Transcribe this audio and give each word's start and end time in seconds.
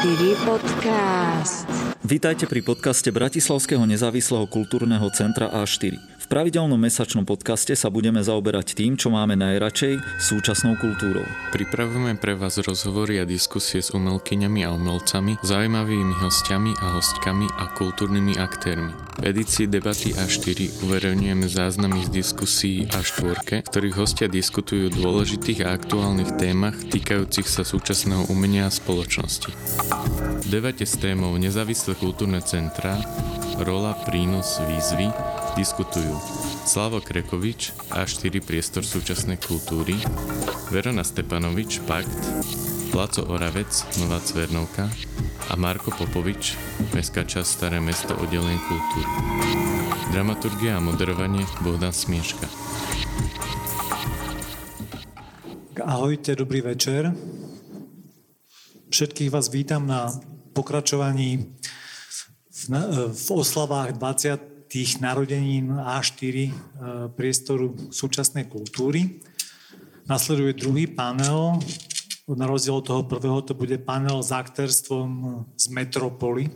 A4 0.00 0.32
podcast. 0.48 1.68
Vítajte 2.00 2.48
pri 2.48 2.64
podcaste 2.64 3.12
Bratislavského 3.12 3.84
nezávislého 3.84 4.48
kultúrneho 4.48 5.04
centra 5.12 5.52
A4 5.52 6.00
pravidelnom 6.30 6.78
mesačnom 6.78 7.26
podcaste 7.26 7.74
sa 7.74 7.90
budeme 7.90 8.22
zaoberať 8.22 8.78
tým, 8.78 8.94
čo 8.94 9.10
máme 9.10 9.34
najradšej, 9.34 10.22
súčasnou 10.22 10.78
kultúrou. 10.78 11.26
Pripravujeme 11.50 12.14
pre 12.22 12.38
vás 12.38 12.54
rozhovory 12.62 13.18
a 13.18 13.26
diskusie 13.26 13.82
s 13.82 13.90
umelkyňami 13.90 14.62
a 14.62 14.70
umelcami, 14.70 15.42
zaujímavými 15.42 16.14
hostiami 16.22 16.70
a 16.78 16.86
hostkami 16.94 17.50
a 17.58 17.74
kultúrnymi 17.74 18.38
aktérmi. 18.38 18.94
V 19.18 19.26
edícii 19.26 19.66
Debaty 19.66 20.14
A4 20.14 20.86
uverejňujeme 20.86 21.50
záznamy 21.50 22.06
z 22.06 22.22
diskusí 22.22 22.86
A4, 22.94 23.66
v 23.66 23.66
ktorých 23.66 23.98
hostia 23.98 24.30
diskutujú 24.30 24.86
o 24.86 24.94
dôležitých 24.94 25.66
a 25.66 25.74
aktuálnych 25.74 26.38
témach 26.38 26.78
týkajúcich 26.78 27.50
sa 27.50 27.66
súčasného 27.66 28.30
umenia 28.30 28.70
a 28.70 28.72
spoločnosti. 28.72 29.50
V 30.40 30.46
debate 30.46 30.86
s 30.86 30.94
témou 30.94 31.34
Nezávislé 31.34 31.98
kultúrne 31.98 32.38
centra, 32.40 33.02
rola, 33.60 33.92
prínos, 34.08 34.62
výzvy 34.62 35.10
Diskutujú 35.60 36.16
Slavo 36.64 37.04
Krekovič, 37.04 37.76
A4 37.92 38.40
Priestor 38.40 38.80
súčasnej 38.80 39.36
kultúry, 39.36 39.92
Verona 40.72 41.04
Stepanovič, 41.04 41.84
Pakt, 41.84 42.16
Placo 42.88 43.28
Oravec, 43.28 43.68
Nová 44.00 44.24
Cvernovka 44.24 44.88
a 45.52 45.54
Marko 45.60 45.92
Popovič, 45.92 46.56
Mestská 46.96 47.28
časť 47.28 47.44
Staré 47.44 47.76
mesto 47.76 48.16
oddelenie 48.16 48.56
kultúry. 48.56 49.08
Dramaturgia 50.16 50.80
a 50.80 50.80
moderovanie 50.80 51.44
Bohdan 51.60 51.92
Smieška. 51.92 52.48
Ahojte, 55.76 56.40
dobrý 56.40 56.64
večer. 56.64 57.12
Všetkých 58.88 59.28
vás 59.28 59.52
vítam 59.52 59.84
na 59.84 60.08
pokračovaní 60.56 61.52
v, 62.48 62.62
v 63.12 63.28
oslavách 63.28 64.00
20 64.00 64.49
tých 64.70 65.02
narodenín 65.02 65.74
A4 65.74 66.36
e, 66.46 66.52
priestoru 67.18 67.74
súčasnej 67.90 68.46
kultúry. 68.46 69.18
Nasleduje 70.06 70.54
druhý 70.54 70.86
panel. 70.86 71.58
Na 72.30 72.46
rozdiel 72.46 72.78
od 72.78 72.86
toho 72.86 73.02
prvého 73.02 73.42
to 73.42 73.58
bude 73.58 73.74
panel 73.82 74.22
s 74.22 74.30
aktérstvom 74.30 75.42
z 75.58 75.74
Metropoly. 75.74 76.54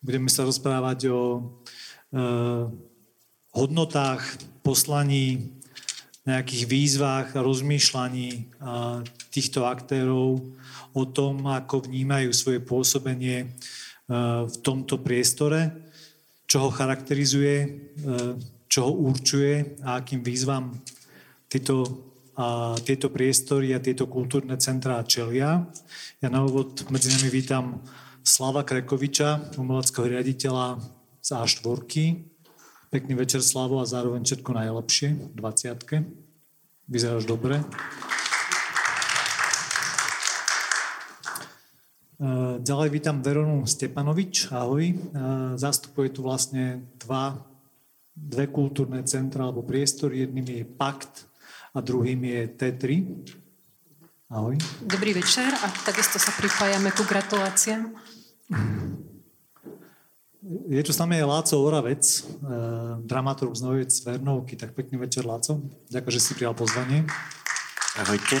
Budeme 0.00 0.32
sa 0.32 0.48
rozprávať 0.48 1.12
o 1.12 1.20
e, 1.20 1.40
hodnotách, 3.52 4.24
poslaní, 4.64 5.52
nejakých 6.24 6.64
výzvach, 6.64 7.28
rozmýšľaní 7.36 8.28
e, 8.32 8.42
týchto 9.28 9.68
aktérov 9.68 10.40
o 10.96 11.04
tom, 11.04 11.44
ako 11.44 11.84
vnímajú 11.92 12.32
svoje 12.32 12.60
pôsobenie 12.64 13.52
v 14.44 14.56
tomto 14.60 15.00
priestore 15.00 15.81
čo 16.52 16.68
ho 16.68 16.70
charakterizuje, 16.70 17.56
e, 17.64 17.68
čo 18.68 18.84
ho 18.84 18.92
určuje 18.92 19.80
a 19.88 20.04
akým 20.04 20.20
výzvam 20.20 20.76
tieto, 21.48 21.88
a 22.36 22.76
tieto 22.84 23.08
priestory 23.08 23.72
a 23.72 23.80
tieto 23.80 24.04
kultúrne 24.04 24.60
centrá 24.60 25.00
čelia. 25.00 25.64
Ja 26.20 26.28
na 26.28 26.44
úvod 26.44 26.84
medzi 26.92 27.08
nami 27.08 27.32
vítam 27.32 27.80
Slava 28.20 28.68
Krekoviča, 28.68 29.56
umeleckého 29.56 30.12
riaditeľa 30.12 30.76
z 31.24 31.28
A4. 31.40 31.72
Pekný 32.92 33.16
večer, 33.16 33.40
Slavo, 33.40 33.80
a 33.80 33.88
zároveň 33.88 34.20
všetko 34.20 34.50
najlepšie 34.52 35.08
v 35.32 35.34
20 35.40 36.04
Vyzeráš 36.84 37.24
dobre. 37.24 37.64
Ďalej 42.62 42.88
vítam 42.94 43.18
Veronu 43.18 43.66
Stepanovič, 43.66 44.54
ahoj. 44.54 44.84
Eh, 44.86 44.96
zastupuje 45.58 46.14
tu 46.14 46.22
vlastne 46.22 46.86
dva, 47.02 47.34
dve 48.14 48.46
kultúrne 48.46 49.02
centra 49.02 49.50
alebo 49.50 49.66
priestory. 49.66 50.22
Jedným 50.22 50.46
je 50.46 50.62
Pakt 50.62 51.26
a 51.74 51.82
druhým 51.82 52.22
je 52.22 52.40
T3. 52.54 52.84
Ahoj. 54.30 54.54
Dobrý 54.86 55.18
večer 55.18 55.50
a 55.50 55.66
takisto 55.82 56.22
sa 56.22 56.30
pripájame 56.38 56.94
ku 56.94 57.02
gratuláciám. 57.04 57.90
Je 60.66 60.82
tu 60.82 60.90
s 60.94 60.98
nami 60.98 61.18
Láco 61.26 61.58
Oravec, 61.58 62.06
eh, 62.06 62.22
dramaturg 63.02 63.50
z 63.50 63.62
Novej 63.66 63.86
Cvernovky. 63.90 64.54
Tak 64.54 64.78
pekný 64.78 65.02
večer, 65.02 65.26
Láco. 65.26 65.58
Ďakujem, 65.90 66.14
že 66.14 66.22
si 66.22 66.32
prijal 66.38 66.54
pozvanie. 66.54 67.02
Ahojte. 67.98 68.38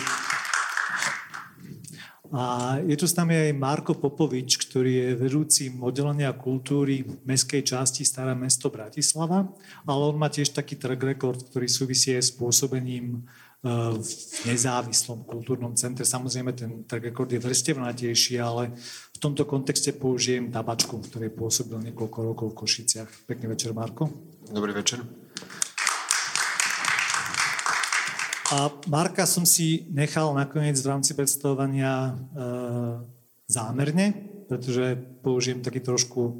A 2.32 2.80
je 2.80 2.96
tu 2.96 3.04
s 3.04 3.12
nami 3.12 3.36
aj 3.36 3.60
Marko 3.60 3.92
Popovič, 3.92 4.56
ktorý 4.56 4.92
je 5.04 5.08
vedúcim 5.20 5.76
oddelenia 5.84 6.32
kultúry 6.32 7.04
mestskej 7.28 7.60
časti 7.60 8.08
Staré 8.08 8.32
mesto 8.32 8.72
Bratislava, 8.72 9.52
ale 9.84 10.02
on 10.08 10.16
má 10.16 10.32
tiež 10.32 10.56
taký 10.56 10.80
track 10.80 10.96
record, 11.04 11.44
ktorý 11.52 11.68
súvisí 11.68 12.16
s 12.16 12.32
pôsobením 12.32 13.20
e, 13.60 13.68
v 14.00 14.10
nezávislom 14.48 15.28
kultúrnom 15.28 15.76
centre. 15.76 16.08
Samozrejme, 16.08 16.56
ten 16.56 16.88
track 16.88 17.12
record 17.12 17.28
je 17.36 17.44
vrstevnatejší, 17.44 18.40
ale 18.40 18.72
v 19.12 19.18
tomto 19.20 19.44
kontexte 19.44 19.92
použijem 19.92 20.48
tabačku, 20.48 21.04
ktorý 21.04 21.28
pôsobil 21.36 21.84
niekoľko 21.92 22.18
rokov 22.32 22.46
v 22.56 22.58
Košiciach. 22.64 23.28
Pekný 23.28 23.52
večer, 23.52 23.76
Marko. 23.76 24.08
Dobrý 24.48 24.72
večer. 24.72 25.21
A 28.52 28.68
Marka 28.84 29.24
som 29.24 29.48
si 29.48 29.88
nechal 29.88 30.28
nakoniec 30.36 30.76
v 30.76 30.90
rámci 30.92 31.16
predstavovania 31.16 31.92
e, 31.96 32.12
zámerne, 33.48 34.12
pretože 34.44 34.92
použijem 35.24 35.64
taký 35.64 35.80
trošku 35.80 36.20
e, 36.20 36.32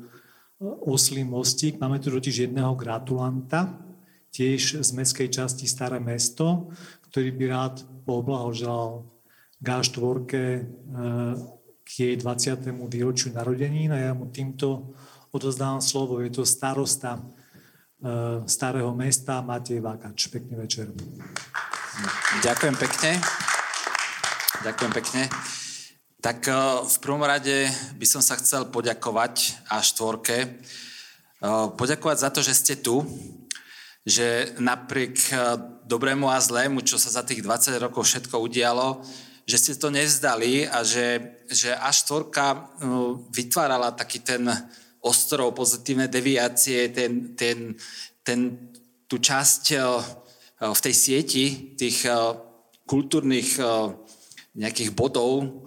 oslý 0.85 1.25
mostík. 1.25 1.81
Máme 1.81 1.97
tu 2.05 2.13
totiž 2.13 2.53
jedného 2.53 2.77
gratulanta, 2.77 3.81
tiež 4.29 4.85
z 4.85 4.91
mestskej 4.93 5.33
časti 5.33 5.65
Staré 5.65 6.05
mesto, 6.05 6.69
ktorý 7.09 7.33
by 7.33 7.45
rád 7.49 7.75
poblahoželal 8.05 9.09
G4 9.65 10.05
e, 10.05 10.37
k 11.81 11.89
jej 11.97 12.15
20. 12.21 12.93
výročiu 12.93 13.33
narodení. 13.33 13.89
A 13.89 13.97
ja 13.97 14.13
mu 14.13 14.29
týmto 14.29 14.93
odozdávam 15.33 15.81
slovo. 15.81 16.21
Je 16.21 16.29
to 16.29 16.45
starosta 16.45 17.17
e, 17.17 18.45
Starého 18.45 18.93
mesta 18.93 19.41
Matej 19.41 19.81
Vákač. 19.81 20.29
Pekný 20.29 20.61
večer. 20.61 20.93
Ďakujem 22.41 22.77
pekne. 22.81 23.21
Ďakujem 24.65 24.93
pekne. 24.97 25.23
Tak 26.25 26.49
eh, 26.49 26.57
v 26.89 26.97
prvom 27.05 27.21
rade 27.21 27.69
by 28.01 28.07
som 28.09 28.25
sa 28.25 28.41
chcel 28.41 28.73
poďakovať 28.73 29.61
a 29.69 29.85
štvorke. 29.85 30.37
Eh, 30.41 31.67
poďakovať 31.77 32.17
za 32.17 32.31
to, 32.33 32.41
že 32.41 32.55
ste 32.57 32.75
tu, 32.81 33.05
že 34.09 34.57
napriek 34.57 35.21
eh, 35.37 35.61
dobrému 35.85 36.33
a 36.33 36.41
zlému, 36.41 36.81
čo 36.81 36.97
sa 36.97 37.13
za 37.13 37.29
tých 37.29 37.45
20 37.45 37.77
rokov 37.77 38.09
všetko 38.09 38.41
udialo, 38.41 39.05
že 39.45 39.61
ste 39.61 39.73
to 39.77 39.93
nevzdali 39.93 40.65
a 40.65 40.81
že, 40.87 41.37
že 41.51 41.77
A4 41.77 42.25
vytvárala 43.35 43.93
taký 43.93 44.25
ten 44.25 44.49
ostrov 45.03 45.53
pozitívne 45.53 46.09
deviácie, 46.09 46.89
ten, 46.95 47.37
ten, 47.37 47.75
ten, 48.23 48.71
tú 49.11 49.19
časť 49.19 49.75
v 50.71 50.81
tej 50.81 50.95
sieti 50.95 51.45
tých 51.75 52.07
eh, 52.07 52.15
kultúrnych 52.87 53.59
eh, 53.59 53.99
nejakých 54.53 54.93
bodov, 54.93 55.65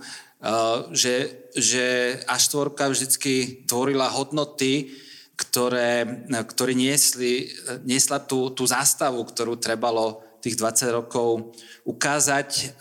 že, 0.94 1.50
že 1.58 1.86
A4 2.30 2.70
vždycky 2.70 3.66
tvorila 3.66 4.14
hodnoty, 4.14 4.94
ktoré, 5.34 6.06
ktoré 6.30 6.78
niesli, 6.78 7.50
niesla 7.82 8.22
tú, 8.22 8.54
tú 8.54 8.70
zástavu, 8.70 9.26
ktorú 9.26 9.58
trebalo 9.58 10.22
tých 10.46 10.54
20 10.54 11.02
rokov 11.02 11.50
ukázať, 11.82 12.78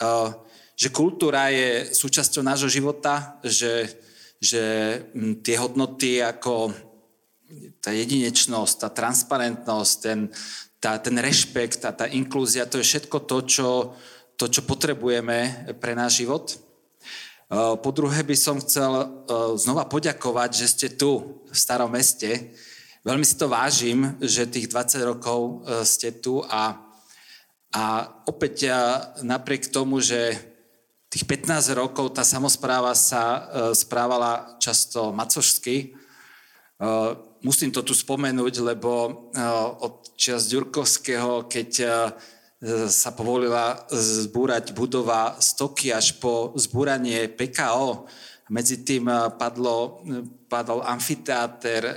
že 0.76 0.88
kultúra 0.92 1.48
je 1.48 1.88
súčasťou 1.94 2.44
nášho 2.44 2.68
života, 2.68 3.40
že, 3.40 3.88
že 4.42 4.62
hm, 5.16 5.40
tie 5.40 5.56
hodnoty 5.56 6.20
ako 6.20 6.68
tá 7.84 7.92
jedinečnosť, 7.92 8.74
tá 8.80 8.88
transparentnosť, 8.88 9.94
ten, 10.00 10.32
tá, 10.80 10.96
ten 10.96 11.20
rešpekt 11.20 11.84
a 11.84 11.92
tá 11.92 12.08
inklúzia, 12.08 12.64
to 12.64 12.80
je 12.80 12.88
všetko 12.88 13.28
to 13.28 13.36
čo, 13.44 13.68
to, 14.40 14.48
čo 14.48 14.64
potrebujeme 14.64 15.68
pre 15.76 15.92
náš 15.92 16.24
život. 16.24 16.48
E, 16.48 16.56
po 17.76 17.90
druhé 17.92 18.24
by 18.24 18.36
som 18.40 18.56
chcel 18.56 18.92
e, 19.04 19.06
znova 19.60 19.84
poďakovať, 19.84 20.50
že 20.56 20.66
ste 20.72 20.88
tu 20.96 21.44
v 21.44 21.52
starom 21.52 21.92
meste. 21.92 22.56
Veľmi 23.04 23.28
si 23.28 23.36
to 23.36 23.52
vážim, 23.52 24.16
že 24.24 24.48
tých 24.48 24.72
20 24.72 25.04
rokov 25.04 25.40
e, 25.68 25.84
ste 25.84 26.08
tu 26.24 26.40
a, 26.40 26.80
a 27.76 27.84
opäť 28.24 28.72
napriek 29.20 29.68
tomu, 29.68 30.00
že 30.00 30.40
tých 31.12 31.28
15 31.28 31.68
rokov 31.76 32.16
tá 32.16 32.24
samozpráva 32.24 32.96
sa 32.96 33.46
správala 33.70 34.58
často 34.58 35.14
macožsky, 35.14 35.94
musím 37.44 37.70
to 37.70 37.84
tu 37.84 37.92
spomenúť, 37.92 38.64
lebo 38.64 38.90
od 39.84 40.16
čas 40.16 40.48
Ďurkovského, 40.48 41.46
keď 41.46 41.70
e, 41.84 41.88
sa 42.88 43.12
povolila 43.12 43.84
zbúrať 43.92 44.72
budova 44.72 45.36
stoky 45.36 45.92
až 45.92 46.16
po 46.16 46.56
zbúranie 46.56 47.28
PKO 47.28 48.08
medzi 48.52 48.84
tým 48.84 49.08
eh, 49.08 49.30
padlo, 49.38 50.04
padol 50.48 50.84
amfiteáter, 50.84 51.82
eh, 51.84 51.96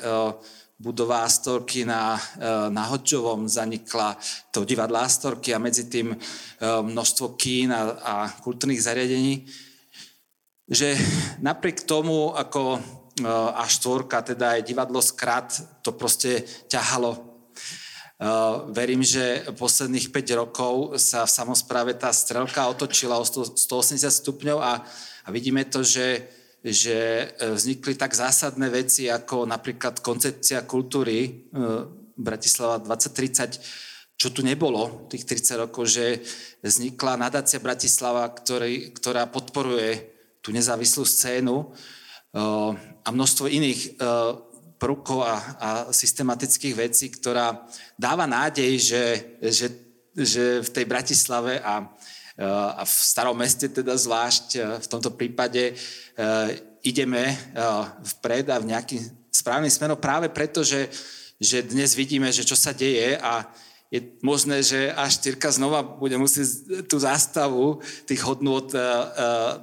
budova 0.77 1.25
Astorky 1.25 1.83
na, 1.83 2.15
eh, 2.15 2.69
na 2.69 2.83
Hodžovom, 2.87 3.49
zanikla 3.49 4.15
to 4.53 4.63
divadlo 4.63 5.01
Astorky 5.01 5.51
a 5.51 5.59
medzi 5.59 5.89
tým 5.89 6.15
množstvo 6.61 7.37
kín 7.37 7.69
a, 7.73 7.81
a 8.01 8.13
kultúrnych 8.41 8.81
zariadení. 8.81 9.45
Že 10.67 10.97
napriek 11.39 11.85
tomu, 11.85 12.33
ako 12.33 12.81
A4, 13.25 14.33
teda 14.33 14.59
aj 14.59 14.67
divadlo 14.67 15.01
Skrat, 15.01 15.81
to 15.81 15.93
proste 15.93 16.45
ťahalo. 16.69 17.37
Verím, 18.73 19.05
že 19.05 19.45
posledných 19.53 20.09
5 20.09 20.41
rokov 20.41 20.97
sa 20.97 21.25
v 21.25 21.35
samozpráve 21.37 21.93
tá 21.93 22.09
strelka 22.09 22.65
otočila 22.65 23.21
o 23.21 23.25
180 23.25 24.01
stupňov 24.09 24.57
a, 24.57 24.81
a 25.25 25.27
vidíme 25.29 25.61
to, 25.69 25.85
že, 25.85 26.25
že 26.65 26.97
e, 26.97 27.53
vznikli 27.53 27.93
tak 27.93 28.17
zásadné 28.17 28.73
veci 28.73 29.05
ako 29.05 29.45
napríklad 29.45 30.01
koncepcia 30.01 30.65
kultúry 30.65 31.45
Bratislava 32.17 32.81
2030, 32.81 34.17
čo 34.17 34.33
tu 34.33 34.41
nebolo 34.41 35.05
tých 35.13 35.29
30 35.29 35.69
rokov, 35.69 35.85
že 35.85 36.17
vznikla 36.65 37.21
nadácia 37.21 37.61
Bratislava, 37.61 38.25
ktorý, 38.33 38.97
ktorá 38.97 39.29
podporuje 39.29 40.09
tú 40.41 40.49
nezávislú 40.49 41.05
scénu 41.05 41.69
a 42.37 43.07
množstvo 43.09 43.49
iných 43.49 43.97
prvkov 44.77 45.19
a, 45.25 45.35
a 45.57 45.69
systematických 45.89 46.75
vecí, 46.77 47.09
ktorá 47.09 47.65
dáva 47.97 48.29
nádej, 48.29 48.77
že, 48.77 49.05
že, 49.41 49.67
že 50.13 50.43
v 50.61 50.69
tej 50.69 50.85
Bratislave 50.85 51.57
a, 51.65 51.81
a 52.77 52.81
v 52.85 52.93
starom 52.93 53.33
meste 53.33 53.65
teda 53.73 53.97
zvlášť 53.97 54.77
v 54.77 54.87
tomto 54.87 55.17
prípade 55.17 55.73
ideme 56.85 57.33
vpred 58.21 58.53
a 58.53 58.61
v 58.61 58.69
nejakým 58.69 59.01
správnym 59.33 59.73
smerom 59.73 59.97
práve 59.97 60.29
preto, 60.29 60.61
že, 60.61 60.89
že 61.41 61.65
dnes 61.65 61.97
vidíme, 61.97 62.29
že 62.29 62.45
čo 62.45 62.53
sa 62.53 62.73
deje 62.73 63.17
a 63.17 63.45
je 63.87 64.03
možné, 64.19 64.59
že 64.63 64.91
až 64.91 65.23
Tyrka 65.23 65.47
znova 65.47 65.79
bude 65.79 66.19
musieť 66.19 66.83
tú 66.91 66.99
zástavu 66.99 67.79
tých 68.03 68.19
hodnôt 68.19 68.67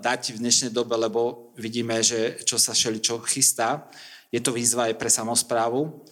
dať 0.01 0.33
v 0.33 0.41
dnešnej 0.41 0.73
dobe, 0.73 0.97
lebo 0.97 1.53
vidíme, 1.61 2.01
že 2.01 2.41
čo 2.49 2.57
sa 2.57 2.73
čo 2.73 3.21
chystá 3.29 3.85
je 4.35 4.43
to 4.43 4.51
výzva 4.51 4.91
aj 4.91 4.99
pre 4.99 5.07
samozprávu. 5.07 6.03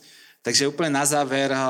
Takže 0.46 0.70
úplne 0.70 0.94
na 0.94 1.02
záver 1.02 1.50
eh, 1.50 1.62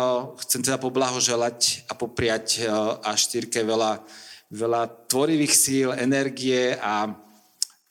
chcem 0.44 0.60
teda 0.60 0.76
poblahoželať 0.76 1.88
a 1.88 1.96
popriať 1.96 2.60
eh, 2.60 2.68
a 3.00 3.16
štyrke 3.16 3.64
veľa, 3.64 4.04
veľa 4.52 5.08
tvorivých 5.08 5.54
síl, 5.56 5.88
energie 5.96 6.76
a, 6.76 7.08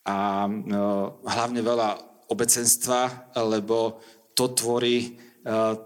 a 0.05 0.17
eh, 0.45 1.05
hlavne 1.25 1.61
veľa 1.65 1.89
obecenstva, 2.29 3.33
lebo 3.49 3.97
to 4.37 4.53
tvorí 4.53 5.17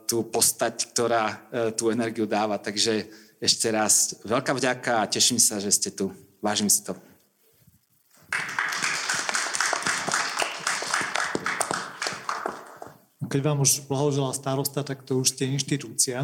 tú 0.05 0.27
postať, 0.27 0.91
ktorá 0.91 1.39
tú 1.79 1.87
energiu 1.91 2.27
dáva. 2.27 2.59
Takže 2.59 3.07
ešte 3.39 3.67
raz 3.71 4.19
veľká 4.23 4.51
vďaka 4.55 5.03
a 5.03 5.09
teším 5.11 5.39
sa, 5.39 5.59
že 5.59 5.71
ste 5.71 5.91
tu. 5.91 6.11
Vážim 6.43 6.67
si 6.67 6.83
to. 6.83 6.95
Keď 13.25 13.41
vám 13.43 13.59
už 13.59 13.83
blahožela 13.91 14.31
starosta, 14.31 14.79
tak 14.79 15.03
to 15.03 15.19
už 15.19 15.35
ste 15.35 15.51
inštitúcia. 15.51 16.23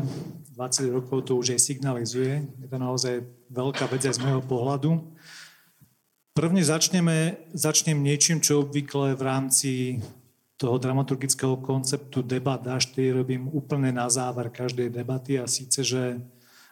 20 0.55 0.95
rokov 0.95 1.27
to 1.27 1.35
už 1.35 1.57
aj 1.57 1.59
signalizuje. 1.59 2.47
Je 2.61 2.67
to 2.71 2.77
naozaj 2.79 3.27
veľká 3.51 3.89
vec 3.91 4.07
aj 4.07 4.15
z 4.15 4.23
môjho 4.23 4.39
pohľadu. 4.47 4.95
Prvne 6.31 6.63
začneme, 6.63 7.35
začnem 7.51 7.99
niečím, 7.99 8.39
čo 8.39 8.63
obvykle 8.63 9.19
v 9.19 9.23
rámci 9.27 9.71
toho 10.61 10.77
dramaturgického 10.77 11.57
konceptu 11.57 12.21
debat 12.21 12.61
až 12.69 12.93
robím 12.93 13.49
úplne 13.49 13.89
na 13.89 14.05
záver 14.13 14.53
každej 14.53 14.93
debaty 14.93 15.41
a 15.41 15.49
síce, 15.49 15.81
že 15.81 16.21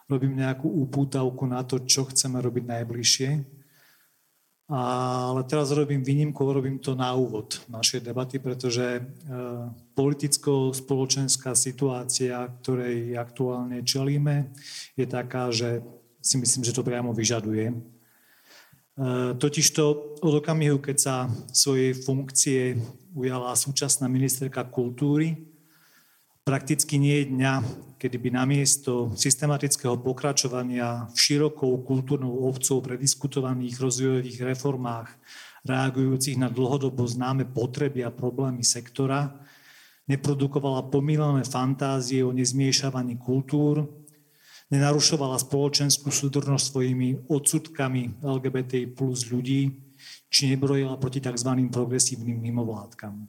robím 0.06 0.38
nejakú 0.38 0.69
upútavku 0.69 1.50
na 1.50 1.65
to, 1.65 1.81
čo 1.81 2.06
chceme 2.06 2.38
robiť 2.38 2.63
najbližšie 2.69 3.30
ale 4.69 5.41
teraz 5.50 5.74
robím 5.74 6.06
výnimku, 6.06 6.38
robím 6.45 6.77
to 6.77 6.94
na 6.94 7.09
úvod 7.18 7.57
našej 7.74 8.06
debaty, 8.06 8.38
pretože 8.38 8.86
e, 8.86 9.01
politicko-spoločenská 9.97 11.57
situácia, 11.57 12.38
ktorej 12.62 13.18
aktuálne 13.18 13.81
čelíme, 13.81 14.53
je 14.94 15.06
taká, 15.09 15.50
že 15.50 15.81
si 16.21 16.38
myslím, 16.38 16.62
že 16.62 16.77
to 16.77 16.85
priamo 16.85 17.18
vyžaduje. 17.18 17.74
E, 17.74 17.75
totižto 19.42 19.83
od 20.21 20.33
okamihu, 20.38 20.77
keď 20.77 20.97
sa 21.01 21.15
svojej 21.50 21.97
funkcie 21.97 22.77
ujala 23.13 23.56
súčasná 23.57 24.07
ministerka 24.07 24.65
kultúry, 24.65 25.50
Prakticky 26.50 26.97
nie 26.97 27.21
je 27.21 27.29
dňa, 27.29 27.53
kedy 28.01 28.17
by 28.17 28.29
namiesto 28.41 29.13
systematického 29.13 30.01
pokračovania 30.01 31.06
v 31.13 31.17
širokou 31.21 31.77
kultúrnou 31.85 32.41
ovcou 32.50 32.81
prediskutovaných 32.81 33.77
rozvojových 33.77 34.39
reformách 34.41 35.13
reagujúcich 35.61 36.41
na 36.41 36.50
dlhodobo 36.50 37.06
známe 37.06 37.45
potreby 37.53 38.01
a 38.01 38.09
problémy 38.09 38.65
sektora, 38.65 39.29
neprodukovala 40.09 40.89
pomílené 40.89 41.45
fantázie 41.45 42.25
o 42.25 42.33
nezmiešavaní 42.33 43.21
kultúr, 43.21 43.85
nenarušovala 44.73 45.38
spoločenskú 45.38 46.09
súdrnosť 46.09 46.65
svojimi 46.65 47.29
odsudkami 47.29 48.25
LGBTI 48.25 48.89
plus 48.97 49.29
ľudí, 49.29 49.69
či 50.29 50.53
nebrojila 50.53 50.95
proti 51.01 51.19
tzv. 51.19 51.49
progresívnym 51.73 52.37
mimovládkam. 52.37 53.27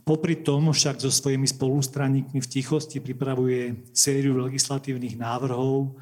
Popri 0.00 0.40
tom 0.40 0.72
však 0.72 0.96
so 1.02 1.12
svojimi 1.12 1.44
spolustranníkmi 1.44 2.40
v 2.40 2.50
tichosti 2.50 3.04
pripravuje 3.04 3.92
sériu 3.92 4.40
legislatívnych 4.40 5.20
návrhov, 5.20 5.98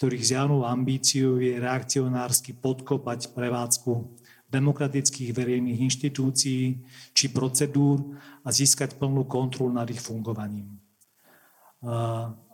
ktorých 0.00 0.24
zjavnou 0.34 0.64
ambíciou 0.64 1.36
je 1.36 1.60
reakcionársky 1.60 2.56
podkopať 2.56 3.36
prevádzku 3.36 4.08
demokratických 4.48 5.30
verejných 5.36 5.84
inštitúcií 5.84 6.80
či 7.12 7.26
procedúr 7.28 8.16
a 8.40 8.48
získať 8.48 8.96
plnú 8.96 9.28
kontrolu 9.28 9.72
nad 9.72 9.88
ich 9.92 10.00
fungovaním. 10.00 10.80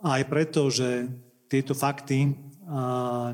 Aj 0.03 0.21
preto, 0.27 0.67
že 0.67 1.07
tieto 1.47 1.73
fakty 1.73 2.35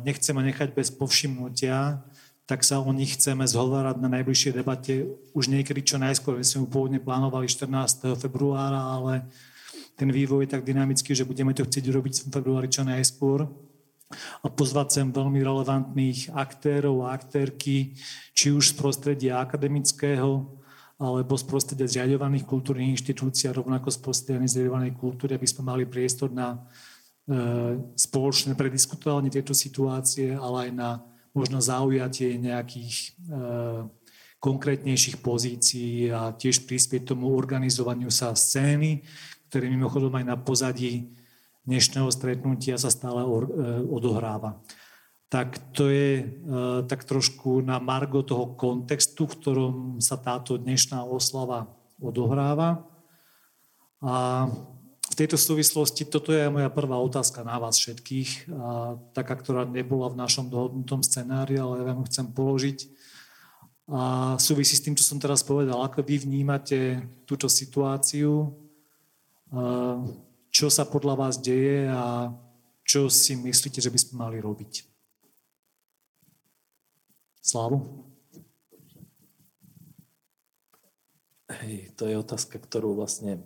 nechceme 0.05 0.41
nechať 0.47 0.69
bez 0.73 0.93
povšimnutia, 0.93 2.01
tak 2.45 2.61
sa 2.61 2.77
o 2.77 2.93
nich 2.93 3.17
chceme 3.17 3.41
zhovárať 3.49 3.97
na 3.97 4.09
najbližšej 4.21 4.53
debate 4.53 5.09
už 5.33 5.49
niekedy 5.49 5.81
čo 5.81 5.97
najskôr. 5.97 6.37
My 6.37 6.45
sme 6.45 6.65
ju 6.65 6.67
pôvodne 6.69 7.01
plánovali 7.01 7.49
14. 7.49 8.21
februára, 8.21 8.77
ale 8.77 9.25
ten 9.97 10.13
vývoj 10.13 10.45
je 10.45 10.53
tak 10.53 10.61
dynamický, 10.61 11.17
že 11.17 11.25
budeme 11.25 11.57
to 11.57 11.65
chcieť 11.65 11.85
urobiť 11.89 12.13
v 12.21 12.29
februári 12.29 12.69
čo 12.69 12.85
najskôr 12.85 13.49
a 14.45 14.47
pozvať 14.53 15.01
sem 15.01 15.07
veľmi 15.09 15.41
relevantných 15.41 16.37
aktérov 16.37 17.09
a 17.09 17.17
aktérky, 17.17 17.97
či 18.37 18.53
už 18.53 18.73
z 18.73 18.77
prostredia 18.77 19.41
akademického, 19.41 20.45
alebo 20.95 21.33
z 21.35 21.43
prostredia 21.49 21.89
zriadovaných 21.89 22.45
kultúrnych 22.45 23.01
inštitúcií 23.01 23.49
a 23.49 23.57
rovnako 23.57 23.89
z 23.89 23.99
prostredia 23.99 24.45
nezriadovanej 24.45 24.93
kultúry, 24.95 25.35
aby 25.35 25.47
sme 25.49 25.67
mali 25.67 25.83
priestor 25.89 26.31
na 26.31 26.55
e, 26.55 26.57
spoločné 27.97 28.55
prediskutovanie 28.55 29.33
tejto 29.33 29.51
situácie, 29.51 30.37
ale 30.37 30.69
aj 30.69 30.71
na 30.71 30.89
možno 31.35 31.59
zaujatie 31.59 32.39
nejakých 32.39 32.95
e, 32.95 33.07
konkrétnejších 34.39 35.19
pozícií 35.19 36.07
a 36.09 36.31
tiež 36.31 36.63
prispieť 36.63 37.11
tomu 37.11 37.35
organizovaniu 37.35 38.07
sa 38.07 38.31
scény, 38.31 39.03
ktoré 39.51 39.67
mimochodom 39.67 40.15
aj 40.15 40.25
na 40.25 40.39
pozadí 40.39 41.11
dnešného 41.67 42.07
stretnutia 42.07 42.79
sa 42.79 42.87
stále 42.87 43.27
or, 43.27 43.51
e, 43.51 43.83
odohráva. 43.83 44.63
Tak 45.27 45.75
to 45.75 45.91
je 45.91 46.23
e, 46.23 46.25
tak 46.87 47.03
trošku 47.03 47.59
na 47.59 47.83
margo 47.83 48.23
toho 48.23 48.55
kontextu, 48.55 49.27
v 49.27 49.37
ktorom 49.43 49.75
sa 49.99 50.15
táto 50.15 50.55
dnešná 50.55 51.03
oslava 51.03 51.67
odohráva. 51.99 52.87
A 53.99 54.47
v 55.15 55.23
tejto 55.23 55.39
súvislosti 55.39 56.03
toto 56.03 56.35
je 56.35 56.43
moja 56.51 56.67
prvá 56.67 56.99
otázka 56.99 57.39
na 57.47 57.55
vás 57.55 57.79
všetkých, 57.79 58.51
a 58.51 58.99
taká, 59.15 59.39
ktorá 59.39 59.63
nebola 59.63 60.11
v 60.11 60.19
našom 60.19 60.51
dohodnutom 60.51 60.99
scenári, 61.07 61.55
ale 61.55 61.87
ja 61.87 61.95
vám 61.95 62.03
chcem 62.03 62.27
položiť. 62.35 62.91
A 63.87 64.35
súvisí 64.35 64.75
s 64.75 64.83
tým, 64.83 64.91
čo 64.91 65.07
som 65.07 65.15
teraz 65.15 65.39
povedal. 65.39 65.79
Ako 65.87 66.03
vy 66.03 66.19
vnímate 66.19 66.99
túto 67.23 67.47
situáciu? 67.47 68.59
Čo 70.51 70.67
sa 70.67 70.83
podľa 70.83 71.15
vás 71.15 71.39
deje 71.39 71.87
a 71.87 72.35
čo 72.83 73.07
si 73.07 73.39
myslíte, 73.39 73.79
že 73.79 73.87
by 73.87 73.99
sme 74.03 74.19
mali 74.19 74.43
robiť? 74.43 74.83
Slávu? 77.39 78.03
Hej, 81.55 81.95
to 81.95 82.03
je 82.03 82.19
otázka, 82.19 82.59
ktorú 82.59 82.99
vlastne 82.99 83.39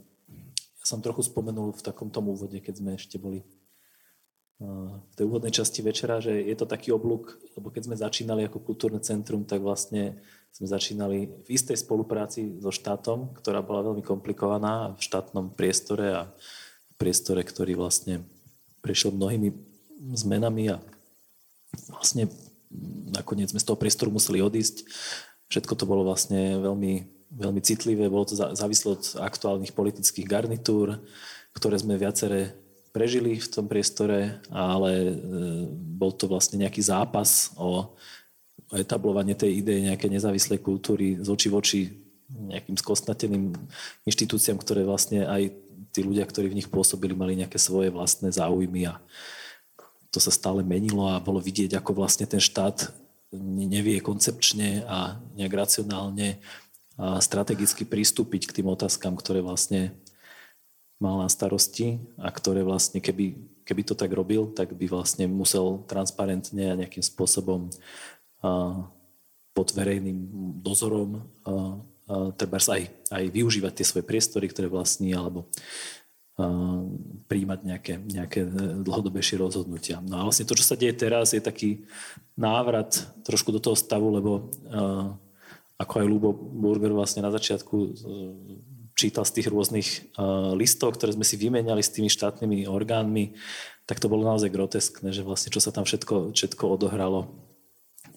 som 0.90 1.06
trochu 1.06 1.22
spomenul 1.22 1.78
v 1.78 1.86
takom 1.86 2.10
tom 2.10 2.34
úvode, 2.34 2.58
keď 2.58 2.82
sme 2.82 2.98
ešte 2.98 3.22
boli 3.22 3.46
v 4.60 5.14
tej 5.16 5.24
úvodnej 5.24 5.56
časti 5.56 5.80
večera, 5.80 6.20
že 6.20 6.36
je 6.36 6.52
to 6.52 6.68
taký 6.68 6.92
oblúk, 6.92 7.40
lebo 7.56 7.72
keď 7.72 7.88
sme 7.88 7.96
začínali 7.96 8.44
ako 8.44 8.60
kultúrne 8.60 9.00
centrum, 9.00 9.48
tak 9.48 9.64
vlastne 9.64 10.20
sme 10.52 10.68
začínali 10.68 11.32
v 11.46 11.48
istej 11.48 11.80
spolupráci 11.80 12.60
so 12.60 12.68
štátom, 12.68 13.32
ktorá 13.40 13.64
bola 13.64 13.88
veľmi 13.88 14.04
komplikovaná 14.04 14.92
v 14.98 15.00
štátnom 15.00 15.56
priestore 15.56 16.12
a 16.12 16.22
v 16.92 16.94
priestore, 17.00 17.40
ktorý 17.40 17.80
vlastne 17.80 18.28
prešiel 18.84 19.16
mnohými 19.16 19.56
zmenami 20.20 20.76
a 20.76 20.78
vlastne 21.88 22.28
nakoniec 23.16 23.56
sme 23.56 23.64
z 23.64 23.68
toho 23.68 23.80
priestoru 23.80 24.12
museli 24.12 24.44
odísť. 24.44 24.84
Všetko 25.48 25.74
to 25.80 25.88
bolo 25.88 26.04
vlastne 26.04 26.60
veľmi, 26.60 27.08
veľmi 27.30 27.62
citlivé, 27.62 28.10
bolo 28.10 28.26
to 28.26 28.36
závislo 28.36 28.98
od 28.98 29.06
aktuálnych 29.22 29.74
politických 29.74 30.26
garnitúr, 30.26 30.98
ktoré 31.54 31.78
sme 31.78 31.98
viacere 31.98 32.58
prežili 32.90 33.38
v 33.38 33.48
tom 33.48 33.70
priestore, 33.70 34.42
ale 34.50 34.92
e, 35.08 35.14
bol 35.72 36.10
to 36.14 36.26
vlastne 36.26 36.58
nejaký 36.58 36.82
zápas 36.82 37.54
o 37.54 37.94
etablovanie 38.74 39.38
tej 39.38 39.62
ideje 39.62 39.90
nejakej 39.90 40.10
nezávislej 40.10 40.60
kultúry 40.62 41.18
z 41.22 41.28
oči 41.30 41.48
v 41.50 41.56
oči 41.58 41.82
nejakým 42.30 42.78
skostnateným 42.78 43.54
inštitúciám, 44.06 44.62
ktoré 44.62 44.86
vlastne 44.86 45.26
aj 45.26 45.50
tí 45.90 46.06
ľudia, 46.06 46.30
ktorí 46.30 46.54
v 46.54 46.62
nich 46.62 46.70
pôsobili, 46.70 47.18
mali 47.18 47.34
nejaké 47.34 47.58
svoje 47.58 47.90
vlastné 47.90 48.30
záujmy 48.30 48.90
a 48.90 49.02
to 50.14 50.22
sa 50.22 50.34
stále 50.34 50.62
menilo 50.62 51.10
a 51.10 51.22
bolo 51.22 51.42
vidieť, 51.42 51.78
ako 51.78 51.98
vlastne 51.98 52.26
ten 52.30 52.42
štát 52.42 52.94
nevie 53.34 54.02
koncepčne 54.02 54.86
a 54.90 55.22
nejak 55.38 55.54
racionálne 55.54 56.42
strategicky 57.00 57.88
pristúpiť 57.88 58.52
k 58.52 58.56
tým 58.60 58.68
otázkam, 58.68 59.16
ktoré 59.16 59.40
vlastne 59.40 59.96
mal 61.00 61.16
na 61.24 61.32
starosti 61.32 62.04
a 62.20 62.28
ktoré 62.28 62.60
vlastne, 62.68 63.00
keby, 63.00 63.40
keby 63.64 63.82
to 63.88 63.96
tak 63.96 64.12
robil, 64.12 64.52
tak 64.52 64.76
by 64.76 64.84
vlastne 64.92 65.32
musel 65.32 65.88
transparentne 65.88 66.76
a 66.76 66.80
nejakým 66.80 67.00
spôsobom 67.00 67.72
pod 69.56 69.68
verejným 69.72 70.28
dozorom 70.60 71.24
treba 72.36 72.58
aj, 72.60 72.84
aj 73.14 73.24
využívať 73.32 73.74
tie 73.80 73.86
svoje 73.88 74.04
priestory, 74.04 74.52
ktoré 74.52 74.68
vlastní, 74.68 75.16
alebo 75.16 75.48
príjmať 77.28 77.60
nejaké, 77.68 77.94
nejaké 78.00 78.48
dlhodobejšie 78.84 79.40
rozhodnutia. 79.40 80.00
No 80.00 80.24
a 80.24 80.26
vlastne 80.28 80.48
to, 80.48 80.56
čo 80.56 80.64
sa 80.64 80.80
deje 80.80 80.96
teraz, 80.96 81.36
je 81.36 81.44
taký 81.44 81.84
návrat 82.40 82.96
trošku 83.28 83.52
do 83.52 83.60
toho 83.60 83.76
stavu, 83.76 84.08
lebo 84.12 84.48
ako 85.80 85.94
aj 86.04 86.08
Lubo 86.12 86.32
Burger 86.36 86.92
vlastne 86.92 87.24
na 87.24 87.32
začiatku 87.32 87.76
e, 87.80 87.90
čítal 89.00 89.24
z 89.24 89.40
tých 89.40 89.48
rôznych 89.48 90.12
listov, 90.60 91.00
ktoré 91.00 91.16
sme 91.16 91.24
si 91.24 91.40
vymenali 91.40 91.80
s 91.80 91.96
tými 91.96 92.12
štátnymi 92.12 92.68
orgánmi, 92.68 93.32
tak 93.88 94.04
to 94.04 94.12
bolo 94.12 94.28
naozaj 94.28 94.52
groteskné, 94.52 95.16
že 95.16 95.24
vlastne 95.24 95.56
čo 95.56 95.64
sa 95.64 95.72
tam 95.72 95.88
všetko, 95.88 96.36
všetko 96.36 96.64
odohralo. 96.68 97.32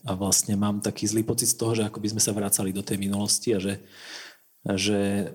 A 0.03 0.19
vlastne 0.19 0.59
mám 0.59 0.83
taký 0.83 1.07
zlý 1.07 1.23
pocit 1.23 1.55
z 1.55 1.59
toho, 1.63 1.79
že 1.79 1.87
ako 1.87 2.03
by 2.03 2.09
sme 2.11 2.23
sa 2.27 2.35
vracali 2.35 2.75
do 2.75 2.83
tej 2.83 2.99
minulosti 2.99 3.55
a 3.55 3.63
že, 3.63 3.79
že 4.67 5.31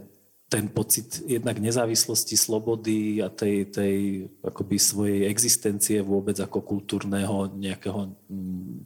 ten 0.51 0.67
pocit 0.67 1.23
jednak 1.23 1.63
nezávislosti, 1.63 2.35
slobody 2.35 3.23
a 3.23 3.31
tej, 3.31 3.71
tej 3.71 3.95
akoby 4.43 4.75
svojej 4.75 5.31
existencie 5.31 6.03
vôbec 6.03 6.35
ako 6.35 6.59
kultúrneho 6.59 7.47
nejakého 7.55 8.11
mm, 8.27 8.83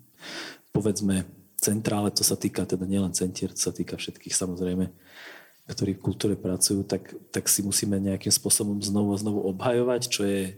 povedzme 0.69 1.25
centrále, 1.61 2.09
to 2.09 2.25
sa 2.25 2.33
týka 2.33 2.65
teda 2.65 2.89
nielen 2.89 3.13
centier, 3.13 3.53
to 3.53 3.61
sa 3.61 3.69
týka 3.69 3.95
všetkých 4.01 4.33
samozrejme, 4.33 4.89
ktorí 5.69 5.93
v 5.95 6.03
kultúre 6.03 6.33
pracujú, 6.33 6.81
tak, 6.83 7.13
tak 7.29 7.45
si 7.45 7.61
musíme 7.61 8.01
nejakým 8.01 8.33
spôsobom 8.33 8.81
znovu 8.81 9.13
a 9.13 9.21
znovu 9.21 9.45
obhajovať, 9.53 10.01
čo 10.09 10.25
je 10.25 10.57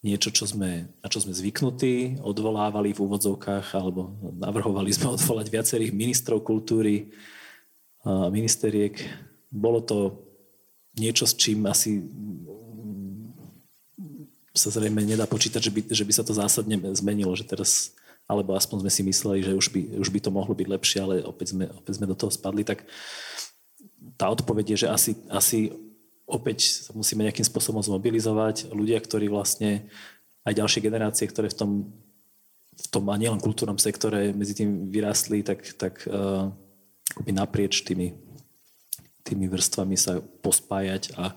niečo, 0.00 0.32
čo 0.32 0.48
sme, 0.48 0.88
na 1.04 1.08
čo 1.12 1.20
sme 1.20 1.36
zvyknutí, 1.36 2.24
odvolávali 2.24 2.96
v 2.96 3.02
úvodzovkách 3.04 3.76
alebo 3.76 4.16
navrhovali 4.40 4.88
sme 4.94 5.12
odvolať 5.18 5.46
viacerých 5.52 5.92
ministrov 5.92 6.40
kultúry 6.40 7.12
a 8.06 8.32
ministeriek. 8.32 8.96
Bolo 9.52 9.84
to 9.84 9.98
niečo, 10.96 11.28
s 11.28 11.36
čím 11.36 11.68
asi 11.68 12.00
sa 14.50 14.72
zrejme 14.72 15.04
nedá 15.06 15.28
počítať, 15.30 15.62
že 15.62 15.72
by, 15.72 15.80
že 15.94 16.04
by 16.04 16.12
sa 16.12 16.24
to 16.26 16.34
zásadne 16.34 16.74
zmenilo, 16.96 17.32
že 17.38 17.46
teraz, 17.46 17.94
alebo 18.30 18.54
aspoň 18.54 18.86
sme 18.86 18.92
si 18.94 19.02
mysleli, 19.02 19.42
že 19.42 19.58
už 19.58 19.66
by, 19.74 19.80
už 19.98 20.08
by 20.14 20.20
to 20.22 20.30
mohlo 20.30 20.54
byť 20.54 20.68
lepšie, 20.70 20.98
ale 21.02 21.14
opäť 21.26 21.58
sme, 21.58 21.66
opäť 21.66 21.98
sme 21.98 22.06
do 22.06 22.14
toho 22.14 22.30
spadli, 22.30 22.62
tak 22.62 22.86
tá 24.14 24.30
odpoveď 24.30 24.78
je, 24.78 24.86
že 24.86 24.88
asi, 24.88 25.12
asi 25.26 25.74
opäť 26.30 26.86
sa 26.86 26.94
musíme 26.94 27.26
nejakým 27.26 27.42
spôsobom 27.42 27.82
zmobilizovať. 27.82 28.70
Ľudia, 28.70 29.02
ktorí 29.02 29.26
vlastne 29.26 29.90
aj 30.46 30.54
ďalšie 30.54 30.80
generácie, 30.80 31.26
ktoré 31.26 31.50
v 31.50 31.58
tom, 31.58 31.70
v 32.78 32.86
tom 32.86 33.04
a 33.10 33.18
nielen 33.18 33.42
kultúrnom 33.42 33.82
sektore 33.82 34.30
medzi 34.30 34.54
tým 34.54 34.88
vyrástli, 34.88 35.42
tak, 35.42 35.66
tak 35.74 36.06
uh, 36.06 36.48
naprieč 37.26 37.82
tými, 37.82 38.14
tými 39.26 39.50
vrstvami 39.50 39.98
sa 39.98 40.22
pospájať 40.22 41.18
a 41.18 41.34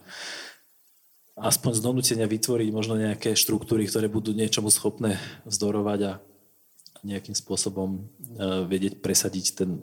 aspoň 1.33 1.71
z 1.73 1.81
donútenia 1.81 2.27
vytvoriť 2.29 2.69
možno 2.69 2.93
nejaké 2.93 3.33
štruktúry, 3.33 3.89
ktoré 3.89 4.05
budú 4.05 4.37
niečomu 4.37 4.69
schopné 4.69 5.17
vzdorovať 5.49 5.99
a 6.05 6.11
nejakým 7.03 7.35
spôsobom 7.35 7.99
uh, 7.99 8.63
vedieť 8.65 9.03
presadiť 9.03 9.45
ten 9.59 9.79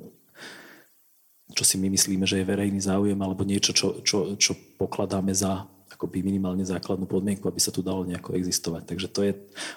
čo 1.50 1.66
si 1.66 1.76
my 1.82 1.90
myslíme, 1.90 2.24
že 2.26 2.40
je 2.40 2.46
verejný 2.46 2.78
záujem, 2.78 3.18
alebo 3.18 3.42
niečo, 3.42 3.74
čo, 3.74 4.02
čo, 4.06 4.38
čo 4.38 4.54
pokladáme 4.78 5.34
za 5.34 5.66
akoby 5.90 6.22
minimálne 6.22 6.62
základnú 6.62 7.04
podmienku, 7.10 7.44
aby 7.50 7.60
sa 7.60 7.74
tu 7.74 7.82
dalo 7.82 8.06
nejako 8.06 8.38
existovať. 8.38 8.82
Takže 8.86 9.08
to 9.10 9.20
je 9.26 9.32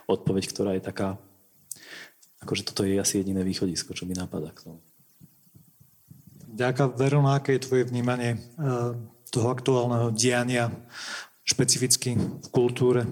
odpoveď, 0.06 0.44
ktorá 0.48 0.72
je 0.78 0.84
taká, 0.86 1.18
akože 2.46 2.64
toto 2.64 2.86
je 2.86 3.02
asi 3.02 3.20
jediné 3.20 3.42
východisko, 3.42 3.98
čo 3.98 4.06
mi 4.06 4.14
napadá 4.14 4.54
k 4.54 4.70
tomu. 4.70 4.80
Ďakujem. 6.54 6.90
Verona, 6.94 7.42
aké 7.42 7.58
je 7.58 7.66
tvoje 7.66 7.84
vnímanie 7.90 8.38
uh, 8.62 8.94
toho 9.34 9.48
aktuálneho 9.50 10.14
diania 10.14 10.70
špecificky 11.42 12.14
v 12.16 12.48
kultúre? 12.54 13.10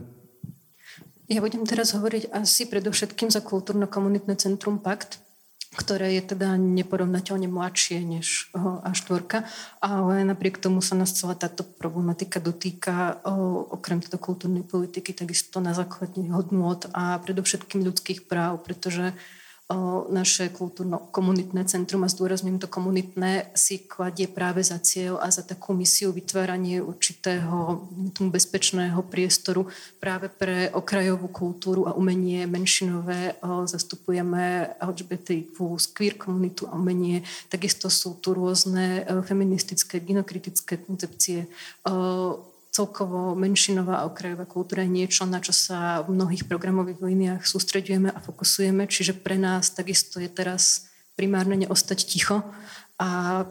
Ja 1.31 1.39
budem 1.39 1.63
teraz 1.63 1.95
hovoriť 1.95 2.35
asi 2.35 2.67
predovšetkým 2.67 3.31
za 3.31 3.39
kultúrno-komunitné 3.39 4.35
centrum 4.35 4.83
Pakt, 4.83 5.23
ktoré 5.71 6.19
je 6.19 6.35
teda 6.35 6.59
neporovnateľne 6.59 7.47
mladšie 7.47 8.03
než 8.03 8.51
A4, 8.51 9.47
ale 9.79 10.27
napriek 10.27 10.59
tomu 10.59 10.83
sa 10.83 10.99
nás 10.99 11.15
celá 11.15 11.39
táto 11.39 11.63
problematika 11.63 12.43
dotýka 12.43 13.23
okrem 13.71 14.03
teda 14.03 14.19
kultúrnej 14.19 14.67
politiky 14.67 15.15
takisto 15.15 15.63
na 15.63 15.71
základe 15.71 16.19
hodnôt 16.27 16.83
a 16.91 17.15
predovšetkým 17.23 17.79
ľudských 17.79 18.27
práv, 18.27 18.67
pretože 18.67 19.15
naše 20.11 20.51
kultúrno-komunitné 20.51 21.63
centrum, 21.65 22.03
a 22.03 22.11
zdôrazňujem 22.11 22.59
to 22.59 22.67
komunitné, 22.67 23.53
si 23.55 23.79
kladie 23.81 24.27
práve 24.27 24.63
za 24.63 24.77
cieľ 24.79 25.23
a 25.23 25.31
za 25.31 25.41
takú 25.41 25.71
misiu 25.71 26.11
vytváranie 26.11 26.83
určitého 26.83 27.87
bezpečného 28.19 28.99
priestoru 29.07 29.71
práve 29.97 30.27
pre 30.27 30.69
okrajovú 30.75 31.31
kultúru 31.31 31.87
a 31.87 31.95
umenie 31.95 32.43
menšinové. 32.45 33.39
Zastupujeme 33.43 34.75
LGBTQ, 34.77 35.55
queer 35.95 36.19
komunitu 36.19 36.67
a 36.67 36.75
umenie. 36.75 37.23
Takisto 37.47 37.87
sú 37.87 38.19
tu 38.19 38.35
rôzne 38.35 39.07
feministické, 39.23 40.03
ginokritické 40.03 40.77
koncepcie 40.77 41.47
celkovo 42.71 43.35
menšinová 43.35 44.07
okrajová 44.07 44.47
kultúra 44.47 44.87
je 44.87 44.95
niečo, 45.03 45.27
na 45.27 45.43
čo 45.43 45.51
sa 45.51 46.01
v 46.07 46.15
mnohých 46.15 46.47
programových 46.47 47.03
líniách 47.03 47.43
sústredujeme 47.43 48.07
a 48.07 48.23
fokusujeme, 48.23 48.87
čiže 48.87 49.19
pre 49.19 49.35
nás 49.35 49.75
takisto 49.75 50.23
je 50.23 50.31
teraz 50.31 50.87
primárne 51.19 51.59
neostať 51.59 51.99
ticho 52.07 52.47
a 52.95 53.43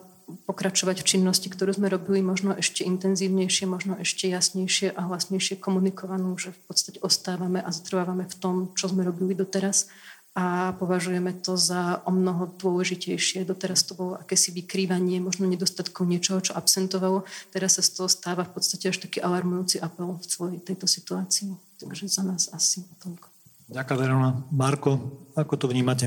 pokračovať 0.47 1.03
v 1.03 1.09
činnosti, 1.17 1.51
ktorú 1.51 1.75
sme 1.75 1.91
robili 1.91 2.23
možno 2.23 2.55
ešte 2.55 2.87
intenzívnejšie, 2.87 3.67
možno 3.67 3.99
ešte 3.99 4.31
jasnejšie 4.31 4.95
a 4.95 5.11
hlasnejšie 5.11 5.59
komunikovanú, 5.59 6.39
že 6.39 6.55
v 6.55 6.61
podstate 6.71 6.99
ostávame 7.03 7.59
a 7.61 7.69
zatrvávame 7.75 8.31
v 8.31 8.35
tom, 8.39 8.55
čo 8.79 8.89
sme 8.89 9.03
robili 9.03 9.35
doteraz 9.35 9.91
a 10.31 10.79
považujeme 10.79 11.35
to 11.43 11.59
za 11.59 12.07
o 12.07 12.15
mnoho 12.15 12.55
dôležitejšie. 12.55 13.43
Doteraz 13.43 13.83
to 13.83 13.99
bolo 13.99 14.15
akési 14.15 14.55
vykrývanie 14.55 15.19
možno 15.19 15.51
nedostatkov 15.51 16.07
niečoho, 16.07 16.39
čo 16.39 16.55
absentovalo. 16.55 17.27
Teraz 17.51 17.77
sa 17.77 17.83
z 17.83 17.91
toho 17.99 18.07
stáva 18.07 18.47
v 18.47 18.55
podstate 18.55 18.95
až 18.95 19.03
taký 19.03 19.19
alarmujúci 19.19 19.83
apel 19.83 20.15
v 20.23 20.27
celej 20.31 20.57
tejto 20.63 20.87
situácii. 20.87 21.51
Takže 21.83 22.07
za 22.07 22.23
nás 22.23 22.47
asi 22.55 22.87
toľko. 23.03 23.27
Ďakujem, 23.75 23.99
Verona. 23.99 24.31
Marko, 24.55 24.99
ako 25.35 25.55
to 25.59 25.67
vnímate? 25.67 26.07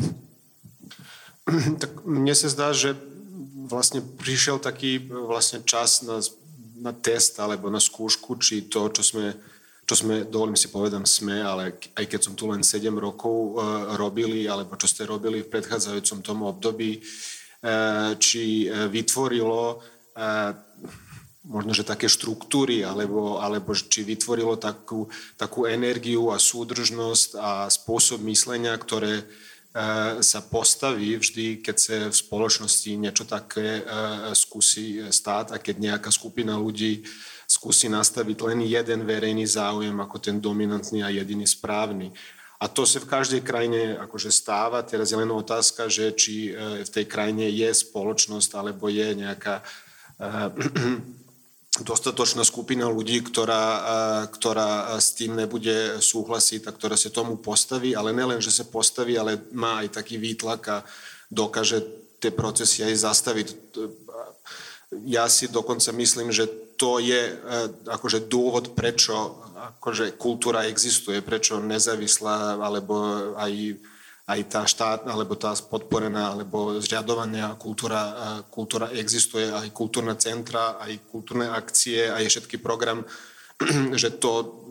Tak 1.83 2.07
mne 2.07 2.31
sa 2.31 2.47
zdá, 2.47 2.71
že 2.71 2.95
vlastne 3.67 3.99
prišiel 3.99 4.63
taký 4.63 5.03
vlastne 5.11 5.59
čas 5.67 5.99
na, 5.99 6.23
na 6.79 6.95
test 6.95 7.35
alebo 7.35 7.67
na 7.67 7.83
skúšku, 7.83 8.39
či 8.39 8.63
to, 8.71 8.87
čo 8.87 9.03
sme 9.03 9.35
čo 9.83 9.95
sme, 9.99 10.23
dovolím 10.23 10.55
si 10.55 10.71
povedať, 10.71 11.03
sme, 11.03 11.43
ale 11.43 11.75
aj 11.95 12.05
keď 12.07 12.19
som 12.23 12.33
tu 12.39 12.47
len 12.47 12.63
7 12.63 12.87
rokov 12.95 13.35
uh, 13.55 13.95
robili, 13.99 14.47
alebo 14.47 14.79
čo 14.79 14.87
ste 14.87 15.03
robili 15.03 15.43
v 15.43 15.51
predchádzajúcom 15.51 16.19
tomu 16.23 16.43
období, 16.47 17.03
uh, 17.03 18.15
či 18.15 18.71
uh, 18.71 18.87
vytvorilo 18.87 19.83
uh, 19.83 20.51
možno, 21.43 21.75
že 21.75 21.83
také 21.83 22.07
štruktúry, 22.07 22.87
alebo, 22.87 23.43
alebo 23.43 23.75
či 23.75 24.07
vytvorilo 24.07 24.55
takú, 24.55 25.11
takú 25.35 25.67
energiu 25.67 26.31
a 26.31 26.39
súdržnosť 26.39 27.29
a 27.35 27.67
spôsob 27.67 28.23
myslenia, 28.23 28.71
ktoré, 28.79 29.27
sa 30.21 30.39
postaví 30.45 31.17
vždy, 31.17 31.65
keď 31.65 31.75
sa 31.81 31.97
v 32.05 32.13
spoločnosti 32.13 32.93
niečo 32.93 33.25
také 33.25 33.81
skúsi 34.37 35.01
stáť 35.09 35.49
a 35.49 35.57
keď 35.57 35.75
nejaká 35.81 36.13
skupina 36.13 36.53
ľudí 36.61 37.01
skúsi 37.53 37.85
nastaviť 37.85 38.37
len 38.49 38.65
jeden 38.65 39.05
verejný 39.05 39.45
záujem 39.45 39.93
ako 40.01 40.17
ten 40.17 40.41
dominantný 40.41 41.05
a 41.05 41.13
jediný 41.13 41.45
správny. 41.45 42.09
A 42.57 42.65
to 42.71 42.87
sa 42.87 42.97
v 43.03 43.11
každej 43.11 43.41
krajine 43.45 43.99
akože 43.99 44.33
stáva. 44.33 44.81
Teraz 44.81 45.11
je 45.11 45.19
len 45.19 45.29
otázka, 45.29 45.91
že 45.91 46.15
či 46.15 46.55
v 46.55 46.89
tej 46.89 47.05
krajine 47.05 47.45
je 47.51 47.69
spoločnosť 47.69 48.49
alebo 48.55 48.87
je 48.87 49.19
nejaká 49.19 49.59
dostatočná 51.89 52.47
skupina 52.47 52.87
ľudí, 52.87 53.19
ktorá, 53.19 53.65
ktorá 54.31 54.95
s 54.95 55.11
tým 55.11 55.35
nebude 55.35 55.99
súhlasiť 55.99 56.63
a 56.65 56.71
ktorá 56.71 56.95
sa 56.95 57.11
tomu 57.11 57.35
postaví, 57.35 57.93
ale 57.93 58.15
nelen, 58.15 58.39
že 58.39 58.55
sa 58.55 58.63
postaví, 58.63 59.19
ale 59.19 59.43
má 59.51 59.83
aj 59.83 59.99
taký 59.99 60.15
výtlak 60.15 60.61
a 60.71 60.77
dokáže 61.27 61.83
tie 62.23 62.31
procesy 62.31 62.87
aj 62.87 62.95
zastaviť. 63.03 63.47
Ja 65.03 65.27
si 65.27 65.51
dokonca 65.51 65.91
myslím, 65.91 66.31
že 66.31 66.62
to 66.77 66.99
je 66.99 67.37
akože 67.87 68.25
dôvod, 68.27 68.73
prečo 68.75 69.39
akože 69.77 70.19
kultúra 70.19 70.67
existuje, 70.67 71.23
prečo 71.23 71.61
nezávislá 71.63 72.59
alebo 72.59 72.95
aj 73.37 73.79
aj 74.23 74.39
tá 74.47 74.63
štát, 74.63 75.03
alebo 75.03 75.35
tá 75.35 75.51
podporená, 75.67 76.31
alebo 76.31 76.79
zriadovaná 76.79 77.59
kultúra, 77.59 78.15
kultúra 78.47 78.87
existuje, 78.95 79.51
aj 79.51 79.67
kultúrne 79.75 80.15
centra, 80.15 80.79
aj 80.79 81.11
kultúrne 81.11 81.51
akcie, 81.51 82.07
aj 82.07 82.31
všetky 82.31 82.55
program, 82.63 83.03
že 83.99 84.15
to, 84.15 84.63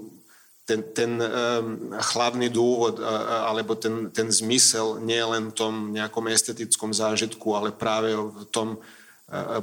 ten, 0.64 0.80
ten 0.96 1.20
um, 1.20 1.92
hlavný 1.92 2.48
dôvod 2.48 2.96
uh, 2.96 3.50
alebo 3.52 3.76
ten, 3.76 4.08
ten 4.08 4.32
zmysel 4.32 5.04
nie 5.04 5.20
je 5.20 5.28
len 5.36 5.44
v 5.52 5.56
tom 5.58 5.74
nejakom 5.92 6.32
estetickom 6.32 6.96
zážitku, 6.96 7.52
ale 7.52 7.76
práve 7.76 8.16
v 8.16 8.48
tom 8.48 8.80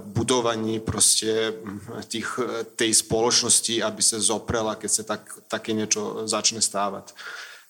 budovaní 0.01 0.81
proste 0.81 1.53
tých, 2.09 2.25
tej 2.73 2.91
spoločnosti, 2.95 3.85
aby 3.85 4.01
sa 4.01 4.17
zoprela, 4.17 4.79
keď 4.79 4.89
sa 4.89 5.03
tak, 5.05 5.29
také 5.45 5.77
niečo 5.77 6.25
začne 6.25 6.57
stávať. 6.57 7.13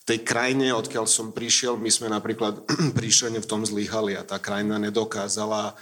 Tej 0.08 0.25
krajine, 0.25 0.74
odkiaľ 0.74 1.05
som 1.05 1.36
prišiel, 1.36 1.75
my 1.75 1.91
sme 1.91 2.08
napríklad 2.10 2.65
prišlene 2.98 3.43
v 3.43 3.50
tom 3.50 3.67
zlyhali 3.67 4.15
a 4.15 4.24
tá 4.24 4.39
krajina 4.39 4.79
nedokázala 4.79 5.75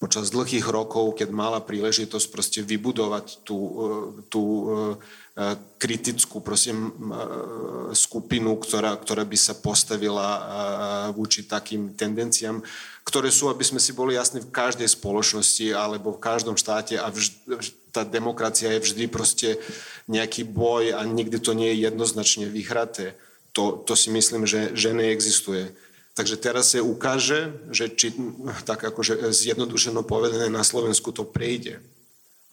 počas 0.00 0.32
dlhých 0.32 0.64
rokov, 0.64 1.20
keď 1.20 1.28
mala 1.28 1.60
príležitosť 1.60 2.26
proste 2.32 2.60
vybudovať 2.64 3.44
tú, 3.44 3.58
e, 3.60 3.76
tú 4.32 4.42
e, 4.42 4.64
e, 4.64 5.44
kritickú 5.76 6.40
prosím, 6.40 6.88
skupinu, 7.92 8.56
ktorá, 8.56 8.96
ktorá 8.96 9.28
by 9.28 9.36
sa 9.36 9.52
postavila 9.52 10.28
voči 11.12 11.44
takým 11.44 11.92
tendenciám, 11.92 12.64
ktoré 13.04 13.28
sú, 13.28 13.52
aby 13.52 13.60
sme 13.60 13.80
si 13.82 13.92
boli 13.92 14.16
jasní, 14.16 14.40
v 14.40 14.48
každej 14.48 14.88
spoločnosti 14.88 15.76
alebo 15.76 16.16
v 16.16 16.22
každom 16.22 16.56
štáte 16.56 16.96
a 16.96 17.12
vž, 17.12 17.36
tá 17.92 18.06
demokracia 18.06 18.72
je 18.72 18.84
vždy 18.88 19.04
proste 19.10 19.60
nejaký 20.08 20.48
boj 20.48 20.96
a 20.96 21.04
nikdy 21.04 21.36
to 21.42 21.52
nie 21.52 21.76
je 21.76 21.90
jednoznačne 21.90 22.48
vyhraté 22.48 23.18
to, 23.52 23.82
to 23.86 23.96
si 23.98 24.10
myslím, 24.10 24.46
že, 24.46 24.70
že 24.74 24.94
neexistuje. 24.94 25.74
Takže 26.20 26.36
teraz 26.36 26.76
sa 26.76 26.84
ukáže, 26.84 27.48
že 27.72 27.88
či 27.88 28.12
tak 28.68 28.84
akože 28.84 29.32
zjednodušeno 29.32 30.04
povedané 30.04 30.52
na 30.52 30.60
Slovensku 30.60 31.16
to 31.16 31.24
prejde. 31.24 31.80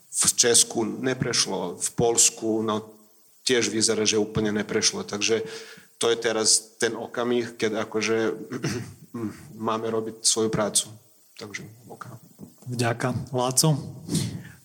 V 0.08 0.24
Česku 0.40 0.88
neprešlo, 0.88 1.76
v 1.76 1.90
Polsku 2.00 2.64
no, 2.64 2.88
tiež 3.44 3.68
vyzerá, 3.68 4.08
že 4.08 4.24
úplne 4.24 4.56
neprešlo. 4.56 5.04
Takže 5.04 5.44
to 6.00 6.08
je 6.08 6.16
teraz 6.16 6.80
ten 6.80 6.96
okamih, 6.96 7.60
keď 7.60 7.84
akože 7.84 8.40
máme 9.68 9.92
robiť 9.92 10.24
svoju 10.24 10.48
prácu. 10.48 10.88
Takže 11.36 11.68
oka. 11.92 12.16
Vďaka. 12.72 13.36
Láco? 13.36 13.76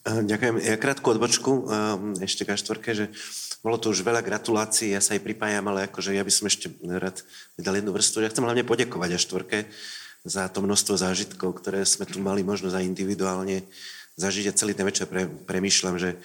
Ďakujem. 0.06 0.62
Ja 0.62 0.78
krátku 0.78 1.10
odbočku 1.10 1.66
ešte 2.22 2.46
k 2.46 2.54
štvorke, 2.54 2.94
že 2.94 3.10
bolo 3.62 3.78
to 3.78 3.94
už 3.94 4.02
veľa 4.02 4.26
gratulácií, 4.26 4.90
ja 4.90 4.98
sa 4.98 5.14
aj 5.14 5.22
pripájam, 5.22 5.62
ale 5.70 5.86
akože 5.86 6.10
ja 6.10 6.26
by 6.26 6.32
som 6.34 6.50
ešte 6.50 6.66
rád 6.82 7.22
vydal 7.54 7.78
jednu 7.78 7.94
vrstvu. 7.94 8.26
Ja 8.26 8.30
chcem 8.34 8.42
hlavne 8.42 8.66
poďakovať 8.66 9.10
a 9.14 9.22
štvorke 9.22 9.58
za 10.26 10.50
to 10.50 10.66
množstvo 10.66 10.98
zážitkov, 10.98 11.62
ktoré 11.62 11.86
sme 11.86 12.02
tu 12.02 12.18
mali 12.18 12.42
možnosť 12.42 12.74
aj 12.74 12.88
individuálne 12.90 13.62
zažiť 14.18 14.50
a 14.50 14.56
celý 14.58 14.74
ten 14.74 14.86
večer 14.86 15.06
pre, 15.06 15.30
premýšľam, 15.30 15.94
že 15.94 16.18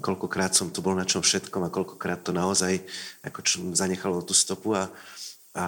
koľkokrát 0.00 0.56
som 0.56 0.72
tu 0.72 0.80
bol 0.80 0.96
na 0.96 1.06
čom 1.06 1.20
všetkom 1.20 1.68
a 1.68 1.72
koľkokrát 1.72 2.24
to 2.24 2.34
naozaj 2.34 2.80
ako 3.22 3.38
zanechalo 3.76 4.24
tú 4.24 4.34
stopu 4.34 4.74
a, 4.74 4.90
a, 5.54 5.62
a 5.62 5.64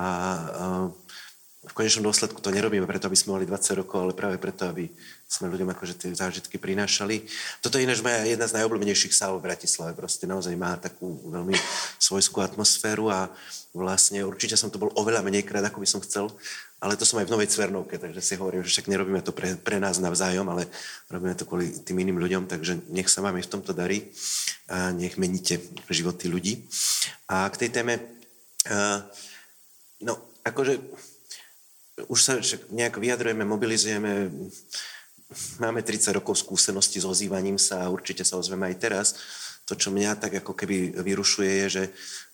v 1.64 1.72
konečnom 1.72 2.04
dôsledku 2.08 2.40
to 2.44 2.52
nerobíme 2.52 2.84
preto, 2.84 3.08
aby 3.08 3.16
sme 3.16 3.40
mali 3.40 3.48
20 3.48 3.80
rokov, 3.84 3.98
ale 4.00 4.12
práve 4.12 4.36
preto, 4.36 4.68
aby 4.68 4.88
sme 5.34 5.50
ľuďom 5.50 5.74
akože 5.74 5.94
tie 5.98 6.10
zážitky 6.14 6.62
prinášali. 6.62 7.26
Toto 7.58 7.76
je 7.76 7.84
ináč 7.84 7.98
moja 7.98 8.22
jedna 8.22 8.46
z 8.46 8.56
najobľúbenejších 8.62 9.10
sál 9.10 9.34
v 9.38 9.50
Bratislave. 9.50 9.98
Proste 9.98 10.30
naozaj 10.30 10.54
má 10.54 10.78
takú 10.78 11.18
veľmi 11.26 11.58
svojskú 11.98 12.38
atmosféru 12.38 13.10
a 13.10 13.26
vlastne 13.74 14.22
určite 14.22 14.54
som 14.54 14.70
to 14.70 14.78
bol 14.78 14.94
oveľa 14.94 15.26
menej 15.26 15.42
krát, 15.42 15.66
ako 15.66 15.82
by 15.82 15.88
som 15.90 15.98
chcel, 16.06 16.30
ale 16.78 16.94
to 16.94 17.02
som 17.02 17.18
aj 17.18 17.26
v 17.26 17.34
Novej 17.34 17.50
Cvernovke, 17.50 17.98
takže 17.98 18.22
si 18.22 18.38
hovorím, 18.38 18.62
že 18.62 18.70
však 18.70 18.86
nerobíme 18.86 19.18
to 19.26 19.34
pre, 19.34 19.58
pre 19.58 19.82
nás 19.82 19.98
navzájom, 19.98 20.46
ale 20.46 20.70
robíme 21.10 21.34
to 21.34 21.42
kvôli 21.42 21.82
tým 21.82 21.98
iným 21.98 22.22
ľuďom, 22.22 22.46
takže 22.46 22.86
nech 22.94 23.10
sa 23.10 23.18
vám 23.24 23.34
aj 23.40 23.50
v 23.50 23.52
tomto 23.58 23.74
darí 23.74 24.14
a 24.70 24.94
nech 24.94 25.18
meníte 25.18 25.58
životy 25.90 26.30
ľudí. 26.30 26.70
A 27.26 27.50
k 27.50 27.66
tej 27.66 27.70
téme, 27.74 27.98
uh, 28.70 29.02
no 30.06 30.22
akože 30.46 30.78
už 32.06 32.20
sa 32.20 32.38
nejak 32.74 32.98
vyjadrujeme, 32.98 33.42
mobilizujeme, 33.46 34.30
máme 35.58 35.82
30 35.82 36.20
rokov 36.20 36.40
skúsenosti 36.40 37.00
s 37.00 37.06
ozývaním 37.08 37.56
sa 37.58 37.84
a 37.84 37.92
určite 37.92 38.24
sa 38.24 38.36
ozveme 38.36 38.68
aj 38.70 38.76
teraz. 38.78 39.06
To, 39.64 39.72
čo 39.72 39.88
mňa 39.88 40.20
tak 40.20 40.44
ako 40.44 40.52
keby 40.52 41.00
vyrušuje, 41.00 41.50
je, 41.64 41.66
že 41.68 41.82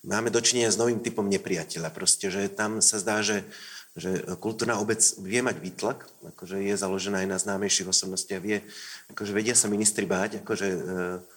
máme 0.03 0.35
dočinenia 0.35 0.73
s 0.73 0.81
novým 0.81 0.99
typom 0.99 1.23
nepriateľa. 1.31 1.95
Proste, 1.95 2.27
že 2.27 2.51
tam 2.51 2.83
sa 2.83 2.99
zdá, 2.99 3.23
že, 3.23 3.47
že 3.95 4.27
kultúrna 4.43 4.83
obec 4.83 4.99
vie 5.23 5.39
mať 5.39 5.63
výtlak, 5.63 6.11
akože 6.35 6.59
je 6.59 6.75
založená 6.75 7.23
aj 7.23 7.29
na 7.31 7.39
známejších 7.39 7.87
osobnostiach, 7.87 8.43
vie, 8.43 8.67
akože 9.15 9.31
vedia 9.31 9.55
sa 9.55 9.71
ministri 9.71 10.11
báť, 10.11 10.43
akože 10.43 10.67
e, 10.67 10.79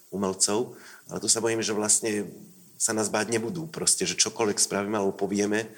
umelcov, 0.10 0.74
ale 1.13 1.22
tu 1.22 1.30
sa 1.30 1.46
bojím, 1.46 1.62
že 1.62 1.78
vlastne 1.78 2.26
sa 2.82 2.98
nás 2.98 3.13
báť 3.13 3.30
nebudú. 3.30 3.70
Proste, 3.70 4.10
že 4.10 4.18
čokoľvek 4.18 4.58
spravíme 4.58 4.98
alebo 4.98 5.13
povieme, 5.13 5.70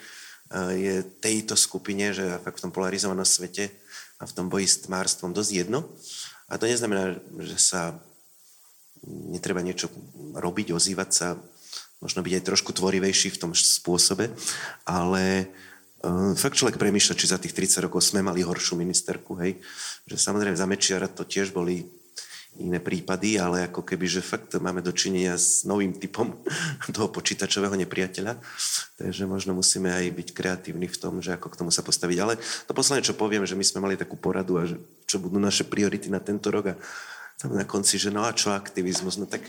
je 0.54 1.02
tejto 1.18 1.58
skupine, 1.58 2.14
že 2.14 2.38
v 2.38 2.62
tom 2.62 2.70
polarizovanom 2.70 3.26
svete 3.26 3.70
a 4.16 4.24
v 4.24 4.34
tom 4.34 4.46
boji 4.48 4.66
s 4.66 4.84
tmárstvom 4.88 5.36
dosť 5.36 5.52
jedno. 5.52 5.84
A 6.48 6.56
to 6.56 6.70
neznamená, 6.70 7.18
že 7.42 7.58
sa 7.58 7.98
netreba 9.06 9.60
niečo 9.60 9.92
robiť, 10.34 10.72
ozývať 10.72 11.10
sa, 11.12 11.28
možno 12.00 12.22
byť 12.24 12.32
aj 12.40 12.46
trošku 12.46 12.70
tvorivejší 12.74 13.34
v 13.34 13.40
tom 13.40 13.52
spôsobe, 13.52 14.32
ale 14.84 15.48
uh, 16.02 16.32
fakt 16.36 16.58
človek 16.58 16.80
premýšľa, 16.80 17.18
či 17.18 17.30
za 17.30 17.38
tých 17.40 17.54
30 17.54 17.86
rokov 17.88 18.04
sme 18.04 18.24
mali 18.24 18.44
horšiu 18.44 18.76
ministerku, 18.76 19.36
hej. 19.40 19.60
Že 20.08 20.16
samozrejme 20.16 20.56
za 20.56 20.68
Mečiara 20.68 21.08
to 21.08 21.24
tiež 21.24 21.52
boli 21.54 21.86
iné 22.60 22.80
prípady, 22.80 23.36
ale 23.36 23.68
ako 23.68 23.84
keby, 23.84 24.06
že 24.08 24.24
fakt 24.24 24.56
máme 24.56 24.80
dočinenia 24.80 25.36
s 25.36 25.64
novým 25.64 25.94
typom 25.96 26.34
toho 26.96 27.08
počítačového 27.08 27.74
nepriateľa. 27.76 28.38
Takže 28.96 29.24
možno 29.28 29.52
musíme 29.52 29.92
aj 29.92 30.06
byť 30.12 30.28
kreatívni 30.32 30.88
v 30.88 31.00
tom, 31.00 31.20
že 31.20 31.36
ako 31.36 31.52
k 31.52 31.58
tomu 31.64 31.70
sa 31.70 31.84
postaviť. 31.84 32.18
Ale 32.20 32.34
to 32.64 32.72
posledné, 32.72 33.04
čo 33.04 33.18
poviem, 33.18 33.44
že 33.44 33.58
my 33.58 33.64
sme 33.64 33.84
mali 33.84 33.94
takú 34.00 34.16
poradu 34.16 34.60
a 34.60 34.64
že 34.64 34.80
čo 35.04 35.20
budú 35.20 35.36
naše 35.36 35.64
priority 35.68 36.08
na 36.08 36.18
tento 36.18 36.48
rok 36.48 36.72
a 36.72 36.78
tam 37.36 37.52
na 37.52 37.68
konci, 37.68 38.00
že 38.00 38.08
no 38.08 38.24
a 38.24 38.32
čo 38.32 38.52
aktivizmus, 38.52 39.20
no 39.20 39.28
tak 39.28 39.44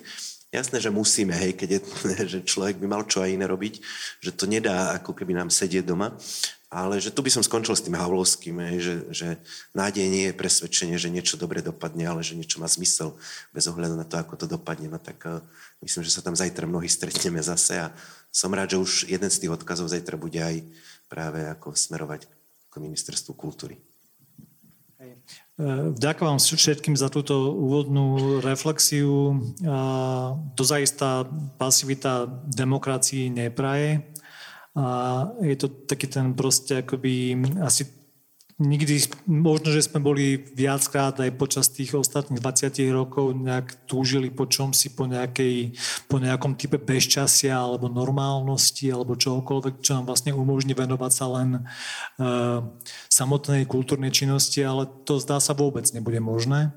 jasné, 0.51 0.79
že 0.79 0.91
musíme, 0.91 1.35
hej, 1.35 1.55
keď 1.55 1.69
je, 1.71 1.79
že 2.37 2.39
človek 2.43 2.79
by 2.79 2.87
mal 2.87 3.03
čo 3.07 3.23
aj 3.23 3.31
iné 3.31 3.45
robiť, 3.47 3.79
že 4.23 4.31
to 4.35 4.47
nedá 4.47 4.95
ako 4.99 5.15
keby 5.15 5.35
nám 5.35 5.49
sedieť 5.51 5.87
doma, 5.87 6.15
ale 6.67 6.99
že 6.99 7.15
tu 7.15 7.23
by 7.23 7.31
som 7.31 7.43
skončil 7.43 7.79
s 7.79 7.83
tým 7.83 7.95
Havlovským, 7.95 8.59
že, 8.75 9.07
že 9.07 9.27
nádej 9.71 10.03
nie 10.11 10.25
je 10.27 10.35
presvedčenie, 10.35 10.99
že 10.99 11.07
niečo 11.07 11.39
dobre 11.39 11.63
dopadne, 11.63 12.03
ale 12.03 12.19
že 12.19 12.35
niečo 12.35 12.59
má 12.59 12.67
zmysel 12.67 13.15
bez 13.55 13.71
ohľadu 13.71 13.95
na 13.95 14.03
to, 14.03 14.19
ako 14.19 14.35
to 14.35 14.45
dopadne. 14.51 14.91
No 14.91 14.99
tak 14.99 15.23
uh, 15.23 15.39
myslím, 15.79 16.03
že 16.03 16.11
sa 16.11 16.19
tam 16.19 16.35
zajtra 16.35 16.67
mnohí 16.67 16.91
stretneme 16.91 17.39
zase 17.39 17.79
a 17.79 17.95
som 18.35 18.51
rád, 18.51 18.75
že 18.75 18.83
už 18.83 18.91
jeden 19.07 19.31
z 19.31 19.47
tých 19.47 19.55
odkazov 19.55 19.87
zajtra 19.87 20.19
bude 20.19 20.43
aj 20.43 20.59
práve 21.07 21.39
ako 21.47 21.71
smerovať 21.71 22.27
k 22.67 22.73
ministerstvu 22.83 23.31
kultúry. 23.31 23.79
E, 24.99 25.15
vďaka 25.95 26.21
vám 26.21 26.37
všetkým 26.37 26.99
za 26.99 27.07
túto 27.07 27.55
úvodnú 27.55 28.37
reflexiu. 28.43 29.39
Dozaistá 30.53 31.25
pasivita 31.57 32.27
demokracii 32.45 33.31
nepraje 33.31 34.03
a 34.77 35.27
je 35.41 35.55
to 35.55 35.67
taký 35.67 36.07
ten 36.07 36.33
proste 36.33 36.77
akoby 36.77 37.41
asi 37.65 37.85
nikdy, 38.57 39.05
možno, 39.29 39.69
že 39.69 39.85
sme 39.85 40.01
boli 40.01 40.41
viackrát 40.57 41.13
aj 41.21 41.29
počas 41.37 41.69
tých 41.69 41.93
ostatných 41.93 42.41
20 42.41 42.89
rokov 42.89 43.37
nejak 43.37 43.85
túžili 43.85 44.33
po 44.33 44.49
čomsi, 44.49 44.97
po, 44.97 45.05
nejakej, 45.05 45.77
po 46.09 46.17
nejakom 46.17 46.57
type 46.57 46.81
bezčasia 46.81 47.53
alebo 47.53 47.85
normálnosti 47.85 48.89
alebo 48.89 49.13
čokoľvek, 49.13 49.85
čo 49.85 50.01
nám 50.01 50.09
vlastne 50.09 50.33
umožní 50.33 50.73
venovať 50.73 51.11
sa 51.13 51.25
len 51.37 51.49
uh, 52.17 52.65
samotnej 53.13 53.69
kultúrnej 53.69 54.09
činnosti, 54.09 54.65
ale 54.65 54.89
to 55.05 55.21
zdá 55.21 55.37
sa 55.37 55.53
vôbec 55.53 55.85
nebude 55.93 56.17
možné. 56.17 56.73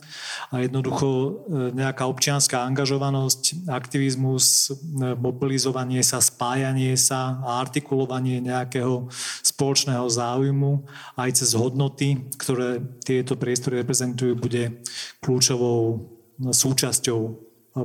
A 0.53 0.61
jednoducho 0.61 1.09
uh, 1.09 1.33
nejaká 1.73 2.05
občianská 2.05 2.61
angažovanosť, 2.61 3.73
aktivizmus, 3.73 4.69
uh, 4.69 5.17
mobilizovanie 5.17 6.05
sa, 6.05 6.21
spájanie 6.21 6.93
sa 7.01 7.41
a 7.41 7.65
artikulovanie 7.65 8.45
nejakého 8.45 9.09
spoločného 9.41 10.05
záujmu 10.13 10.85
aj 11.17 11.41
cez 11.41 11.57
hodnoty, 11.71 12.27
ktoré 12.35 12.83
tieto 13.07 13.39
priestory 13.39 13.87
reprezentujú, 13.87 14.35
bude 14.35 14.83
kľúčovou 15.23 16.11
súčasťou 16.43 17.21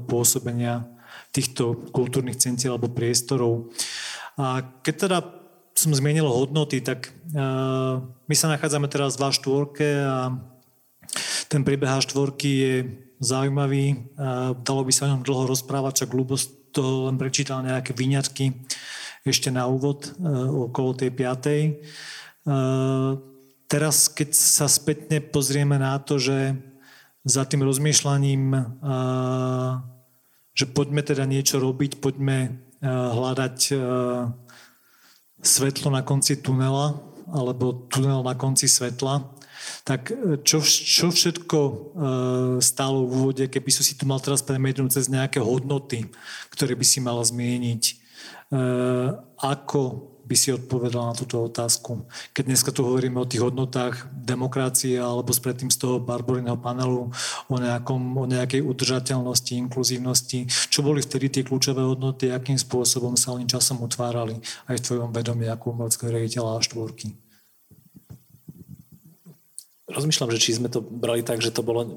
pôsobenia 0.10 0.88
týchto 1.36 1.91
kultúrnych 1.91 2.39
centier 2.39 2.74
alebo 2.74 2.89
priestorov. 2.91 3.69
A 4.39 4.63
keď 4.84 4.95
teda 4.95 5.17
som 5.76 5.91
zmienil 5.91 6.24
hodnoty, 6.24 6.80
tak 6.80 7.12
uh, 7.36 8.00
my 8.00 8.36
sa 8.36 8.48
nachádzame 8.48 8.88
teraz 8.88 9.19
v 9.19 9.28
A4 9.28 9.52
a 10.08 10.19
ten 11.52 11.62
príbeh 11.67 11.91
A4 11.91 12.32
je 12.39 12.74
zaujímavý. 13.19 14.15
Uh, 14.15 14.56
dalo 14.63 14.88
by 14.88 14.91
sa 14.95 15.08
o 15.08 15.12
ňom 15.12 15.28
dlho 15.28 15.52
rozprávať, 15.52 16.08
čak 16.08 16.15
ľubo 16.15 16.39
toho 16.71 17.12
len 17.12 17.19
prečítal 17.19 17.60
nejaké 17.60 17.91
vyňatky 17.91 18.56
ešte 19.28 19.52
na 19.52 19.67
úvod 19.67 20.15
uh, 20.15 20.71
okolo 20.71 20.95
tej 20.95 21.12
piatej. 21.12 21.62
Teraz, 23.65 24.06
keď 24.08 24.30
sa 24.38 24.69
spätne 24.69 25.17
pozrieme 25.19 25.82
na 25.82 25.97
to, 25.97 26.21
že 26.21 26.54
za 27.25 27.41
tým 27.49 27.65
rozmýšľaním, 27.65 28.54
že 30.54 30.65
poďme 30.69 31.01
teda 31.01 31.25
niečo 31.25 31.58
robiť, 31.58 31.97
poďme 31.97 32.62
hľadať 32.86 33.58
svetlo 35.41 35.89
na 35.89 36.06
konci 36.06 36.38
tunela, 36.38 37.01
alebo 37.34 37.89
tunel 37.89 38.21
na 38.21 38.38
konci 38.38 38.69
svetla, 38.69 39.34
tak 39.82 40.13
čo, 40.45 40.62
čo 40.62 41.10
všetko 41.10 41.60
stálo 42.62 43.10
v 43.10 43.13
úvode, 43.17 43.43
keby 43.49 43.73
som 43.73 43.82
si 43.82 43.97
tu 43.97 44.06
mal 44.06 44.21
teraz 44.21 44.45
premietnúť 44.45 45.01
cez 45.01 45.10
nejaké 45.10 45.41
hodnoty, 45.41 46.06
ktoré 46.54 46.78
by 46.78 46.86
si 46.86 47.01
mala 47.01 47.25
zmieniť, 47.25 47.84
ako 49.41 49.82
by 50.25 50.35
si 50.35 50.49
odpovedal 50.51 51.13
na 51.13 51.15
túto 51.15 51.41
otázku. 51.41 52.05
Keď 52.33 52.43
dneska 52.45 52.69
tu 52.73 52.81
hovoríme 52.81 53.21
o 53.21 53.29
tých 53.29 53.45
hodnotách 53.45 54.09
demokracie 54.11 54.97
alebo 54.97 55.29
predtým 55.29 55.69
z 55.69 55.77
toho 55.77 56.01
Barborinného 56.01 56.57
panelu 56.57 57.13
o, 57.45 57.55
nejakom, 57.61 58.01
o 58.17 58.25
nejakej 58.25 58.65
udržateľnosti, 58.65 59.53
inkluzívnosti, 59.53 60.49
čo 60.73 60.81
boli 60.81 61.05
vtedy 61.05 61.29
tie 61.29 61.43
kľúčové 61.45 61.85
hodnoty, 61.85 62.33
akým 62.33 62.57
spôsobom 62.57 63.13
sa 63.13 63.38
oni 63.38 63.45
časom 63.45 63.85
utvárali 63.85 64.41
aj 64.65 64.81
v 64.81 64.85
tvojom 64.85 65.09
vedomí 65.13 65.45
ako 65.45 65.77
umeleckého 65.77 66.09
riaditeľa 66.09 66.57
a 66.57 66.65
štvorky 66.65 67.24
rozmýšľam, 69.86 70.34
že 70.34 70.41
či 70.41 70.58
sme 70.58 70.65
to 70.65 70.82
brali 70.82 71.21
tak, 71.21 71.45
že 71.45 71.54
to 71.54 71.62
bolo 71.62 71.86
e, 71.86 71.89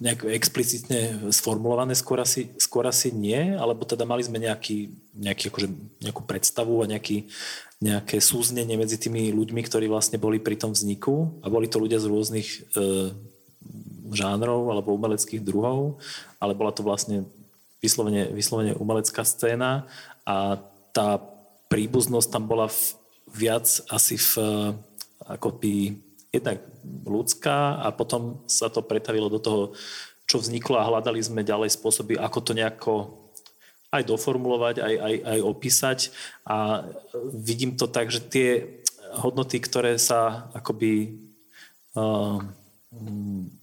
nejak 0.00 0.24
explicitne 0.32 1.28
sformulované, 1.28 1.92
skôr 1.92 2.24
asi, 2.24 2.48
skôr 2.56 2.88
asi 2.88 3.12
nie, 3.12 3.52
alebo 3.52 3.84
teda 3.84 4.08
mali 4.08 4.24
sme 4.24 4.40
nejaký, 4.40 4.88
nejaký, 5.12 5.52
akože, 5.52 5.68
nejakú 6.00 6.22
predstavu 6.24 6.80
a 6.80 6.88
nejaký, 6.88 7.28
nejaké 7.84 8.16
súznenie 8.24 8.80
medzi 8.80 8.96
tými 8.96 9.28
ľuďmi, 9.36 9.60
ktorí 9.60 9.92
vlastne 9.92 10.16
boli 10.16 10.40
pri 10.40 10.56
tom 10.56 10.72
vzniku. 10.72 11.44
A 11.44 11.52
boli 11.52 11.68
to 11.68 11.76
ľudia 11.76 12.00
z 12.00 12.08
rôznych 12.08 12.48
e, 12.48 12.58
žánrov 14.08 14.72
alebo 14.72 14.96
umeleckých 14.96 15.44
druhov, 15.44 16.00
ale 16.40 16.56
bola 16.56 16.72
to 16.72 16.80
vlastne 16.80 17.28
vyslovene, 17.84 18.32
vyslovene 18.32 18.72
umelecká 18.72 19.20
scéna. 19.20 19.84
A 20.24 20.64
tá 20.96 21.20
príbuznosť 21.68 22.32
tam 22.32 22.48
bola 22.48 22.72
v, 22.72 22.96
viac 23.36 23.68
asi 23.92 24.16
v 24.16 24.32
ako 25.28 25.60
by 25.60 26.07
jednak 26.28 26.60
ľudská 27.08 27.80
a 27.80 27.88
potom 27.92 28.44
sa 28.44 28.68
to 28.68 28.84
pretavilo 28.84 29.32
do 29.32 29.40
toho, 29.40 29.62
čo 30.28 30.36
vzniklo 30.36 30.76
a 30.76 30.88
hľadali 30.88 31.24
sme 31.24 31.46
ďalej 31.46 31.72
spôsoby, 31.72 32.20
ako 32.20 32.38
to 32.44 32.52
nejako 32.52 32.94
aj 33.88 34.04
doformulovať, 34.04 34.84
aj, 34.84 34.94
aj, 35.00 35.14
aj 35.24 35.38
opísať. 35.40 35.98
A 36.44 36.84
vidím 37.32 37.80
to 37.80 37.88
tak, 37.88 38.12
že 38.12 38.20
tie 38.20 38.48
hodnoty, 39.24 39.56
ktoré 39.56 39.96
sa 39.96 40.52
akoby 40.52 41.16
uh, 41.96 42.44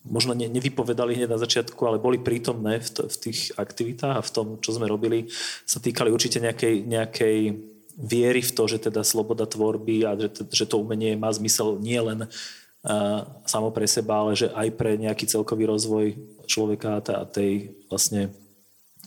možno 0.06 0.34
ne, 0.34 0.50
nevypovedali 0.50 1.18
hneď 1.18 1.30
na 1.30 1.42
začiatku, 1.42 1.78
ale 1.86 2.02
boli 2.02 2.18
prítomné 2.18 2.82
v, 2.82 2.90
to, 2.90 3.02
v 3.06 3.18
tých 3.30 3.54
aktivitách 3.58 4.16
a 4.18 4.26
v 4.26 4.34
tom, 4.34 4.48
čo 4.62 4.74
sme 4.74 4.90
robili, 4.90 5.30
sa 5.66 5.82
týkali 5.82 6.14
určite 6.14 6.42
nejakej, 6.42 6.86
nejakej 6.86 7.38
viery 7.96 8.44
v 8.44 8.52
to, 8.52 8.64
že 8.68 8.92
teda 8.92 9.02
sloboda 9.08 9.48
tvorby 9.48 10.04
a 10.04 10.20
že, 10.20 10.30
že 10.52 10.66
to 10.68 10.84
umenie 10.84 11.16
má 11.16 11.32
zmysel 11.32 11.80
nie 11.80 11.98
len 11.98 12.28
uh, 12.28 13.20
samo 13.48 13.72
pre 13.72 13.88
seba, 13.88 14.20
ale 14.22 14.36
že 14.36 14.52
aj 14.52 14.68
pre 14.76 15.00
nejaký 15.00 15.26
celkový 15.26 15.66
rozvoj 15.66 16.20
človeka 16.46 17.00
a 17.00 17.24
tej 17.24 17.72
vlastne 17.88 18.36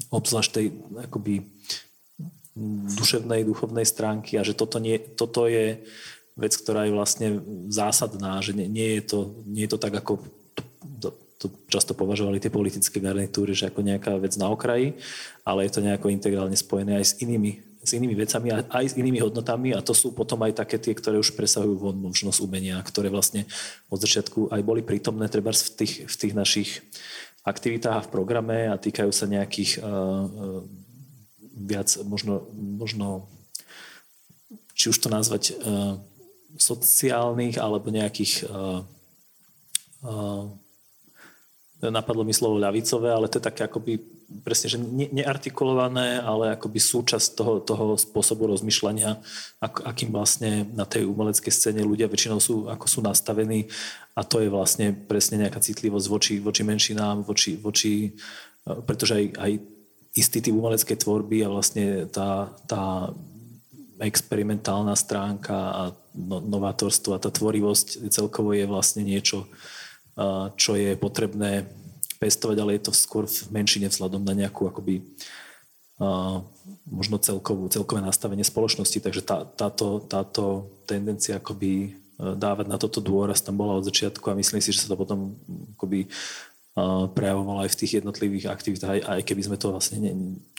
obzvlášť 0.08 0.50
tej 0.50 0.66
akoby 1.04 1.44
duševnej, 2.98 3.46
duchovnej 3.46 3.86
stránky 3.86 4.34
a 4.34 4.42
že 4.42 4.56
toto, 4.56 4.82
nie, 4.82 4.98
toto 4.98 5.46
je 5.46 5.78
vec, 6.34 6.54
ktorá 6.54 6.86
je 6.86 6.96
vlastne 6.96 7.28
zásadná, 7.70 8.42
že 8.42 8.54
nie, 8.54 8.66
nie, 8.66 8.88
je, 8.98 9.02
to, 9.14 9.18
nie 9.46 9.66
je 9.66 9.72
to 9.74 9.78
tak, 9.78 9.94
ako 9.94 10.22
to, 10.98 11.14
to 11.38 11.46
často 11.70 11.94
považovali 11.94 12.42
tie 12.42 12.50
politické 12.50 12.98
garnitúry, 12.98 13.54
že 13.54 13.70
ako 13.70 13.86
nejaká 13.86 14.18
vec 14.18 14.34
na 14.34 14.50
okraji, 14.50 14.98
ale 15.46 15.66
je 15.66 15.72
to 15.74 15.84
nejako 15.86 16.10
integrálne 16.10 16.54
spojené 16.58 16.98
aj 16.98 17.06
s 17.14 17.16
inými 17.22 17.67
s 17.88 17.96
inými 17.96 18.12
vecami 18.12 18.52
a 18.52 18.60
aj 18.68 18.92
s 18.92 18.94
inými 19.00 19.24
hodnotami 19.24 19.72
a 19.72 19.80
to 19.80 19.96
sú 19.96 20.12
potom 20.12 20.44
aj 20.44 20.60
také 20.60 20.76
tie, 20.76 20.92
ktoré 20.92 21.16
už 21.16 21.32
presahujú 21.32 21.80
von 21.80 21.96
možnosť 21.96 22.44
umenia, 22.44 22.76
ktoré 22.84 23.08
vlastne 23.08 23.48
od 23.88 23.96
začiatku 23.96 24.52
aj 24.52 24.60
boli 24.60 24.84
prítomné 24.84 25.32
treba 25.32 25.56
v 25.56 25.72
tých, 25.72 26.04
v 26.04 26.16
tých 26.20 26.34
našich 26.36 26.70
aktivitách 27.48 27.96
a 27.96 28.04
v 28.04 28.12
programe 28.12 28.68
a 28.68 28.76
týkajú 28.76 29.08
sa 29.08 29.24
nejakých 29.24 29.80
uh, 29.80 29.88
uh, 29.88 30.60
viac 31.56 31.88
možno, 32.04 32.44
možno 32.52 33.24
či 34.76 34.92
už 34.92 35.00
to 35.00 35.08
nazvať 35.08 35.56
uh, 35.56 35.96
sociálnych 36.60 37.56
alebo 37.56 37.88
nejakých 37.88 38.44
uh, 38.46 38.84
uh, 40.04 40.44
napadlo 41.86 42.26
mi 42.26 42.34
slovo 42.34 42.58
ľavicové, 42.58 43.08
ale 43.10 43.30
to 43.30 43.38
je 43.38 43.48
také 43.48 43.64
akoby 43.64 44.17
presne, 44.44 44.68
že 44.68 44.78
ne, 44.78 45.08
neartikulované, 45.08 46.20
ale 46.20 46.52
akoby 46.52 46.76
súčasť 46.76 47.32
toho, 47.32 47.54
toho 47.64 47.96
spôsobu 47.96 48.48
rozmýšľania, 48.52 49.16
ak, 49.58 49.88
akým 49.88 50.12
vlastne 50.12 50.68
na 50.76 50.84
tej 50.84 51.08
umeleckej 51.08 51.52
scéne 51.52 51.80
ľudia 51.80 52.12
väčšinou 52.12 52.38
sú, 52.38 52.68
ako 52.68 52.86
sú 52.86 53.00
nastavení. 53.00 53.72
A 54.12 54.26
to 54.26 54.44
je 54.44 54.52
vlastne 54.52 54.92
presne 54.92 55.40
nejaká 55.40 55.64
citlivosť 55.64 56.06
voči, 56.12 56.34
voči 56.44 56.62
menšinám, 56.66 57.24
voči, 57.24 57.56
voči 57.56 57.92
e, 58.04 58.72
pretože 58.84 59.16
aj, 59.16 59.24
aj 59.40 59.52
istý 60.12 60.44
typ 60.44 60.54
umeleckej 60.56 60.98
tvorby 60.98 61.46
a 61.46 61.52
vlastne 61.52 62.04
tá, 62.10 62.52
tá 62.68 63.14
experimentálna 63.98 64.94
stránka 64.94 65.54
a 65.54 65.82
no, 66.14 66.38
novátorstvo 66.38 67.18
a 67.18 67.22
tá 67.22 67.30
tvorivosť 67.30 68.10
celkovo 68.10 68.54
je 68.54 68.66
vlastne 68.66 69.02
niečo, 69.02 69.50
čo 70.54 70.72
je 70.74 70.98
potrebné 70.98 71.66
pestovať, 72.18 72.56
ale 72.58 72.76
je 72.76 72.90
to 72.90 72.92
skôr 72.92 73.24
v 73.24 73.38
menšine 73.54 73.86
vzhľadom 73.88 74.22
na 74.22 74.34
nejakú 74.34 74.66
akoby 74.66 75.02
možno 76.86 77.18
celkovú, 77.18 77.66
celkové 77.66 77.98
nastavenie 77.98 78.46
spoločnosti, 78.46 79.02
takže 79.02 79.22
tá, 79.26 79.42
táto, 79.42 79.98
táto 80.06 80.70
tendencia 80.86 81.42
akoby 81.42 81.98
dávať 82.18 82.66
na 82.70 82.78
toto 82.78 83.02
dôraz 83.02 83.42
tam 83.42 83.58
bola 83.58 83.78
od 83.78 83.86
začiatku 83.86 84.26
a 84.30 84.38
myslím 84.38 84.62
si, 84.62 84.70
že 84.70 84.86
sa 84.86 84.90
to 84.90 84.98
potom 84.98 85.34
akoby 85.74 86.06
prejavovalo 87.14 87.66
aj 87.66 87.74
v 87.74 87.78
tých 87.82 87.92
jednotlivých 88.02 88.46
aktivitách, 88.46 88.90
aj, 88.94 89.00
aj 89.02 89.20
keby 89.26 89.42
sme 89.42 89.56
to 89.58 89.74
vlastne 89.74 89.98
ne, 89.98 90.12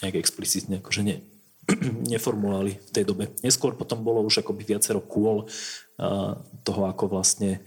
nejak 0.04 0.20
explicitne 0.20 0.84
akože 0.84 1.02
ne, 1.08 1.24
neformulovali 2.16 2.76
v 2.76 2.92
tej 2.92 3.08
dobe. 3.08 3.32
Neskôr 3.40 3.80
potom 3.80 4.04
bolo 4.04 4.20
už 4.28 4.44
akoby 4.44 4.76
viacero 4.76 5.00
kôl 5.00 5.48
toho, 6.64 6.82
ako 6.88 7.12
vlastne 7.12 7.60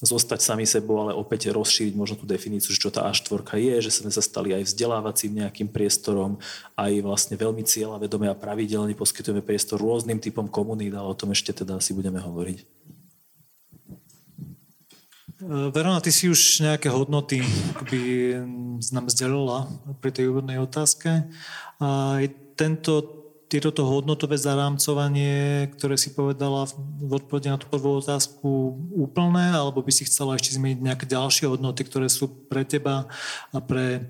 zostať 0.00 0.40
sami 0.40 0.64
sebou, 0.64 1.04
ale 1.04 1.12
opäť 1.12 1.52
rozšíriť 1.52 1.92
možno 1.92 2.16
tú 2.16 2.24
definíciu, 2.24 2.72
čo 2.72 2.88
tá 2.88 3.04
A4 3.12 3.44
je, 3.60 3.74
že 3.84 4.00
sme 4.00 4.08
sa 4.08 4.24
stali 4.24 4.56
aj 4.56 4.72
vzdelávacím 4.72 5.44
nejakým 5.44 5.68
priestorom, 5.68 6.40
aj 6.72 6.92
vlastne 7.04 7.36
veľmi 7.36 7.60
cieľa 7.68 8.00
vedome 8.00 8.26
a 8.32 8.34
pravidelne 8.34 8.96
poskytujeme 8.96 9.44
priestor 9.44 9.76
rôznym 9.76 10.16
typom 10.16 10.48
komunít, 10.48 10.96
ale 10.96 11.04
o 11.04 11.16
tom 11.16 11.36
ešte 11.36 11.52
teda 11.52 11.76
si 11.84 11.92
budeme 11.92 12.16
hovoriť. 12.16 12.80
Verona, 15.40 16.04
ty 16.04 16.12
si 16.12 16.28
už 16.28 16.60
nejaké 16.60 16.92
hodnoty 16.92 17.40
by 17.88 18.00
nám 18.92 19.08
vzdelila 19.08 19.72
pri 20.04 20.12
tej 20.12 20.28
úvodnej 20.28 20.60
otázke. 20.60 21.24
A 21.80 22.20
tento 22.60 23.19
je 23.58 23.66
toto 23.66 23.82
hodnotové 23.82 24.38
zarámcovanie, 24.38 25.66
ktoré 25.74 25.98
si 25.98 26.14
povedala 26.14 26.70
v 26.70 27.10
odpovede 27.18 27.50
na 27.50 27.58
tú 27.58 27.66
prvú 27.66 27.98
otázku 27.98 28.78
úplné, 28.94 29.50
alebo 29.50 29.82
by 29.82 29.90
si 29.90 30.06
chcela 30.06 30.38
ešte 30.38 30.54
zmeniť 30.54 30.78
nejaké 30.78 31.04
ďalšie 31.10 31.50
hodnoty, 31.50 31.82
ktoré 31.82 32.06
sú 32.06 32.30
pre 32.46 32.62
teba 32.62 33.10
a 33.50 33.58
pre 33.58 33.86
e, 33.98 34.00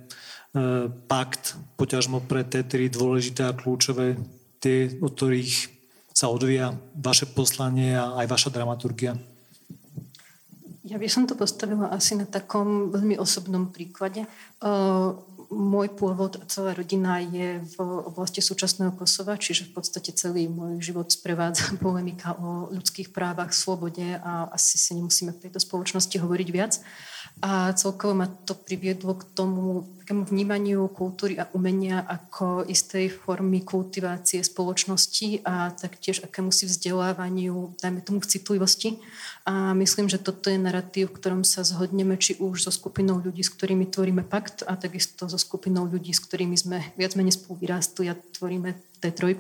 pakt, 1.09 1.57
poťažmo 1.81 2.21
pre 2.29 2.45
T3 2.45 2.93
dôležité 2.93 3.49
a 3.49 3.57
kľúčové, 3.57 4.21
tie, 4.61 4.93
od 5.01 5.17
ktorých 5.17 5.73
sa 6.13 6.29
odvíja 6.29 6.77
vaše 6.93 7.25
poslanie 7.25 7.97
a 7.97 8.21
aj 8.21 8.27
vaša 8.29 8.51
dramaturgia? 8.53 9.17
Ja 10.91 10.99
by 10.99 11.07
som 11.07 11.25
to 11.25 11.39
postavila 11.39 11.87
asi 11.89 12.19
na 12.19 12.27
takom 12.27 12.91
veľmi 12.91 13.15
osobnom 13.15 13.71
príklade. 13.71 14.27
Uh, 14.59 15.23
môj 15.51 15.91
pôvod 15.99 16.39
a 16.39 16.47
celá 16.47 16.79
rodina 16.79 17.19
je 17.19 17.59
v 17.59 17.77
oblasti 18.07 18.39
súčasného 18.39 18.95
Kosova, 18.95 19.35
čiže 19.35 19.67
v 19.67 19.83
podstate 19.83 20.15
celý 20.15 20.47
môj 20.47 20.79
život 20.79 21.11
sprevádza 21.11 21.75
polemika 21.83 22.39
o 22.39 22.71
ľudských 22.71 23.11
právach, 23.11 23.51
slobode 23.51 24.17
a 24.23 24.47
asi 24.55 24.79
si 24.79 24.95
nemusíme 24.95 25.35
v 25.35 25.43
tejto 25.51 25.59
spoločnosti 25.59 26.15
hovoriť 26.15 26.49
viac. 26.55 26.79
A 27.41 27.73
celkovo 27.73 28.13
ma 28.13 28.29
to 28.29 28.53
priviedlo 28.53 29.17
k 29.17 29.25
tomu 29.33 29.89
takému 30.05 30.29
vnímaniu 30.29 30.91
kultúry 30.93 31.41
a 31.41 31.49
umenia 31.57 32.05
ako 32.05 32.69
istej 32.69 33.09
formy 33.09 33.65
kultivácie 33.65 34.45
spoločnosti 34.45 35.47
a 35.47 35.71
taktiež 35.71 36.21
akému 36.27 36.53
si 36.53 36.67
vzdelávaniu, 36.67 37.79
dajme 37.81 38.05
tomu 38.05 38.19
v 38.19 38.29
citlivosti. 38.29 39.01
A 39.47 39.73
myslím, 39.73 40.11
že 40.11 40.19
toto 40.19 40.51
je 40.51 40.61
narratív, 40.61 41.15
v 41.15 41.17
ktorom 41.17 41.43
sa 41.47 41.65
zhodneme 41.65 42.21
či 42.21 42.37
už 42.37 42.67
so 42.67 42.75
skupinou 42.75 43.23
ľudí, 43.23 43.41
s 43.41 43.55
ktorými 43.55 43.89
tvoríme 43.89 44.27
pakt 44.27 44.67
a 44.67 44.77
takisto 44.77 45.31
so 45.31 45.39
skupinou 45.41 45.87
ľudí, 45.89 46.11
s 46.11 46.21
ktorými 46.27 46.59
sme 46.59 46.83
viac 47.01 47.17
menej 47.17 47.41
spolu 47.41 47.63
vyrástli 47.63 48.11
a 48.11 48.19
tvoríme 48.19 48.77
T3. 49.01 49.39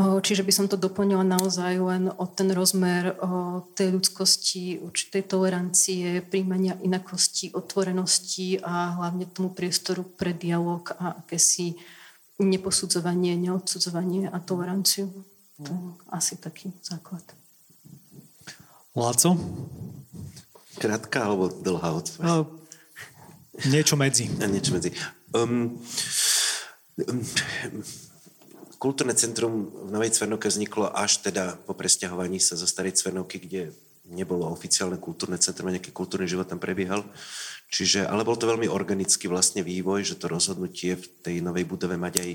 Čiže 0.00 0.48
by 0.48 0.52
som 0.54 0.64
to 0.64 0.80
doplnila 0.80 1.20
naozaj 1.20 1.76
len 1.76 2.08
o 2.08 2.24
ten 2.24 2.48
rozmer 2.56 3.12
o 3.20 3.60
tej 3.76 4.00
ľudskosti, 4.00 4.80
určitej 4.80 5.28
tolerancie, 5.28 6.24
príjmania 6.24 6.80
inakosti, 6.80 7.52
otvorenosti 7.52 8.64
a 8.64 8.96
hlavne 8.96 9.28
tomu 9.28 9.52
priestoru 9.52 10.00
pre 10.00 10.32
dialog 10.32 10.88
a 10.96 11.20
akési 11.20 11.76
neposudzovanie, 12.40 13.36
neodsudzovanie 13.36 14.32
a 14.32 14.40
toleranciu. 14.40 15.12
To 15.60 15.68
je 15.68 15.76
asi 16.16 16.40
taký 16.40 16.72
základ. 16.80 17.20
Láco? 18.96 19.36
Krátka 20.80 21.28
alebo 21.28 21.52
dlhá 21.52 22.00
odpoveď? 22.00 22.24
No, 22.24 22.48
niečo 23.68 24.00
medzi. 24.00 24.32
A 24.40 24.48
niečo 24.48 24.72
medzi. 24.72 24.96
Um, 25.36 25.76
um, 27.04 27.20
Kultúrne 28.80 29.12
centrum 29.12 29.68
v 29.68 29.92
Novej 29.92 30.16
Cvernovke 30.16 30.48
vzniklo 30.48 30.88
až 30.88 31.20
teda 31.20 31.60
po 31.68 31.76
presťahovaní 31.76 32.40
sa 32.40 32.56
zo 32.56 32.64
Starej 32.64 32.96
Cvernovky, 32.96 33.36
kde 33.36 33.76
nebolo 34.08 34.48
oficiálne 34.48 34.96
kultúrne 34.96 35.36
centrum 35.36 35.68
a 35.68 35.76
nejaký 35.76 35.92
kultúrny 35.92 36.24
život 36.24 36.48
tam 36.48 36.56
prebiehal. 36.56 37.04
Čiže, 37.68 38.08
ale 38.08 38.24
bol 38.24 38.40
to 38.40 38.48
veľmi 38.48 38.72
organický 38.72 39.28
vlastne 39.28 39.60
vývoj, 39.60 40.08
že 40.08 40.16
to 40.16 40.32
rozhodnutie 40.32 40.96
v 40.96 41.06
tej 41.20 41.44
novej 41.44 41.68
budove 41.68 42.00
mať 42.00 42.24
aj 42.24 42.30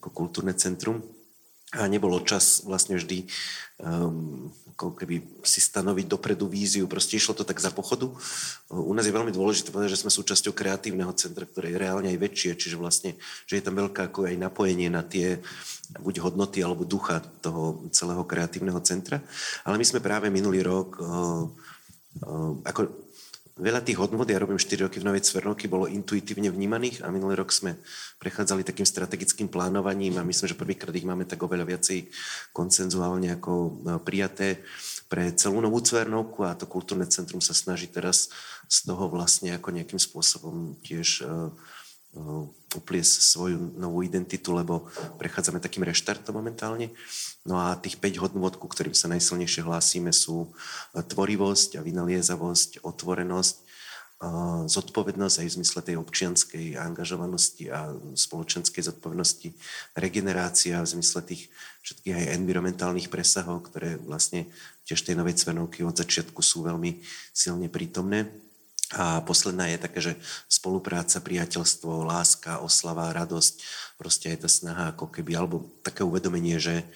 ako 0.00 0.08
kultúrne 0.16 0.56
centrum 0.56 1.04
a 1.76 1.84
nebolo 1.86 2.24
čas 2.24 2.64
vlastne 2.64 2.96
vždy 2.96 3.28
um, 3.84 4.48
ako 4.76 4.92
keby 4.92 5.40
si 5.40 5.64
stanoviť 5.64 6.04
dopredu 6.04 6.44
víziu. 6.52 6.84
Proste 6.84 7.16
išlo 7.16 7.32
to 7.32 7.48
tak 7.48 7.56
za 7.56 7.72
pochodu. 7.72 8.12
U 8.68 8.92
nás 8.92 9.08
je 9.08 9.16
veľmi 9.16 9.32
dôležité 9.32 9.72
povedať, 9.72 9.96
že 9.96 10.04
sme 10.04 10.12
súčasťou 10.12 10.52
kreatívneho 10.52 11.16
centra, 11.16 11.48
ktoré 11.48 11.72
je 11.72 11.80
reálne 11.80 12.12
aj 12.12 12.20
väčšie, 12.20 12.60
čiže 12.60 12.76
vlastne, 12.76 13.16
že 13.48 13.56
je 13.56 13.64
tam 13.64 13.72
veľká 13.72 14.12
ako 14.12 14.28
aj 14.28 14.36
napojenie 14.36 14.92
na 14.92 15.00
tie 15.00 15.40
buď 15.96 16.20
hodnoty 16.28 16.60
alebo 16.60 16.84
ducha 16.84 17.24
toho 17.40 17.88
celého 17.88 18.20
kreatívneho 18.28 18.76
centra. 18.84 19.24
Ale 19.64 19.80
my 19.80 19.84
sme 19.88 20.04
práve 20.04 20.28
minulý 20.28 20.60
rok 20.60 21.00
uh, 21.00 21.48
uh, 22.28 22.52
ako 22.68 23.05
Veľa 23.56 23.80
tých 23.80 23.96
hodnot, 23.96 24.28
ja 24.28 24.36
robím 24.36 24.60
4 24.60 24.84
roky 24.84 25.00
v 25.00 25.08
Novej 25.08 25.24
Cvernovky, 25.24 25.64
bolo 25.64 25.88
intuitívne 25.88 26.52
vnímaných 26.52 27.00
a 27.00 27.08
minulý 27.08 27.40
rok 27.40 27.48
sme 27.48 27.80
prechádzali 28.20 28.60
takým 28.60 28.84
strategickým 28.84 29.48
plánovaním 29.48 30.20
a 30.20 30.28
myslím, 30.28 30.52
že 30.52 30.60
prvýkrát 30.60 30.92
ich 30.92 31.08
máme 31.08 31.24
tak 31.24 31.40
oveľa 31.40 31.64
viacej 31.64 32.04
koncenzuálne 32.52 33.32
ako 33.32 33.52
e, 33.56 33.70
prijaté 34.04 34.60
pre 35.08 35.32
celú 35.32 35.64
Novú 35.64 35.80
Cvernovku 35.80 36.44
a 36.44 36.52
to 36.52 36.68
kultúrne 36.68 37.08
centrum 37.08 37.40
sa 37.40 37.56
snaží 37.56 37.88
teraz 37.88 38.28
z 38.68 38.78
toho 38.84 39.08
vlastne 39.08 39.56
ako 39.56 39.72
nejakým 39.72 40.02
spôsobom 40.02 40.76
tiež 40.82 41.22
uh, 41.22 41.54
upliesť 42.76 43.14
svoju 43.22 43.76
novú 43.76 44.00
identitu, 44.04 44.52
lebo 44.52 44.88
prechádzame 45.20 45.60
takým 45.60 45.84
reštartom 45.84 46.36
momentálne. 46.36 46.92
No 47.46 47.60
a 47.60 47.76
tých 47.78 48.00
5 48.00 48.22
hodnôt, 48.24 48.52
ku 48.56 48.66
ktorým 48.66 48.96
sa 48.96 49.06
najsilnejšie 49.12 49.62
hlásime, 49.62 50.10
sú 50.10 50.50
e, 50.96 51.00
tvorivosť 51.04 51.78
a 51.78 51.84
vynaliezavosť, 51.84 52.82
otvorenosť, 52.82 53.66
zodpovednosť 54.66 55.44
aj 55.44 55.46
v 55.46 55.56
zmysle 55.60 55.80
tej 55.84 55.96
občianskej 56.00 56.66
angažovanosti 56.80 57.68
a 57.68 57.92
spoločenskej 58.16 58.88
zodpovednosti, 58.88 59.52
regenerácia 59.92 60.80
v 60.80 60.88
zmysle 60.88 61.20
tých 61.20 61.52
všetkých 61.84 62.16
aj 62.16 62.32
environmentálnych 62.40 63.12
presahov, 63.12 63.68
ktoré 63.68 64.00
vlastne 64.00 64.48
tiež 64.88 65.04
tej 65.04 65.20
novej 65.20 65.36
cvenovky 65.36 65.84
od 65.84 66.00
začiatku 66.00 66.40
sú 66.40 66.64
veľmi 66.64 67.04
silne 67.36 67.68
prítomné. 67.68 68.32
A 68.94 69.18
posledná 69.18 69.66
je 69.66 69.82
také, 69.82 69.98
že 69.98 70.12
spolupráca, 70.46 71.18
priateľstvo, 71.18 72.06
láska, 72.06 72.62
oslava, 72.62 73.10
radosť, 73.10 73.54
proste 73.98 74.30
je 74.30 74.46
tá 74.46 74.48
snaha 74.50 74.94
ako 74.94 75.10
keby, 75.10 75.34
alebo 75.34 75.66
také 75.82 76.06
uvedomenie, 76.06 76.62
že 76.62 76.86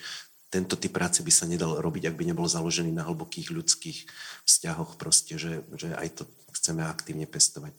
tento 0.50 0.78
typ 0.78 0.94
práce 0.94 1.22
by 1.22 1.32
sa 1.34 1.50
nedal 1.50 1.78
robiť, 1.78 2.10
ak 2.10 2.18
by 2.18 2.24
nebol 2.30 2.46
založený 2.46 2.94
na 2.94 3.06
hlbokých 3.06 3.54
ľudských 3.54 3.98
vzťahoch, 4.46 4.98
proste, 4.98 5.38
že, 5.38 5.66
že 5.74 5.94
aj 5.94 6.22
to 6.22 6.22
chceme 6.54 6.82
aktívne 6.82 7.26
pestovať. 7.26 7.74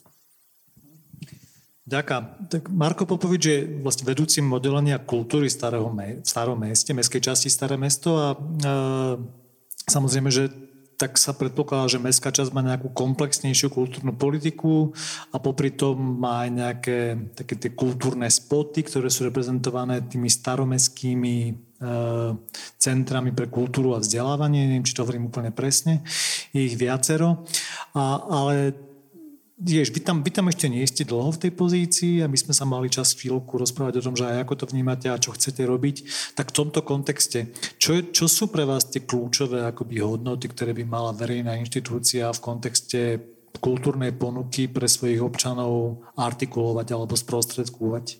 Ďakujem. 1.81 2.23
Tak 2.47 2.63
Marko 2.71 3.03
Popovič 3.03 3.43
je 3.43 3.59
vlastne 3.83 4.07
vedúcim 4.07 4.47
modelenia 4.47 4.95
kultúry 5.01 5.51
starého 5.51 5.91
v 5.91 6.23
starom 6.23 6.55
meste, 6.55 6.95
mestskej 6.95 7.19
časti 7.19 7.51
Staré 7.51 7.75
mesto 7.75 8.15
a 8.15 8.27
e, 8.31 8.37
samozrejme, 9.91 10.31
že 10.31 10.47
tak 11.01 11.17
sa 11.17 11.33
predpokladá, 11.33 11.89
že 11.89 11.97
mestská 11.97 12.29
časť 12.29 12.53
má 12.53 12.61
nejakú 12.61 12.93
komplexnejšiu 12.93 13.73
kultúrnu 13.73 14.13
politiku 14.13 14.93
a 15.33 15.41
popri 15.41 15.73
tom 15.73 15.97
má 15.97 16.45
aj 16.45 16.49
nejaké 16.53 16.97
také 17.33 17.57
tie 17.57 17.73
kultúrne 17.73 18.29
spoty, 18.29 18.85
ktoré 18.85 19.09
sú 19.09 19.25
reprezentované 19.25 20.05
tými 20.05 20.29
staromestskými 20.29 21.35
e, 21.49 21.53
centrami 22.77 23.33
pre 23.33 23.49
kultúru 23.49 23.97
a 23.97 24.03
vzdelávanie, 24.05 24.69
neviem, 24.69 24.85
či 24.85 24.93
to 24.93 25.01
hovorím 25.01 25.33
úplne 25.33 25.49
presne, 25.49 26.05
je 26.53 26.69
ich 26.69 26.77
viacero, 26.77 27.49
a, 27.97 28.21
ale 28.21 28.77
Vieš, 29.61 29.93
vy 29.93 30.01
tam, 30.01 30.25
vy 30.25 30.33
tam 30.33 30.49
ešte 30.49 30.65
nie 30.73 30.81
ste 30.89 31.05
dlho 31.05 31.29
v 31.37 31.41
tej 31.45 31.51
pozícii 31.53 32.25
a 32.25 32.25
my 32.25 32.33
sme 32.33 32.49
sa 32.49 32.65
mali 32.65 32.89
čas 32.89 33.13
chvíľku 33.13 33.61
rozprávať 33.61 34.01
o 34.01 34.05
tom, 34.09 34.17
že 34.17 34.25
aj 34.25 34.41
ako 34.41 34.53
to 34.57 34.65
vnímate 34.73 35.05
a 35.05 35.21
čo 35.21 35.37
chcete 35.37 35.61
robiť. 35.61 36.01
Tak 36.33 36.49
v 36.49 36.57
tomto 36.65 36.81
kontexte, 36.81 37.53
čo, 37.77 38.01
čo 38.09 38.25
sú 38.25 38.49
pre 38.49 38.65
vás 38.65 38.89
tie 38.89 39.05
kľúčové 39.05 39.61
akoby 39.69 40.01
hodnoty, 40.01 40.49
ktoré 40.49 40.73
by 40.73 40.81
mala 40.89 41.13
verejná 41.13 41.53
inštitúcia 41.61 42.33
v 42.33 42.41
kontexte 42.41 42.99
kultúrnej 43.61 44.17
ponuky 44.17 44.65
pre 44.65 44.89
svojich 44.89 45.21
občanov 45.21 46.01
artikulovať 46.17 46.87
alebo 46.97 47.13
sprostredkovať? 47.13 48.17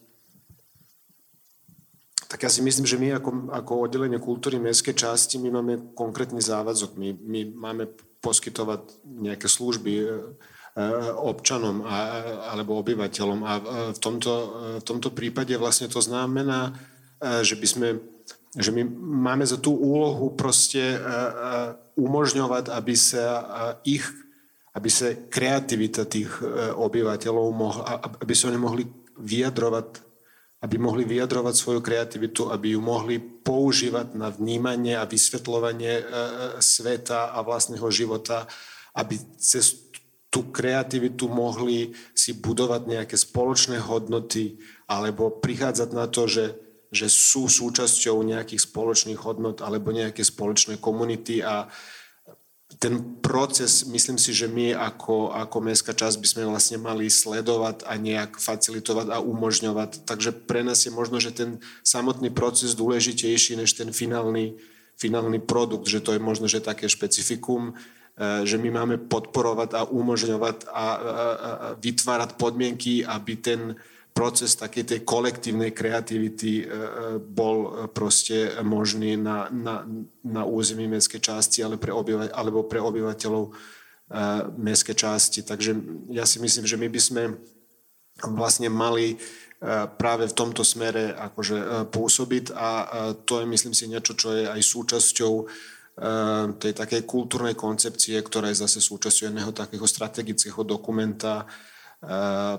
Tak 2.29 2.37
ja 2.45 2.53
si 2.53 2.61
myslím, 2.61 2.85
že 2.85 3.01
my 3.01 3.17
ako, 3.17 3.49
ako 3.49 3.71
oddelenie 3.89 4.21
kultúry 4.21 4.61
mestskej 4.61 4.93
časti, 4.93 5.41
my 5.41 5.57
máme 5.57 5.97
konkrétny 5.97 6.37
závazok. 6.37 7.01
My, 7.01 7.17
my 7.17 7.49
máme 7.49 7.89
poskytovať 8.21 9.01
nejaké 9.09 9.49
služby 9.49 9.91
občanom 11.19 11.83
a, 11.83 11.95
alebo 12.55 12.79
obyvateľom. 12.79 13.39
A 13.43 13.53
v 13.91 13.99
tomto, 13.99 14.33
v 14.79 14.85
tomto 14.87 15.11
prípade 15.11 15.51
vlastne 15.59 15.91
to 15.91 15.99
znamená, 15.99 16.71
eh, 17.19 17.43
že 17.43 17.59
by 17.59 17.67
sme 17.67 17.89
že 18.51 18.67
my 18.75 18.83
máme 18.99 19.47
za 19.47 19.55
tú 19.55 19.71
úlohu 19.71 20.35
proste 20.35 20.99
eh, 20.99 20.99
umožňovať, 21.95 22.67
aby 22.67 22.95
sa 22.99 23.23
ich, 23.87 24.03
aby 24.75 24.89
sa 24.91 25.15
kreativita 25.15 26.03
tých 26.03 26.31
obyvateľov 26.75 27.47
mohla, 27.51 27.83
aby 28.19 28.33
sa 28.35 28.51
oni 28.51 28.59
mohli 28.59 28.83
vyjadrovať, 29.19 29.87
aby 30.67 30.75
mohli 30.79 31.07
vyjadrovať 31.07 31.55
svoju 31.55 31.79
kreativitu, 31.79 32.51
aby 32.51 32.75
ju 32.75 32.83
mohli 32.83 33.19
používať 33.19 34.19
na 34.19 34.31
vnímanie 34.31 34.99
a 34.99 35.07
vysvetľovanie 35.07 36.03
sveta 36.59 37.31
a 37.31 37.39
vlastného 37.43 37.87
života, 37.91 38.47
aby 38.95 39.15
cez 39.39 39.90
tú 40.31 40.47
kreativitu 40.47 41.27
mohli 41.27 41.91
si 42.15 42.31
budovať 42.31 42.87
nejaké 42.87 43.19
spoločné 43.19 43.83
hodnoty 43.83 44.55
alebo 44.87 45.27
prichádzať 45.27 45.89
na 45.91 46.07
to, 46.07 46.23
že, 46.25 46.55
že 46.87 47.11
sú 47.11 47.51
súčasťou 47.51 48.23
nejakých 48.23 48.63
spoločných 48.63 49.19
hodnot 49.19 49.59
alebo 49.59 49.91
nejaké 49.91 50.23
spoločné 50.23 50.79
komunity 50.79 51.43
a 51.43 51.67
ten 52.79 53.19
proces, 53.19 53.83
myslím 53.83 54.15
si, 54.15 54.31
že 54.31 54.47
my 54.47 54.71
ako, 54.71 55.35
ako 55.35 55.57
mestská 55.59 55.91
časť 55.91 56.23
by 56.23 56.27
sme 56.27 56.43
vlastne 56.47 56.79
mali 56.79 57.11
sledovať 57.11 57.83
a 57.83 57.99
nejak 57.99 58.39
facilitovať 58.39 59.11
a 59.11 59.19
umožňovať. 59.19 60.07
Takže 60.07 60.31
pre 60.47 60.63
nás 60.63 60.87
je 60.87 60.91
možno, 60.95 61.19
že 61.19 61.35
ten 61.35 61.59
samotný 61.83 62.31
proces 62.31 62.71
dôležitejší 62.79 63.59
než 63.59 63.75
ten 63.75 63.91
finálny, 63.91 64.55
finálny 64.95 65.43
produkt, 65.43 65.91
že 65.91 65.99
to 65.99 66.15
je 66.15 66.23
možno, 66.23 66.47
že 66.47 66.63
také 66.63 66.87
špecifikum, 66.87 67.75
že 68.19 68.59
my 68.59 68.69
máme 68.69 68.95
podporovať 69.01 69.69
a 69.73 69.81
umožňovať 69.87 70.67
a, 70.67 70.71
a, 70.71 70.85
a 70.85 70.89
vytvárať 71.79 72.37
podmienky, 72.37 73.01
aby 73.01 73.33
ten, 73.39 73.73
proces 74.11 74.59
takej 74.59 74.83
tej 74.83 74.99
kolektívnej 75.07 75.71
kreativity 75.71 76.61
e, 76.61 76.65
e, 76.67 76.71
bol 77.17 77.57
e, 77.63 77.69
proste 77.87 78.59
možný 78.59 79.15
na, 79.15 79.47
na, 79.49 79.87
na 80.23 80.43
území 80.43 80.85
mestskej 80.87 81.23
časti 81.23 81.63
ale 81.63 81.79
pre 81.79 81.95
obyva, 81.95 82.27
alebo 82.35 82.67
pre 82.67 82.79
obyvateľov 82.83 83.55
mestskej 84.59 85.07
časti. 85.07 85.39
Takže 85.39 85.71
ja 86.11 86.27
si 86.27 86.43
myslím, 86.43 86.67
že 86.67 86.75
my 86.75 86.91
by 86.91 86.99
sme 86.99 87.23
vlastne 88.35 88.67
mali 88.67 89.15
práve 89.95 90.27
v 90.27 90.35
tomto 90.35 90.67
smere 90.67 91.15
akože 91.15 91.87
pôsobiť 91.95 92.51
a 92.51 92.67
to 93.23 93.39
je 93.39 93.47
myslím 93.47 93.71
si 93.71 93.87
niečo, 93.87 94.11
čo 94.19 94.35
je 94.35 94.51
aj 94.51 94.59
súčasťou 94.59 95.33
tej 96.57 96.73
takej 96.73 97.05
kultúrnej 97.05 97.53
koncepcie, 97.53 98.17
ktorá 98.25 98.49
je 98.49 98.65
zase 98.65 98.81
súčasťou 98.81 99.29
jedného 99.29 99.53
takého 99.53 99.85
strategického 99.85 100.65
dokumenta, 100.65 101.45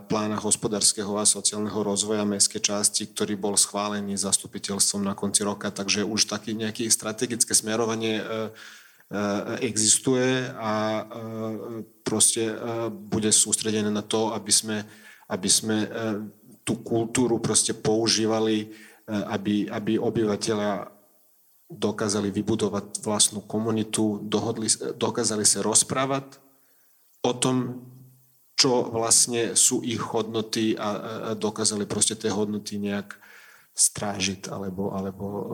plána 0.07 0.39
hospodárskeho 0.39 1.19
a 1.19 1.27
sociálneho 1.27 1.83
rozvoja 1.83 2.23
mestskej 2.23 2.63
časti, 2.63 3.11
ktorý 3.11 3.35
bol 3.35 3.59
schválený 3.59 4.15
zastupiteľstvom 4.15 5.03
na 5.03 5.19
konci 5.19 5.43
roka, 5.43 5.75
takže 5.75 6.07
už 6.07 6.31
taký 6.31 6.55
nejaké 6.55 6.87
strategické 6.87 7.51
smerovanie 7.51 8.23
e, 8.23 8.25
e, 8.25 8.31
existuje 9.67 10.47
a 10.55 11.03
proste 12.07 12.55
bude 12.95 13.35
sústredené 13.35 13.91
na 13.91 14.07
to, 14.07 14.31
aby 14.31 14.53
sme, 14.55 14.87
aby 15.27 15.51
sme 15.51 15.91
tú 16.63 16.79
kultúru 16.87 17.43
proste 17.43 17.75
používali, 17.75 18.71
aby, 19.11 19.67
aby 19.67 19.99
obyvateľia 19.99 20.87
dokázali 21.73 22.29
vybudovať 22.29 23.01
vlastnú 23.01 23.41
komunitu, 23.41 24.21
dohodli, 24.21 24.69
dokázali 24.97 25.45
sa 25.49 25.65
rozprávať 25.65 26.37
o 27.25 27.33
tom, 27.33 27.87
čo 28.59 28.87
vlastne 28.93 29.57
sú 29.59 29.81
ich 29.83 29.99
hodnoty 29.99 30.77
a, 30.79 30.89
a 30.89 31.31
dokázali 31.35 31.89
proste 31.89 32.15
tie 32.15 32.31
hodnoty 32.31 32.79
nejak 32.79 33.17
strážiť 33.73 34.53
alebo, 34.53 34.93
alebo 34.93 35.25
e, 35.27 35.45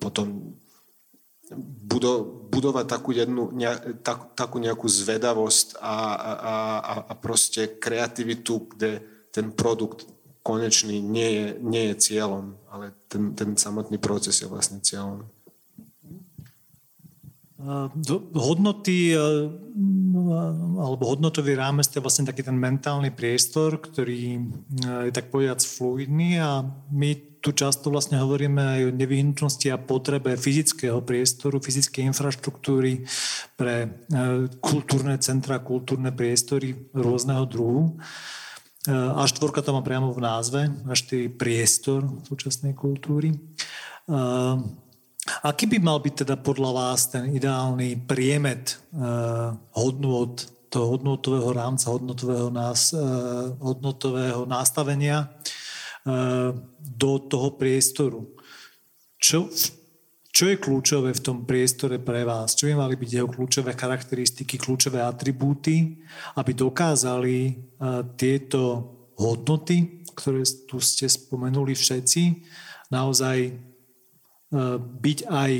potom 0.00 0.56
budo, 1.54 2.24
budovať 2.48 2.86
takú, 2.88 3.12
jednu, 3.12 3.52
ne, 3.52 3.76
tak, 4.00 4.32
takú 4.34 4.58
nejakú 4.58 4.88
zvedavosť 4.88 5.76
a, 5.80 5.96
a, 6.16 6.32
a, 6.34 6.94
a 7.08 7.12
proste 7.14 7.78
kreativitu, 7.78 8.68
kde 8.74 9.04
ten 9.30 9.52
produkt 9.52 10.08
konečný 10.42 11.04
nie 11.04 11.30
je, 11.30 11.46
nie 11.60 11.84
je 11.92 11.94
cieľom, 12.00 12.56
ale 12.72 12.96
ten, 13.12 13.36
ten 13.36 13.52
samotný 13.52 14.00
proces 14.00 14.40
je 14.40 14.48
vlastne 14.48 14.80
cieľom. 14.80 15.28
Hodnoty 18.38 19.18
alebo 20.78 21.02
hodnotový 21.10 21.58
rámec 21.58 21.90
je 21.90 21.98
vlastne 21.98 22.22
taký 22.22 22.46
ten 22.46 22.54
mentálny 22.54 23.10
priestor, 23.10 23.82
ktorý 23.82 24.46
je 24.78 25.12
tak 25.12 25.34
povedať 25.34 25.66
fluidný 25.66 26.38
a 26.38 26.62
my 26.94 27.18
tu 27.42 27.50
často 27.54 27.90
vlastne 27.90 28.18
hovoríme 28.18 28.62
aj 28.62 28.80
o 28.86 28.94
nevyhnutnosti 28.94 29.74
a 29.74 29.78
potrebe 29.78 30.38
fyzického 30.38 31.02
priestoru, 31.02 31.58
fyzickej 31.58 32.10
infraštruktúry 32.14 33.02
pre 33.58 34.06
kultúrne 34.62 35.18
centra, 35.18 35.58
kultúrne 35.58 36.14
priestory 36.14 36.74
rôzneho 36.94 37.42
druhu. 37.42 37.98
A 38.86 39.26
štvorka 39.26 39.66
to 39.66 39.74
má 39.74 39.82
priamo 39.82 40.14
v 40.14 40.22
názve, 40.22 40.70
až 40.86 41.10
priestor 41.34 42.06
súčasnej 42.26 42.78
kultúry. 42.78 43.34
Aký 45.42 45.68
by 45.68 45.78
mal 45.78 45.98
byť 46.00 46.24
teda 46.24 46.36
podľa 46.40 46.70
vás 46.72 47.12
ten 47.12 47.30
ideálny 47.30 48.00
priemet 48.08 48.80
uh, 48.96 49.54
hodnôt 49.76 50.34
toho 50.68 50.96
hodnotového 50.96 51.50
rámca, 51.52 51.88
hodnotového, 51.88 52.52
nás, 52.52 52.92
uh, 52.92 53.52
hodnotového 53.60 54.44
nastavenia 54.44 55.28
uh, 55.28 56.52
do 56.80 57.12
toho 57.24 57.56
priestoru? 57.56 58.24
Čo, 59.18 59.48
čo 60.28 60.44
je 60.48 60.56
kľúčové 60.60 61.10
v 61.16 61.24
tom 61.24 61.44
priestore 61.48 61.98
pre 62.00 62.22
vás? 62.24 62.56
Čo 62.56 62.68
by 62.68 62.74
mali 62.76 62.94
byť 62.96 63.10
jeho 63.10 63.28
kľúčové 63.28 63.72
charakteristiky, 63.74 64.60
kľúčové 64.60 65.00
atribúty, 65.04 66.04
aby 66.36 66.52
dokázali 66.52 67.36
uh, 67.48 68.04
tieto 68.16 68.60
hodnoty, 69.18 70.04
ktoré 70.12 70.42
tu 70.66 70.82
ste 70.82 71.06
spomenuli 71.06 71.74
všetci, 71.74 72.22
naozaj 72.90 73.36
E, 73.48 73.67
byť 74.52 75.18
aj 75.28 75.52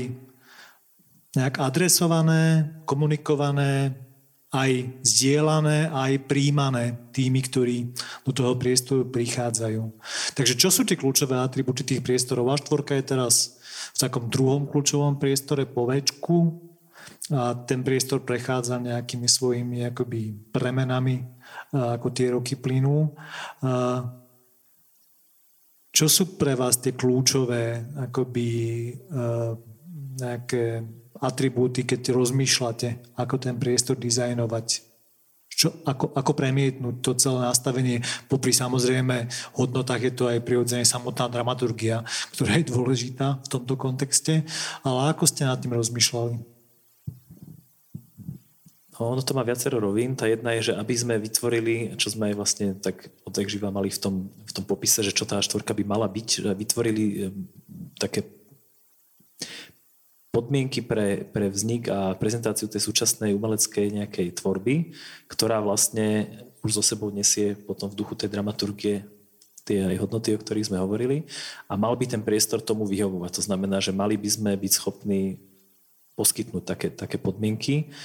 nejak 1.37 1.55
adresované, 1.61 2.73
komunikované, 2.89 3.93
aj 4.49 4.97
zdieľané, 5.05 5.93
aj 5.93 6.25
príjmané 6.25 6.97
tými, 7.13 7.45
ktorí 7.45 7.93
do 8.25 8.33
toho 8.33 8.57
priestoru 8.57 9.05
prichádzajú. 9.05 9.93
Takže 10.33 10.57
čo 10.57 10.73
sú 10.73 10.81
tie 10.89 10.97
kľúčové 10.97 11.37
atributy 11.37 11.85
tých 11.85 12.01
priestorov? 12.01 12.49
A4 12.57 12.81
je 12.97 13.05
teraz 13.05 13.61
v 13.93 13.97
takom 14.01 14.25
druhom 14.25 14.65
kľúčovom 14.65 15.21
priestore 15.21 15.69
po 15.69 15.85
väčku 15.85 16.65
a 17.29 17.53
ten 17.53 17.85
priestor 17.85 18.25
prechádza 18.25 18.81
nejakými 18.81 19.29
svojimi 19.29 19.85
akoby 19.93 20.49
premenami, 20.49 21.21
ako 21.69 22.09
tie 22.09 22.33
roky 22.33 22.57
plynú. 22.57 23.13
Čo 25.89 26.05
sú 26.05 26.23
pre 26.37 26.53
vás 26.53 26.77
tie 26.77 26.93
kľúčové 26.93 27.81
akoby, 27.97 28.49
uh, 29.09 29.57
nejaké 30.19 30.85
atribúty, 31.19 31.83
keď 31.83 32.13
rozmýšľate, 32.15 33.17
ako 33.19 33.35
ten 33.41 33.55
priestor 33.57 33.97
dizajnovať? 33.99 34.87
Čo, 35.49 35.75
ako, 35.83 36.15
ako 36.15 36.31
premietnúť 36.39 36.95
to 37.03 37.11
celé 37.19 37.43
nastavenie? 37.43 37.99
Popri 38.31 38.55
samozrejme 38.55 39.27
hodnotách 39.59 40.07
je 40.07 40.13
to 40.15 40.23
aj 40.31 40.45
prirodzene 40.45 40.87
samotná 40.87 41.27
dramaturgia, 41.27 42.07
ktorá 42.31 42.55
je 42.55 42.69
dôležitá 42.71 43.43
v 43.43 43.47
tomto 43.51 43.75
kontexte. 43.75 44.47
Ale 44.87 45.11
ako 45.11 45.27
ste 45.27 45.43
nad 45.43 45.59
tým 45.59 45.75
rozmýšľali? 45.75 46.58
No, 48.99 49.15
ono 49.15 49.23
to 49.23 49.31
má 49.31 49.47
viacero 49.47 49.79
rovín. 49.79 50.19
Tá 50.19 50.27
jedna 50.27 50.51
je, 50.59 50.69
že 50.69 50.73
aby 50.75 50.91
sme 50.91 51.15
vytvorili, 51.15 51.95
čo 51.95 52.11
sme 52.11 52.29
aj 52.29 52.35
vlastne 52.35 52.67
tak 52.75 53.07
odjak 53.23 53.47
živa 53.47 53.71
mali 53.71 53.87
v 53.87 53.95
tom, 53.95 54.27
v 54.27 54.51
tom 54.51 54.67
popise, 54.67 54.99
že 54.99 55.15
čo 55.15 55.23
tá 55.23 55.39
štvorka 55.39 55.71
by 55.71 55.87
mala 55.87 56.03
byť, 56.11 56.27
že 56.43 56.51
vytvorili 56.51 57.03
e, 57.07 57.15
také 57.95 58.27
podmienky 60.35 60.83
pre, 60.83 61.23
pre 61.31 61.47
vznik 61.47 61.87
a 61.87 62.11
prezentáciu 62.19 62.67
tej 62.67 62.83
súčasnej 62.83 63.31
umeleckej 63.39 64.03
nejakej 64.03 64.35
tvorby, 64.35 64.91
ktorá 65.31 65.63
vlastne 65.63 66.27
už 66.59 66.79
so 66.79 66.83
sebou 66.83 67.07
nesie 67.07 67.55
potom 67.55 67.87
v 67.87 67.97
duchu 67.97 68.19
tej 68.19 68.27
dramaturgie 68.35 69.07
tie 69.63 69.85
aj 69.85 70.01
hodnoty, 70.01 70.35
o 70.35 70.41
ktorých 70.41 70.75
sme 70.75 70.83
hovorili 70.83 71.23
a 71.71 71.79
mal 71.79 71.95
by 71.95 72.03
ten 72.03 72.19
priestor 72.19 72.59
tomu 72.59 72.83
vyhovovať. 72.83 73.31
To 73.39 73.45
znamená, 73.47 73.79
že 73.79 73.95
mali 73.95 74.19
by 74.19 74.29
sme 74.29 74.51
byť 74.59 74.71
schopní 74.75 75.39
poskytnúť 76.19 76.63
také, 76.67 76.87
také 76.91 77.15
podmienky, 77.15 77.95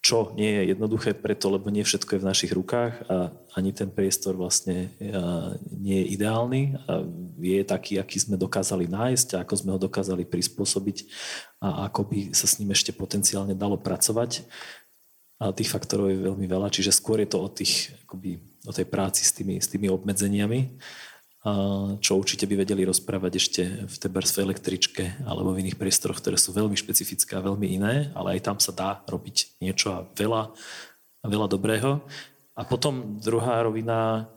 čo 0.00 0.32
nie 0.32 0.48
je 0.48 0.72
jednoduché 0.72 1.12
preto, 1.12 1.52
lebo 1.52 1.68
nie 1.68 1.84
všetko 1.84 2.16
je 2.16 2.22
v 2.24 2.28
našich 2.32 2.52
rukách 2.56 3.04
a 3.04 3.36
ani 3.52 3.76
ten 3.76 3.92
priestor 3.92 4.32
vlastne 4.32 4.96
nie 5.76 5.96
je 6.00 6.06
ideálny. 6.16 6.80
Je 7.36 7.60
taký, 7.68 8.00
aký 8.00 8.16
sme 8.16 8.40
dokázali 8.40 8.88
nájsť 8.88 9.36
a 9.36 9.44
ako 9.44 9.54
sme 9.60 9.70
ho 9.76 9.78
dokázali 9.78 10.24
prispôsobiť 10.24 11.04
a 11.60 11.92
ako 11.92 12.08
by 12.08 12.18
sa 12.32 12.48
s 12.48 12.56
ním 12.56 12.72
ešte 12.72 12.96
potenciálne 12.96 13.52
dalo 13.52 13.76
pracovať. 13.76 14.48
A 15.40 15.52
tých 15.52 15.72
faktorov 15.72 16.12
je 16.12 16.20
veľmi 16.20 16.48
veľa, 16.48 16.72
čiže 16.72 16.96
skôr 16.96 17.20
je 17.20 17.28
to 17.32 17.38
o, 17.40 17.48
tých, 17.48 17.92
akoby, 18.04 18.40
o 18.68 18.72
tej 18.72 18.88
práci 18.88 19.24
s 19.24 19.32
tými, 19.36 19.60
s 19.60 19.68
tými 19.68 19.88
obmedzeniami 19.88 20.80
čo 22.04 22.20
určite 22.20 22.44
by 22.44 22.52
vedeli 22.60 22.84
rozprávať 22.84 23.32
ešte 23.40 23.62
v 23.88 23.94
Tebersvej 23.96 24.44
električke 24.44 25.24
alebo 25.24 25.56
v 25.56 25.64
iných 25.64 25.80
priestoroch, 25.80 26.20
ktoré 26.20 26.36
sú 26.36 26.52
veľmi 26.52 26.76
špecifické 26.76 27.40
a 27.40 27.44
veľmi 27.44 27.80
iné, 27.80 28.12
ale 28.12 28.36
aj 28.36 28.44
tam 28.44 28.56
sa 28.60 28.76
dá 28.76 29.00
robiť 29.08 29.56
niečo 29.56 29.88
a 29.88 30.04
veľa, 30.20 30.52
veľa 31.24 31.46
dobrého. 31.48 32.04
A 32.52 32.62
potom 32.68 33.16
druhá 33.24 33.64
rovina, 33.64 34.28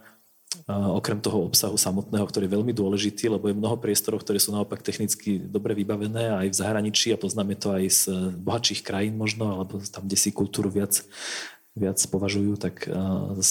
okrem 0.70 1.20
toho 1.20 1.50
obsahu 1.50 1.76
samotného, 1.76 2.24
ktorý 2.24 2.46
je 2.48 2.56
veľmi 2.56 2.72
dôležitý, 2.72 3.26
lebo 3.26 3.52
je 3.52 3.58
mnoho 3.58 3.76
priestorov, 3.76 4.24
ktoré 4.24 4.40
sú 4.40 4.56
naopak 4.56 4.80
technicky 4.80 5.42
dobre 5.42 5.76
vybavené 5.76 6.30
aj 6.30 6.48
v 6.54 6.60
zahraničí 6.62 7.12
a 7.12 7.20
poznáme 7.20 7.58
to 7.60 7.74
aj 7.74 7.84
z 7.90 8.02
bohatších 8.38 8.86
krajín 8.86 9.20
možno, 9.20 9.50
alebo 9.50 9.82
tam, 9.92 10.08
kde 10.08 10.16
si 10.16 10.30
kultúru 10.32 10.72
viac 10.72 11.04
viac 11.74 11.98
považujú, 12.06 12.54
tak 12.62 12.86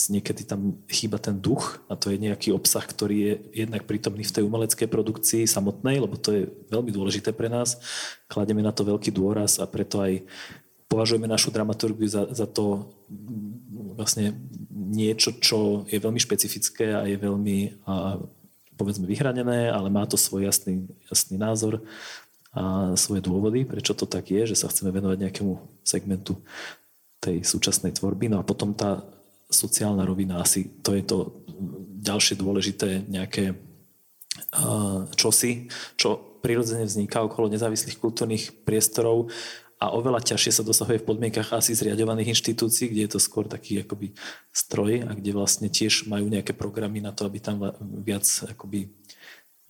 niekedy 0.06 0.46
tam 0.46 0.78
chýba 0.86 1.18
ten 1.18 1.42
duch 1.42 1.82
a 1.90 1.98
to 1.98 2.14
je 2.14 2.22
nejaký 2.22 2.54
obsah, 2.54 2.86
ktorý 2.86 3.16
je 3.18 3.34
jednak 3.66 3.82
prítomný 3.82 4.22
v 4.22 4.34
tej 4.38 4.46
umeleckej 4.46 4.86
produkcii 4.86 5.42
samotnej, 5.42 5.98
lebo 5.98 6.14
to 6.14 6.30
je 6.30 6.42
veľmi 6.70 6.94
dôležité 6.94 7.34
pre 7.34 7.50
nás. 7.50 7.82
Klademe 8.30 8.62
na 8.62 8.70
to 8.70 8.86
veľký 8.86 9.10
dôraz 9.10 9.58
a 9.58 9.66
preto 9.66 9.98
aj 9.98 10.22
považujeme 10.86 11.26
našu 11.26 11.50
dramaturgiu 11.50 12.06
za, 12.06 12.30
za 12.30 12.46
to 12.46 12.94
vlastne 13.98 14.38
niečo, 14.70 15.34
čo 15.42 15.82
je 15.90 15.98
veľmi 15.98 16.22
špecifické 16.22 16.94
a 16.94 17.02
je 17.10 17.18
veľmi 17.18 17.82
a, 17.90 18.22
povedzme 18.78 19.10
vyhranené, 19.10 19.66
ale 19.66 19.90
má 19.90 20.06
to 20.06 20.14
svoj 20.14 20.46
jasný, 20.46 20.86
jasný 21.10 21.42
názor 21.42 21.82
a 22.54 22.92
svoje 22.94 23.24
dôvody, 23.24 23.64
prečo 23.64 23.96
to 23.98 24.06
tak 24.06 24.30
je, 24.30 24.52
že 24.52 24.62
sa 24.62 24.68
chceme 24.68 24.92
venovať 24.92 25.26
nejakému 25.26 25.58
segmentu 25.82 26.38
tej 27.22 27.46
súčasnej 27.46 27.94
tvorby. 27.94 28.26
No 28.26 28.42
a 28.42 28.46
potom 28.46 28.74
tá 28.74 29.06
sociálna 29.46 30.02
rovina, 30.02 30.42
asi 30.42 30.66
to 30.82 30.98
je 30.98 31.06
to 31.06 31.46
ďalšie 32.02 32.34
dôležité 32.34 33.06
nejaké 33.06 33.54
čosi, 35.14 35.70
čo 35.94 36.40
prirodzene 36.42 36.88
vzniká 36.88 37.22
okolo 37.22 37.52
nezávislých 37.52 38.00
kultúrnych 38.00 38.66
priestorov 38.66 39.30
a 39.78 39.92
oveľa 39.94 40.24
ťažšie 40.24 40.52
sa 40.56 40.66
dosahuje 40.66 41.02
v 41.02 41.08
podmienkach 41.08 41.54
asi 41.54 41.76
zriadovaných 41.76 42.34
inštitúcií, 42.34 42.90
kde 42.90 43.02
je 43.06 43.12
to 43.12 43.20
skôr 43.22 43.46
taký 43.46 43.84
akoby 43.84 44.16
stroj 44.50 45.06
a 45.06 45.10
kde 45.14 45.30
vlastne 45.36 45.68
tiež 45.70 46.10
majú 46.10 46.26
nejaké 46.26 46.56
programy 46.56 46.98
na 46.98 47.14
to, 47.14 47.28
aby 47.28 47.38
tam 47.38 47.62
viac 48.02 48.24
akoby 48.48 48.90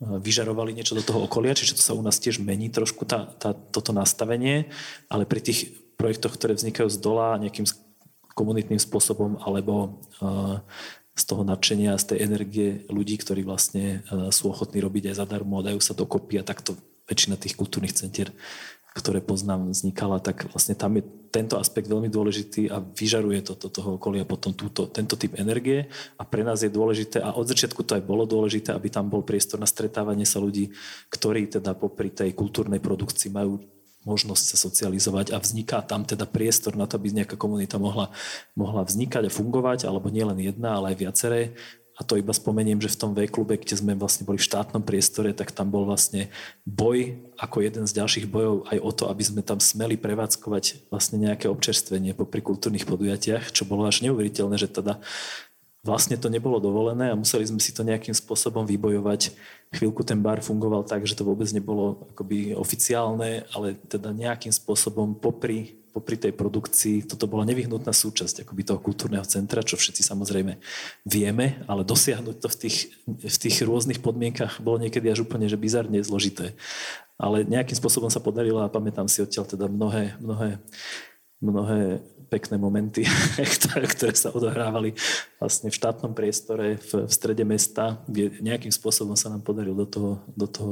vyžarovali 0.03 0.75
niečo 0.75 0.97
do 0.97 1.03
toho 1.05 1.23
okolia, 1.27 1.55
čiže 1.55 1.79
to 1.79 1.83
sa 1.83 1.95
u 1.95 2.01
nás 2.03 2.19
tiež 2.19 2.43
mení 2.43 2.67
trošku 2.67 3.07
tá, 3.07 3.29
tá, 3.39 3.55
toto 3.55 3.95
nastavenie, 3.95 4.67
ale 5.07 5.23
pri 5.23 5.39
tých 5.39 5.82
projektoch, 5.95 6.35
ktoré 6.35 6.57
vznikajú 6.57 6.89
z 6.89 6.97
dola 6.99 7.37
nejakým 7.39 7.65
komunitným 8.33 8.81
spôsobom 8.81 9.37
alebo 9.41 10.01
uh, 10.19 10.59
z 11.13 11.23
toho 11.29 11.45
nadšenia, 11.45 12.01
z 12.01 12.05
tej 12.13 12.17
energie 12.25 12.69
ľudí, 12.89 13.21
ktorí 13.21 13.45
vlastne 13.45 14.01
uh, 14.09 14.33
sú 14.33 14.49
ochotní 14.49 14.81
robiť 14.81 15.13
aj 15.13 15.19
zadarmo, 15.21 15.61
dajú 15.61 15.77
sa 15.79 15.93
dokopy 15.93 16.41
a 16.41 16.47
takto 16.47 16.73
väčšina 17.05 17.37
tých 17.37 17.53
kultúrnych 17.53 17.93
centier 17.93 18.33
ktoré 18.93 19.25
poznám, 19.25 19.73
vznikala, 19.73 20.21
tak 20.21 20.45
vlastne 20.53 20.77
tam 20.77 21.01
je 21.01 21.03
tento 21.33 21.57
aspekt 21.57 21.89
veľmi 21.89 22.13
dôležitý 22.13 22.69
a 22.69 22.77
vyžaruje 22.77 23.41
to 23.41 23.57
do 23.57 23.73
toho 23.73 23.97
okolia 23.97 24.21
potom 24.21 24.53
túto, 24.53 24.85
tento 24.85 25.17
typ 25.17 25.33
energie. 25.41 25.89
A 26.21 26.21
pre 26.21 26.45
nás 26.45 26.61
je 26.61 26.69
dôležité 26.69 27.17
a 27.17 27.33
od 27.33 27.49
začiatku 27.49 27.81
to 27.81 27.97
aj 27.97 28.05
bolo 28.05 28.29
dôležité, 28.29 28.69
aby 28.69 28.93
tam 28.93 29.09
bol 29.09 29.25
priestor 29.25 29.57
na 29.57 29.65
stretávanie 29.65 30.29
sa 30.29 30.37
ľudí, 30.37 30.69
ktorí 31.09 31.49
teda 31.49 31.73
popri 31.73 32.13
tej 32.13 32.37
kultúrnej 32.37 32.77
produkcii 32.77 33.33
majú 33.33 33.65
možnosť 34.03 34.43
sa 34.53 34.57
socializovať 34.59 35.31
a 35.31 35.39
vzniká 35.39 35.83
tam 35.83 36.03
teda 36.03 36.27
priestor 36.27 36.75
na 36.75 36.87
to, 36.87 36.99
aby 36.99 37.11
nejaká 37.11 37.35
komunita 37.35 37.79
mohla, 37.79 38.11
mohla 38.53 38.83
vznikať 38.83 39.27
a 39.27 39.35
fungovať, 39.35 39.87
alebo 39.87 40.11
nielen 40.11 40.39
jedna, 40.39 40.79
ale 40.79 40.93
aj 40.93 40.97
viaceré. 40.99 41.41
A 41.93 42.01
to 42.01 42.17
iba 42.17 42.33
spomeniem, 42.33 42.81
že 42.81 42.89
v 42.89 42.99
tom 43.05 43.11
V-klube, 43.13 43.53
kde 43.53 43.77
sme 43.77 43.93
vlastne 43.93 44.25
boli 44.25 44.41
v 44.41 44.47
štátnom 44.49 44.81
priestore, 44.81 45.29
tak 45.29 45.53
tam 45.53 45.69
bol 45.69 45.85
vlastne 45.85 46.33
boj 46.65 47.21
ako 47.37 47.61
jeden 47.61 47.85
z 47.85 48.01
ďalších 48.01 48.25
bojov 48.25 48.65
aj 48.73 48.77
o 48.81 48.91
to, 48.97 49.03
aby 49.13 49.21
sme 49.21 49.45
tam 49.45 49.61
smeli 49.61 49.93
prevádzkovať 50.01 50.89
vlastne 50.89 51.21
nejaké 51.21 51.45
občerstvenie 51.53 52.17
popri 52.17 52.41
kultúrnych 52.41 52.89
podujatiach, 52.89 53.53
čo 53.53 53.69
bolo 53.69 53.85
až 53.85 54.01
neuveriteľné, 54.09 54.57
že 54.57 54.73
teda 54.73 54.97
vlastne 55.83 56.15
to 56.15 56.31
nebolo 56.31 56.63
dovolené 56.63 57.11
a 57.11 57.19
museli 57.19 57.43
sme 57.43 57.59
si 57.59 57.75
to 57.75 57.83
nejakým 57.83 58.15
spôsobom 58.15 58.63
vybojovať. 58.63 59.35
Chvíľku 59.75 60.07
ten 60.07 60.23
bar 60.23 60.39
fungoval 60.39 60.87
tak, 60.87 61.03
že 61.03 61.13
to 61.13 61.27
vôbec 61.27 61.51
nebolo 61.51 62.07
akoby 62.15 62.55
oficiálne, 62.55 63.43
ale 63.51 63.75
teda 63.91 64.15
nejakým 64.15 64.55
spôsobom 64.55 65.19
popri 65.19 65.83
popri 65.93 66.17
tej 66.17 66.33
produkcii 66.33 67.05
toto 67.05 67.29
bola 67.29 67.45
nevyhnutná 67.45 67.93
súčasť 67.93 68.41
akoby 68.41 68.65
toho 68.65 68.81
kultúrneho 68.81 69.21
centra, 69.29 69.61
čo 69.61 69.77
všetci 69.77 70.01
samozrejme 70.01 70.57
vieme, 71.05 71.61
ale 71.69 71.85
dosiahnuť 71.85 72.35
to 72.41 72.47
v 72.49 72.57
tých, 72.65 72.77
v 73.05 73.37
tých 73.37 73.61
rôznych 73.61 74.01
podmienkach 74.01 74.57
bolo 74.57 74.81
niekedy 74.81 75.05
až 75.13 75.21
úplne 75.21 75.45
že 75.45 75.61
bizarne 75.61 76.01
zložité. 76.01 76.57
Ale 77.21 77.45
nejakým 77.45 77.77
spôsobom 77.77 78.09
sa 78.09 78.17
podarilo 78.17 78.65
a 78.65 78.73
pamätám 78.73 79.05
si 79.05 79.21
odtiaľ 79.21 79.45
teda 79.45 79.69
mnohé, 79.69 80.17
mnohé, 80.17 80.57
mnohé 81.43 81.99
pekné 82.31 82.57
momenty, 82.57 83.05
ktoré, 83.59 83.85
ktoré 83.85 84.13
sa 84.17 84.33
odohrávali 84.33 84.97
vlastne 85.37 85.69
v 85.69 85.77
štátnom 85.77 86.17
priestore 86.17 86.81
v, 86.81 87.05
v 87.05 87.11
strede 87.11 87.45
mesta, 87.45 88.01
kde 88.09 88.41
nejakým 88.41 88.73
spôsobom 88.73 89.13
sa 89.13 89.29
nám 89.29 89.45
podarilo 89.45 89.85
do 89.85 89.87
toho, 89.87 90.11
do 90.33 90.47
toho 90.49 90.71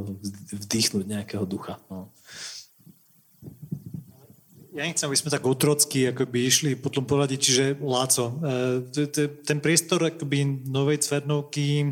vdýchnuť 0.50 1.06
nejakého 1.06 1.46
ducha. 1.46 1.78
No 1.92 2.10
ja 4.72 4.88
nechcem, 4.88 5.04
aby 5.04 5.20
sme 5.20 5.36
tak 5.36 5.44
otrocky 5.44 6.08
akoby 6.08 6.48
išli 6.48 6.70
po 6.80 6.88
tom 6.88 7.04
poradí, 7.04 7.36
čiže 7.36 7.76
Láco, 7.84 8.40
e, 8.40 9.28
ten 9.44 9.60
priestor 9.60 10.00
akoby 10.08 10.64
novej 10.64 11.04
Cvernovky 11.04 11.84
e, 11.84 11.88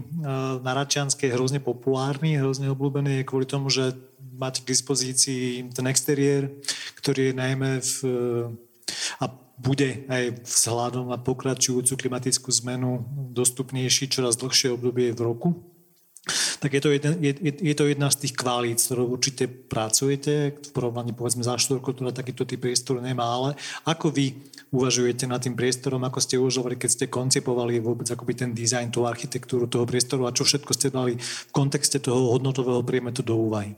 na 0.64 0.72
Račianske 0.72 1.28
je 1.28 1.36
hrozne 1.36 1.60
populárny, 1.60 2.40
hrozne 2.40 2.72
obľúbený 2.72 3.28
kvôli 3.28 3.44
tomu, 3.44 3.68
že 3.68 3.92
máte 4.32 4.64
k 4.64 4.72
dispozícii 4.72 5.68
ten 5.76 5.86
exteriér, 5.92 6.48
ktorý 6.96 7.30
je 7.30 7.34
najmä 7.36 7.72
v, 7.84 7.94
a 9.20 9.30
bude 9.60 10.08
aj 10.08 10.48
vzhľadom 10.48 11.12
na 11.12 11.20
pokračujúcu 11.20 11.94
klimatickú 12.00 12.48
zmenu 12.64 13.04
dostupnejší 13.36 14.08
čoraz 14.08 14.40
dlhšie 14.40 14.72
obdobie 14.72 15.12
v 15.12 15.20
roku? 15.20 15.50
Tak 16.60 16.76
je 16.76 16.82
to, 16.84 16.90
jedna, 16.92 17.12
je, 17.18 17.34
je 17.42 17.76
to 17.76 17.88
jedna 17.88 18.12
z 18.12 18.28
tých 18.28 18.34
kvalít, 18.36 18.78
s 18.78 18.92
ktorou 18.92 19.16
určite 19.16 19.48
pracujete, 19.48 20.54
v 20.60 20.70
porovnaní 20.76 21.16
povedzme 21.16 21.42
za 21.42 21.56
štvorku, 21.58 21.96
ktorá 21.96 22.12
takýto 22.12 22.44
typ 22.44 22.60
priestoru 22.60 23.00
nemá, 23.02 23.26
ale 23.26 23.50
ako 23.88 24.12
vy 24.14 24.36
uvažujete 24.70 25.26
nad 25.26 25.42
tým 25.42 25.58
priestorom, 25.58 26.04
ako 26.04 26.20
ste 26.22 26.38
uvažovali, 26.38 26.76
keď 26.78 26.90
ste 26.92 27.06
koncipovali 27.08 27.82
vôbec 27.82 28.06
akoby 28.12 28.36
ten 28.36 28.52
dizajn, 28.54 28.94
tú 28.94 29.08
architektúru 29.08 29.66
toho 29.66 29.88
priestoru 29.88 30.28
a 30.28 30.36
čo 30.36 30.46
všetko 30.46 30.72
ste 30.76 30.94
dali 30.94 31.18
v 31.18 31.52
kontexte 31.56 31.98
toho 31.98 32.36
hodnotového 32.36 32.84
priemetu 32.86 33.26
do 33.26 33.40
úvahy? 33.40 33.74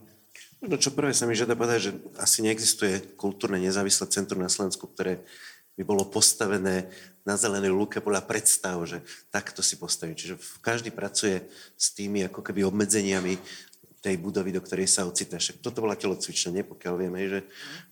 No 0.61 0.77
čo 0.77 0.93
prvé 0.93 1.09
sa 1.17 1.25
mi 1.25 1.33
žiada 1.33 1.57
povedať, 1.57 1.89
že 1.89 1.91
asi 2.21 2.45
neexistuje 2.45 3.17
kultúrne 3.17 3.57
nezávislé 3.57 4.05
centrum 4.13 4.45
na 4.45 4.51
Slovensku, 4.51 4.85
ktoré 4.85 5.25
by 5.73 5.83
bolo 5.87 6.05
postavené 6.05 6.85
na 7.25 7.33
zelenej 7.33 7.73
lúke 7.73 7.97
podľa 7.97 8.25
predstav, 8.29 8.77
že 8.85 9.01
takto 9.33 9.65
si 9.65 9.77
postaviť. 9.81 10.15
Čiže 10.17 10.35
každý 10.61 10.93
pracuje 10.93 11.41
s 11.73 11.93
tými 11.97 12.25
ako 12.29 12.45
keby 12.45 12.65
obmedzeniami 12.69 13.41
tej 14.01 14.17
budovy, 14.17 14.49
do 14.49 14.61
ktorej 14.61 14.89
sa 14.89 15.05
ocitá. 15.05 15.37
Však 15.37 15.61
toto 15.61 15.85
bola 15.85 15.93
telocvičňa, 15.93 16.49
nie? 16.49 16.65
Pokiaľ 16.65 16.93
vieme, 16.97 17.21
že, 17.29 17.41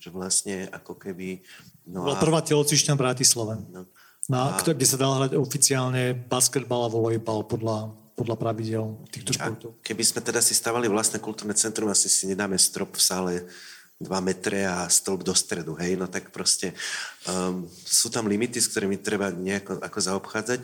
že 0.02 0.10
vlastne 0.10 0.66
ako 0.74 0.98
keby... 0.98 1.42
No 1.86 2.02
bola 2.02 2.18
a... 2.18 2.22
prvá 2.22 2.42
telocvičňa 2.42 2.98
v 2.98 3.02
Bratislave. 3.02 3.54
No. 3.70 3.86
Na, 4.26 4.58
a... 4.58 4.62
kde 4.62 4.86
sa 4.86 4.98
dal 4.98 5.14
hrať 5.22 5.38
oficiálne 5.38 6.14
basketbal 6.14 6.90
a 6.90 6.92
volejbal 6.92 7.46
podľa, 7.46 7.94
podľa 8.20 8.36
pravidel 8.36 8.84
týchto 9.08 9.32
športov. 9.32 9.80
Keby 9.80 10.04
sme 10.04 10.20
teda 10.20 10.44
si 10.44 10.52
stavali 10.52 10.92
vlastné 10.92 11.24
kultúrne 11.24 11.56
centrum, 11.56 11.88
asi 11.88 12.12
si 12.12 12.28
nedáme 12.28 12.60
strop 12.60 12.92
v 12.92 13.00
sále 13.00 13.32
2 14.00 14.08
metre 14.24 14.64
a 14.64 14.88
stĺp 14.88 15.20
do 15.20 15.36
stredu, 15.36 15.76
hej, 15.76 15.92
no 15.92 16.08
tak 16.08 16.32
proste 16.32 16.72
um, 17.28 17.68
sú 17.84 18.08
tam 18.08 18.32
limity, 18.32 18.56
s 18.56 18.72
ktorými 18.72 18.96
treba 18.96 19.28
nejako 19.28 19.76
ako 19.76 19.98
zaobchádzať, 20.00 20.60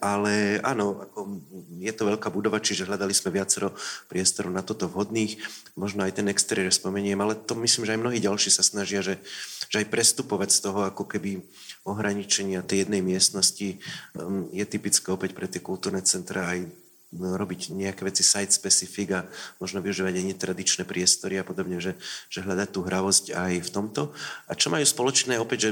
ale 0.00 0.56
áno, 0.64 1.04
ako 1.04 1.44
je 1.84 1.92
to 1.92 2.08
veľká 2.08 2.32
budova, 2.32 2.64
čiže 2.64 2.88
hľadali 2.88 3.12
sme 3.12 3.36
viacero 3.36 3.76
priestorov 4.08 4.56
na 4.56 4.64
toto 4.64 4.88
vhodných, 4.88 5.36
možno 5.76 6.08
aj 6.08 6.16
ten 6.16 6.32
exteriér 6.32 6.72
spomeniem, 6.72 7.20
ale 7.20 7.36
to 7.36 7.52
myslím, 7.60 7.84
že 7.84 7.92
aj 7.92 8.00
mnohí 8.00 8.18
ďalší 8.24 8.48
sa 8.48 8.64
snažia, 8.64 9.04
že, 9.04 9.20
že 9.68 9.84
aj 9.84 9.92
prestupovať 9.92 10.48
z 10.48 10.58
toho 10.64 10.88
ako 10.88 11.04
keby 11.04 11.44
ohraničenia 11.84 12.64
tej 12.64 12.88
jednej 12.88 13.04
miestnosti 13.04 13.76
um, 14.16 14.48
je 14.48 14.64
typické 14.64 15.12
opäť 15.12 15.36
pre 15.36 15.44
tie 15.44 15.60
kultúrne 15.60 16.00
centra 16.00 16.56
aj 16.56 16.87
robiť 17.12 17.72
nejaké 17.72 18.04
veci 18.04 18.20
site-specific 18.20 19.08
a 19.16 19.20
možno 19.56 19.80
využívať 19.80 20.12
aj 20.12 20.28
netradičné 20.28 20.82
priestory 20.84 21.40
a 21.40 21.44
podobne, 21.46 21.80
že, 21.80 21.96
že 22.28 22.44
hľadať 22.44 22.68
tú 22.68 22.84
hravosť 22.84 23.32
aj 23.32 23.52
v 23.64 23.70
tomto. 23.72 24.12
A 24.44 24.52
čo 24.52 24.68
majú 24.68 24.84
spoločné, 24.84 25.40
opäť, 25.40 25.58
že 25.58 25.70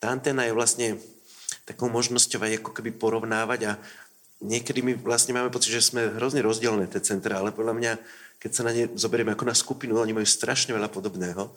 tá 0.00 0.08
anténa 0.08 0.48
je 0.48 0.56
vlastne 0.56 0.88
takou 1.68 1.92
možnosťou 1.92 2.40
aj 2.40 2.52
ako 2.64 2.70
keby 2.72 2.96
porovnávať 2.96 3.60
a 3.68 3.72
niekedy 4.40 4.80
my 4.80 4.96
vlastne 4.96 5.36
máme 5.36 5.52
pocit, 5.52 5.76
že 5.76 5.92
sme 5.92 6.16
hrozne 6.16 6.40
rozdielne 6.40 6.88
tie 6.88 7.04
centra, 7.04 7.38
ale 7.38 7.52
podľa 7.52 7.76
mňa, 7.76 7.92
keď 8.40 8.50
sa 8.50 8.62
na 8.64 8.72
ne 8.72 8.88
zoberieme 8.96 9.36
ako 9.36 9.44
na 9.44 9.56
skupinu, 9.56 10.00
oni 10.00 10.16
majú 10.16 10.24
strašne 10.24 10.72
veľa 10.72 10.88
podobného. 10.88 11.52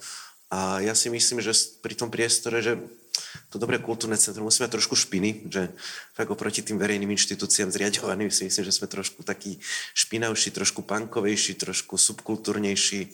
A 0.52 0.84
ja 0.84 0.94
si 0.94 1.08
myslím, 1.08 1.40
že 1.40 1.56
pri 1.80 1.96
tom 1.96 2.12
priestore, 2.12 2.60
že 2.60 2.78
to 3.50 3.62
dobré 3.62 3.78
kultúrne 3.82 4.18
centrum 4.18 4.46
musí 4.46 4.62
mať 4.62 4.78
trošku 4.78 4.98
špiny, 4.98 5.50
že 5.50 5.70
fakt 6.14 6.30
oproti 6.30 6.62
tým 6.62 6.78
verejným 6.78 7.14
inštitúciám 7.14 7.74
zriadovaným 7.74 8.30
si 8.30 8.46
myslím, 8.46 8.66
že 8.66 8.74
sme 8.74 8.88
trošku 8.90 9.22
takí 9.26 9.58
špinavší, 9.98 10.54
trošku 10.54 10.86
punkovejší, 10.86 11.58
trošku 11.58 11.98
subkultúrnejší. 11.98 13.10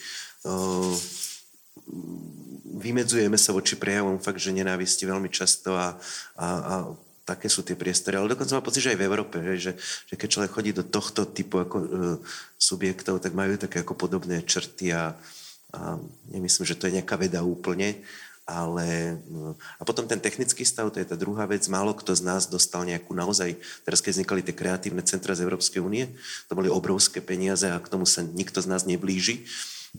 Vymedzujeme 2.80 3.36
sa 3.36 3.52
voči 3.52 3.76
prejavom 3.76 4.20
fakt, 4.20 4.40
že 4.40 4.56
nenávisti 4.56 5.04
veľmi 5.04 5.28
často 5.28 5.76
a, 5.76 6.00
a, 6.40 6.48
a 6.48 6.76
také 7.30 7.46
sú 7.46 7.62
tie 7.62 7.78
priestory. 7.78 8.18
Ale 8.18 8.34
dokonca 8.34 8.58
mám 8.58 8.66
pocit, 8.66 8.82
že 8.82 8.98
aj 8.98 9.00
v 9.00 9.06
Európe, 9.06 9.38
že, 9.62 9.78
že 10.10 10.16
keď 10.18 10.28
človek 10.34 10.52
chodí 10.52 10.72
do 10.74 10.82
tohto 10.82 11.30
typu 11.30 11.62
ako, 11.62 11.78
uh, 11.78 11.88
subjektov, 12.58 13.22
tak 13.22 13.38
majú 13.38 13.54
také 13.62 13.86
ako 13.86 13.94
podobné 13.94 14.42
črty 14.42 14.90
a, 14.98 15.14
a 15.76 15.80
nemyslím, 16.34 16.66
že 16.66 16.78
to 16.80 16.90
je 16.90 16.98
nejaká 16.98 17.20
veda 17.22 17.46
úplne, 17.46 18.02
ale 18.50 19.22
a 19.78 19.86
potom 19.86 20.10
ten 20.10 20.18
technický 20.18 20.66
stav, 20.66 20.90
to 20.90 20.98
je 20.98 21.06
tá 21.06 21.14
druhá 21.14 21.46
vec, 21.46 21.62
málo 21.70 21.94
kto 21.94 22.18
z 22.18 22.26
nás 22.26 22.50
dostal 22.50 22.82
nejakú 22.82 23.14
naozaj, 23.14 23.62
teraz 23.86 24.02
keď 24.02 24.18
vznikali 24.18 24.42
tie 24.42 24.58
kreatívne 24.58 25.06
centra 25.06 25.38
z 25.38 25.46
Európskej 25.46 25.86
únie, 25.86 26.10
to 26.50 26.58
boli 26.58 26.66
obrovské 26.66 27.22
peniaze 27.22 27.70
a 27.70 27.78
k 27.78 27.92
tomu 27.94 28.10
sa 28.10 28.26
nikto 28.26 28.58
z 28.66 28.68
nás 28.74 28.90
neblíži. 28.90 29.46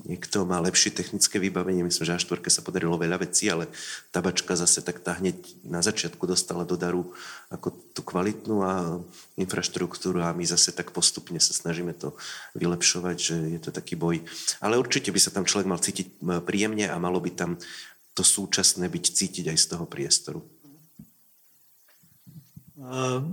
niekto 0.06 0.46
má 0.46 0.62
lepšie 0.62 0.94
technické 0.94 1.42
vybavenie. 1.42 1.82
Myslím, 1.82 2.06
že 2.06 2.16
A4 2.22 2.46
sa 2.46 2.62
podarilo 2.62 2.94
veľa 2.94 3.26
vecí, 3.26 3.50
ale 3.50 3.66
tabačka 4.14 4.54
zase 4.54 4.86
tak 4.86 5.02
tá 5.02 5.18
hneď 5.18 5.34
na 5.66 5.82
začiatku 5.82 6.22
dostala 6.30 6.62
do 6.62 6.78
daru 6.78 7.10
ako 7.50 7.74
tú 7.90 8.00
kvalitnú 8.06 8.62
a 8.62 9.02
infraštruktúru 9.34 10.22
a 10.22 10.30
my 10.30 10.46
zase 10.46 10.70
tak 10.70 10.94
postupne 10.94 11.42
sa 11.42 11.50
snažíme 11.50 11.90
to 11.98 12.14
vylepšovať, 12.54 13.16
že 13.18 13.36
je 13.58 13.60
to 13.60 13.70
taký 13.74 13.98
boj. 13.98 14.22
Ale 14.62 14.78
určite 14.78 15.10
by 15.10 15.20
sa 15.20 15.34
tam 15.34 15.42
človek 15.42 15.66
mal 15.66 15.82
cítiť 15.82 16.22
príjemne 16.46 16.86
a 16.86 16.96
malo 17.02 17.18
by 17.18 17.30
tam 17.34 17.58
to 18.20 18.24
súčasné 18.28 18.84
byť 18.92 19.04
cítiť 19.16 19.48
aj 19.48 19.56
z 19.56 19.66
toho 19.72 19.88
priestoru. 19.88 20.44
Uh, 22.76 23.24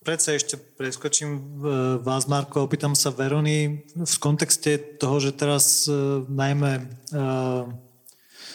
predsa 0.00 0.32
ešte 0.32 0.56
preskočím 0.56 1.36
e, 1.36 1.40
vás, 2.00 2.24
Marko, 2.24 2.64
opýtam 2.64 2.96
sa 2.96 3.12
Verony 3.12 3.84
v 3.92 4.16
kontexte 4.16 4.96
toho, 4.96 5.20
že 5.20 5.36
teraz 5.36 5.84
uh, 5.84 6.24
najmä 6.24 6.88
uh, 7.12 7.68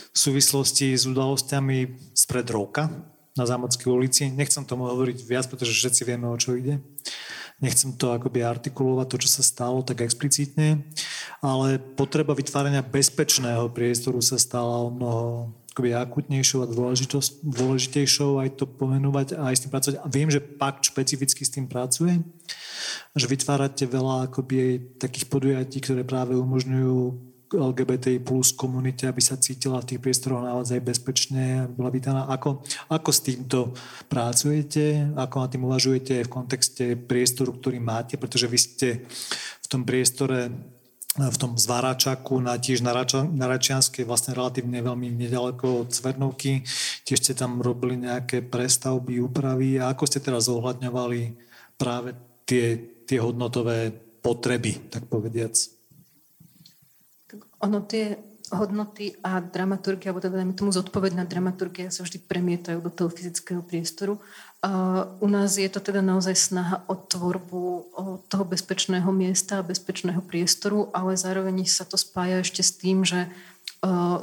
v 0.09 0.17
súvislosti 0.17 0.97
s 0.97 1.05
udalosťami 1.05 2.09
spred 2.17 2.49
roka 2.49 2.89
na 3.37 3.45
Zámodskej 3.45 3.89
ulici, 3.89 4.23
nechcem 4.33 4.65
tomu 4.65 4.89
hovoriť 4.89 5.17
viac, 5.21 5.45
pretože 5.45 5.77
všetci 5.77 6.01
vieme, 6.09 6.25
o 6.29 6.37
čo 6.37 6.57
ide. 6.57 6.81
Nechcem 7.63 7.95
to 7.95 8.11
akoby 8.11 8.43
artikulovať, 8.43 9.07
to, 9.07 9.17
čo 9.23 9.29
sa 9.39 9.43
stalo, 9.43 9.79
tak 9.87 10.03
explicitne, 10.03 10.83
ale 11.39 11.79
potreba 11.79 12.35
vytvárania 12.35 12.83
bezpečného 12.83 13.71
priestoru 13.71 14.19
sa 14.19 14.35
stala 14.35 14.83
o 14.83 14.91
mnoho 14.91 15.23
akoby 15.73 15.95
akutnejšou 15.97 16.59
a 16.61 16.69
dôležitejšou 17.41 18.37
aj 18.45 18.61
to 18.61 18.69
pomenovať 18.69 19.33
a 19.33 19.49
aj 19.49 19.55
s 19.57 19.61
tým 19.65 19.71
pracovať. 19.73 19.97
A 20.03 20.07
viem, 20.11 20.29
že 20.29 20.37
pakt 20.37 20.85
špecificky 20.85 21.41
s 21.41 21.49
tým 21.49 21.65
pracuje, 21.65 22.21
že 23.17 23.25
vytvárate 23.25 23.89
veľa 23.89 24.29
akoby 24.29 24.93
takých 25.01 25.25
podujatí, 25.33 25.81
ktoré 25.81 26.05
práve 26.05 26.37
umožňujú 26.37 27.32
LGBTI 27.59 28.19
plus 28.25 28.51
komunite, 28.53 29.05
aby 29.05 29.21
sa 29.21 29.37
cítila 29.37 29.81
v 29.81 29.93
tých 29.93 30.01
priestoroch 30.01 30.41
naozaj 30.41 30.81
bezpečne, 30.81 31.69
bola 31.69 31.93
vítaná. 31.93 32.25
Ako, 32.29 32.65
ako 32.89 33.09
s 33.13 33.19
týmto 33.21 33.59
pracujete? 34.09 35.13
Ako 35.13 35.35
na 35.43 35.47
tým 35.47 35.63
uvažujete 35.69 36.25
v 36.25 36.33
kontexte 36.33 36.97
priestoru, 36.97 37.53
ktorý 37.53 37.77
máte? 37.77 38.17
Pretože 38.17 38.49
vy 38.49 38.59
ste 38.59 38.89
v 39.63 39.67
tom 39.69 39.85
priestore 39.85 40.51
v 41.13 41.37
tom 41.37 41.53
Zváračaku, 41.53 42.41
na 42.41 42.57
tiež 42.57 42.81
na, 42.81 42.89
Rača, 42.89 43.21
na 43.21 43.45
Račianskej, 43.45 44.01
vlastne 44.01 44.33
relatívne 44.33 44.81
veľmi 44.81 45.13
nedaleko 45.13 45.85
od 45.85 45.93
Cvernovky. 45.93 46.65
Tiež 47.05 47.21
ste 47.21 47.33
tam 47.37 47.61
robili 47.61 48.01
nejaké 48.01 48.41
prestavby, 48.41 49.21
úpravy. 49.21 49.77
A 49.77 49.93
ako 49.93 50.09
ste 50.09 50.25
teraz 50.25 50.49
zohľadňovali 50.49 51.37
práve 51.77 52.17
tie, 52.49 52.81
tie 53.05 53.21
hodnotové 53.21 53.93
potreby, 54.25 54.89
tak 54.89 55.05
povediac? 55.05 55.53
Ono 57.63 57.79
tie 57.87 58.19
hodnoty 58.51 59.15
a 59.23 59.39
dramaturgia, 59.39 60.11
alebo 60.11 60.21
teda 60.21 60.43
tomu 60.53 60.69
zodpovedná 60.69 61.25
dramaturgia 61.25 61.89
sa 61.89 62.03
vždy 62.05 62.21
premietajú 62.27 62.83
do 62.83 62.91
toho 62.91 63.09
fyzického 63.09 63.63
priestoru 63.63 64.19
u 65.19 65.27
nás 65.27 65.59
je 65.59 65.67
to 65.67 65.83
teda 65.83 65.99
naozaj 65.99 66.35
snaha 66.35 66.87
o 66.87 66.95
tvorbu 66.95 67.63
toho 68.31 68.43
bezpečného 68.47 69.11
miesta 69.11 69.59
a 69.59 69.67
bezpečného 69.67 70.23
priestoru, 70.23 70.87
ale 70.95 71.19
zároveň 71.19 71.67
sa 71.67 71.83
to 71.83 71.99
spája 71.99 72.39
ešte 72.39 72.63
s 72.63 72.71
tým, 72.79 73.03
že 73.03 73.27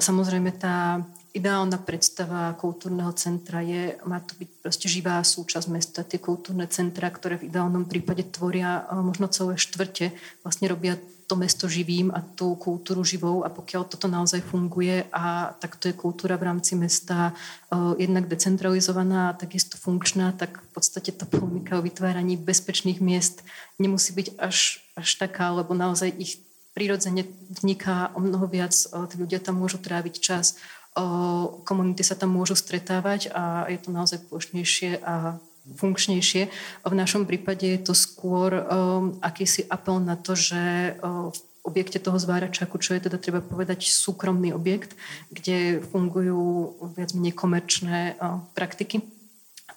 samozrejme 0.01 0.57
tá 0.57 1.05
ideálna 1.37 1.77
predstava 1.85 2.57
kultúrneho 2.57 3.13
centra 3.13 3.61
je, 3.61 4.01
má 4.09 4.25
to 4.25 4.33
byť 4.41 4.51
proste 4.65 4.89
živá 4.89 5.21
súčasť 5.21 5.69
mesta. 5.69 6.09
Tie 6.09 6.17
kultúrne 6.17 6.65
centra, 6.73 7.13
ktoré 7.13 7.37
v 7.37 7.53
ideálnom 7.53 7.85
prípade 7.85 8.25
tvoria 8.25 8.89
možno 8.97 9.29
celé 9.29 9.61
štvrte, 9.61 10.17
vlastne 10.41 10.73
robia 10.73 10.97
to 11.31 11.39
mesto 11.39 11.71
živým 11.71 12.11
a 12.11 12.27
tú 12.35 12.59
kultúru 12.59 13.07
živou 13.07 13.47
a 13.47 13.55
pokiaľ 13.55 13.87
toto 13.87 14.11
naozaj 14.11 14.43
funguje 14.43 15.07
a 15.15 15.55
takto 15.63 15.87
je 15.87 15.95
kultúra 15.95 16.35
v 16.35 16.51
rámci 16.51 16.75
mesta 16.75 17.31
uh, 17.71 17.95
jednak 17.95 18.27
decentralizovaná 18.27 19.31
a 19.31 19.39
takisto 19.39 19.79
funkčná, 19.79 20.35
tak 20.35 20.59
v 20.59 20.69
podstate 20.75 21.15
tá 21.15 21.31
polemika 21.31 21.79
o 21.79 21.87
vytváraní 21.87 22.35
bezpečných 22.35 22.99
miest 22.99 23.47
nemusí 23.79 24.11
byť 24.11 24.43
až, 24.43 24.83
až 24.99 25.09
taká, 25.23 25.55
lebo 25.55 25.71
naozaj 25.71 26.11
ich 26.19 26.43
prirodzene 26.75 27.23
vzniká 27.47 28.11
o 28.19 28.19
mnoho 28.19 28.51
viac, 28.51 28.75
uh, 28.91 29.07
tí 29.07 29.15
ľudia 29.15 29.39
tam 29.39 29.63
môžu 29.63 29.79
tráviť 29.79 30.19
čas, 30.19 30.59
uh, 30.99 31.47
komunity 31.63 32.03
sa 32.03 32.19
tam 32.19 32.35
môžu 32.35 32.59
stretávať 32.59 33.31
a 33.31 33.71
je 33.71 33.79
to 33.79 33.95
naozaj 33.95 34.19
plošnejšie 34.27 34.99
a 35.07 35.39
funkčnejšie. 35.77 36.43
V 36.87 36.95
našom 36.95 37.29
prípade 37.29 37.69
je 37.69 37.81
to 37.81 37.95
skôr 37.95 38.51
um, 38.53 39.17
akýsi 39.21 39.69
apel 39.69 40.01
na 40.01 40.17
to, 40.17 40.33
že 40.33 40.97
um, 40.99 41.31
v 41.31 41.39
objekte 41.61 42.01
toho 42.01 42.17
zváračaku, 42.17 42.81
čo 42.81 42.97
je 42.97 43.05
teda 43.05 43.21
treba 43.21 43.45
povedať 43.45 43.85
súkromný 43.85 44.57
objekt, 44.57 44.97
kde 45.29 45.85
fungujú 45.93 46.73
viac 46.97 47.13
menej 47.13 47.37
komerčné 47.37 48.17
uh, 48.17 48.41
praktiky 48.57 49.05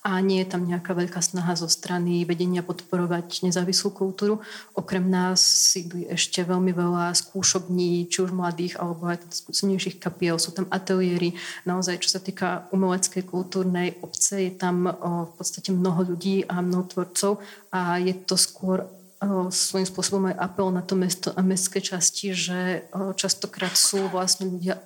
a 0.03 0.19
nie 0.19 0.43
je 0.43 0.51
tam 0.51 0.67
nejaká 0.67 0.91
veľká 0.91 1.23
snaha 1.23 1.55
zo 1.55 1.71
strany 1.71 2.27
vedenia 2.27 2.59
podporovať 2.59 3.47
nezávislú 3.47 3.95
kultúru. 3.95 4.43
Okrem 4.75 5.07
nás 5.07 5.39
sídli 5.39 6.03
ešte 6.11 6.43
veľmi 6.43 6.75
veľa 6.75 7.15
skúšobní, 7.15 8.11
či 8.11 8.19
už 8.19 8.35
mladých, 8.35 8.75
alebo 8.83 9.07
aj 9.07 9.23
teda 9.23 9.35
skúsenejších 9.39 10.03
kapiel. 10.03 10.35
Sú 10.35 10.51
tam 10.51 10.67
ateliéry. 10.67 11.39
Naozaj, 11.63 12.03
čo 12.03 12.11
sa 12.11 12.19
týka 12.19 12.67
umeleckej 12.75 13.23
kultúrnej 13.23 13.95
obce, 14.03 14.43
je 14.43 14.51
tam 14.51 14.91
o, 14.91 15.31
v 15.31 15.31
podstate 15.39 15.71
mnoho 15.71 16.03
ľudí 16.03 16.43
a 16.51 16.59
mnoho 16.59 16.83
tvorcov 16.83 17.39
a 17.71 17.95
je 17.95 18.11
to 18.27 18.35
skôr 18.35 18.83
svojím 19.49 19.87
spôsobom 19.87 20.35
aj 20.35 20.35
apel 20.35 20.67
na 20.67 20.83
to 20.83 20.99
mesto 20.99 21.31
a 21.31 21.39
mestské 21.39 21.79
časti, 21.79 22.35
že 22.35 22.83
častokrát 23.15 23.71
sú 23.71 24.11
vlastne 24.11 24.51
ľudia 24.51 24.83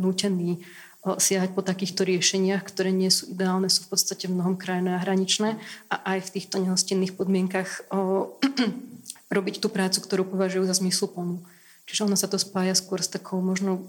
nútení 0.00 0.64
siahať 1.04 1.52
po 1.52 1.60
takýchto 1.60 2.08
riešeniach, 2.08 2.64
ktoré 2.64 2.88
nie 2.88 3.12
sú 3.12 3.28
ideálne, 3.36 3.68
sú 3.68 3.84
v 3.84 3.92
podstate 3.92 4.24
v 4.24 4.40
mnohom 4.40 4.56
krajné 4.56 4.96
a 4.96 5.02
hraničné 5.04 5.60
a 5.92 5.96
aj 6.16 6.18
v 6.28 6.32
týchto 6.40 6.56
nehostinných 6.64 7.12
podmienkach 7.12 7.92
o, 7.92 8.32
robiť 9.36 9.60
tú 9.60 9.68
prácu, 9.68 10.00
ktorú 10.00 10.24
považujú 10.24 10.64
za 10.64 10.80
zmysluplnú. 10.80 11.44
Čiže 11.84 12.08
ono 12.08 12.16
sa 12.16 12.24
to 12.24 12.40
spája 12.40 12.72
skôr 12.72 13.04
s 13.04 13.12
takou 13.12 13.44
možno 13.44 13.84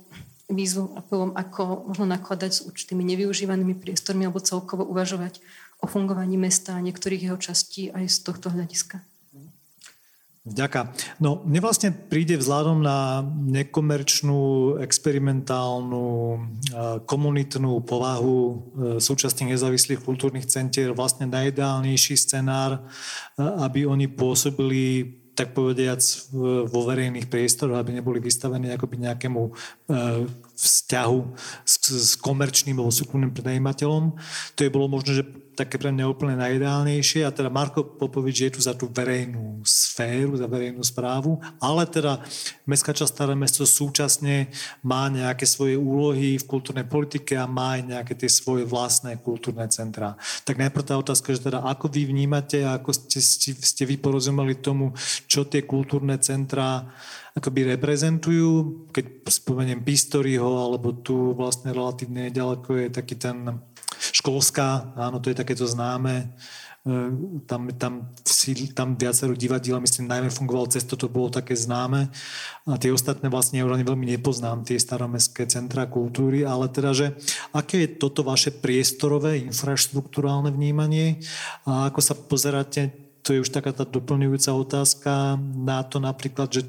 výzvou, 0.51 0.91
apelom, 0.99 1.31
ako 1.33 1.87
možno 1.89 2.05
nakladať 2.05 2.51
s 2.51 2.61
určitými 2.67 3.01
nevyužívanými 3.01 3.79
priestormi 3.79 4.27
alebo 4.27 4.43
celkovo 4.43 4.83
uvažovať 4.83 5.39
o 5.79 5.87
fungovaní 5.87 6.35
mesta 6.35 6.75
a 6.75 6.83
niektorých 6.83 7.31
jeho 7.31 7.39
častí 7.39 7.89
aj 7.95 8.11
z 8.11 8.17
tohto 8.27 8.51
hľadiska. 8.51 8.99
Ďaká. 10.45 10.93
No, 11.17 11.41
mne 11.41 11.57
vlastne 11.57 11.89
príde 11.89 12.37
vzhľadom 12.37 12.77
na 12.77 13.25
nekomerčnú, 13.49 14.77
experimentálnu, 14.77 16.37
komunitnú 17.09 17.81
povahu 17.81 18.37
e, 18.37 18.53
súčasných 19.01 19.57
nezávislých 19.57 20.05
kultúrnych 20.05 20.45
centier 20.45 20.93
vlastne 20.93 21.25
najideálnejší 21.25 22.13
scenár, 22.13 22.77
e, 22.77 22.81
aby 23.41 23.89
oni 23.89 24.05
pôsobili 24.05 25.17
tak 25.35 25.51
povediac 25.51 25.99
vo 26.69 26.81
verejných 26.87 27.27
priestoroch, 27.27 27.75
aby 27.75 27.99
neboli 27.99 28.23
vystavení 28.23 28.71
akoby 28.71 29.01
nejakému 29.01 29.41
e, 29.43 29.51
vzťahu 30.55 31.19
s, 31.65 31.75
s 31.89 32.11
komerčným 32.21 32.79
alebo 32.79 32.93
súkromným 32.93 33.33
prenajímateľom. 33.33 34.15
To 34.55 34.59
je 34.61 34.69
bolo 34.69 34.87
možno, 34.87 35.11
že 35.11 35.25
také 35.55 35.79
pre 35.79 35.89
mňa 35.95 36.11
úplne 36.11 36.35
najideálnejšie 36.35 37.23
a 37.23 37.31
teda 37.31 37.47
Marko 37.47 37.87
Popovič 37.87 38.37
je 38.45 38.51
tu 38.53 38.59
za 38.59 38.75
tú 38.75 38.91
verejnú 38.91 39.63
sféru, 39.63 40.35
za 40.35 40.45
verejnú 40.45 40.83
správu, 40.83 41.39
ale 41.63 41.87
teda 41.87 42.19
Mestská 42.67 42.91
časť 42.91 43.11
Staré 43.15 43.33
mesto 43.33 43.63
súčasne 43.63 44.51
má 44.83 45.07
nejaké 45.07 45.47
svoje 45.47 45.79
úlohy 45.79 46.35
v 46.35 46.45
kultúrnej 46.45 46.83
politike 46.83 47.39
a 47.39 47.47
má 47.47 47.79
aj 47.79 47.81
nejaké 47.95 48.13
tie 48.19 48.27
svoje 48.27 48.67
vlastné 48.67 49.15
kultúrne 49.23 49.63
centrá. 49.71 50.19
Tak 50.43 50.59
najprv 50.59 50.83
tá 50.83 50.99
otázka, 50.99 51.31
že 51.31 51.47
teda 51.47 51.63
ako 51.63 51.87
vy 51.87 52.11
vnímate 52.11 52.67
a 52.67 52.75
ako 52.75 52.91
ste, 52.91 53.23
ste 53.55 53.83
vy 53.87 53.95
porozumeli 53.95 54.59
tomu, 54.59 54.91
čo 55.31 55.47
tie 55.47 55.63
kultúrne 55.63 56.19
centrá 56.19 56.91
akoby 57.35 57.75
reprezentujú. 57.75 58.51
Keď 58.95 59.27
spomeniem 59.27 59.83
Pistoryho, 59.83 60.71
alebo 60.71 60.95
tu 60.95 61.35
vlastne 61.35 61.75
relatívne 61.75 62.31
ďaleko 62.31 62.69
je 62.79 62.87
taký 62.89 63.15
ten 63.19 63.59
školská, 64.11 64.93
áno, 64.99 65.17
to 65.23 65.31
je 65.31 65.37
takéto 65.37 65.63
známe, 65.63 66.29
e, 66.83 66.95
tam, 67.47 67.71
tam, 67.77 67.93
tam 68.73 68.87
viacero 68.99 69.33
divadiel, 69.37 69.79
myslím, 69.79 70.11
najmä 70.11 70.29
fungovalo 70.33 70.69
cez 70.73 70.83
to 70.83 70.99
bolo 71.07 71.31
také 71.31 71.55
známe. 71.55 72.11
A 72.67 72.75
tie 72.81 72.89
ostatné 72.89 73.29
vlastne 73.29 73.61
ja 73.61 73.65
veľmi 73.65 74.05
nepoznám, 74.17 74.65
tie 74.65 74.81
staromestské 74.81 75.45
centra 75.47 75.85
kultúry, 75.87 76.43
ale 76.43 76.67
teda, 76.67 76.91
že 76.91 77.07
aké 77.53 77.85
je 77.85 77.95
toto 77.95 78.25
vaše 78.25 78.49
priestorové, 78.49 79.39
infraštruktúrálne 79.45 80.49
vnímanie 80.49 81.21
a 81.63 81.87
ako 81.93 81.99
sa 82.01 82.17
pozeráte 82.17 83.04
to 83.25 83.33
je 83.33 83.41
už 83.41 83.49
taká 83.49 83.73
tá 83.73 83.89
doplňujúca 83.89 84.53
otázka 84.53 85.41
na 85.41 85.81
to 85.81 85.97
napríklad, 85.97 86.45
že 86.45 86.61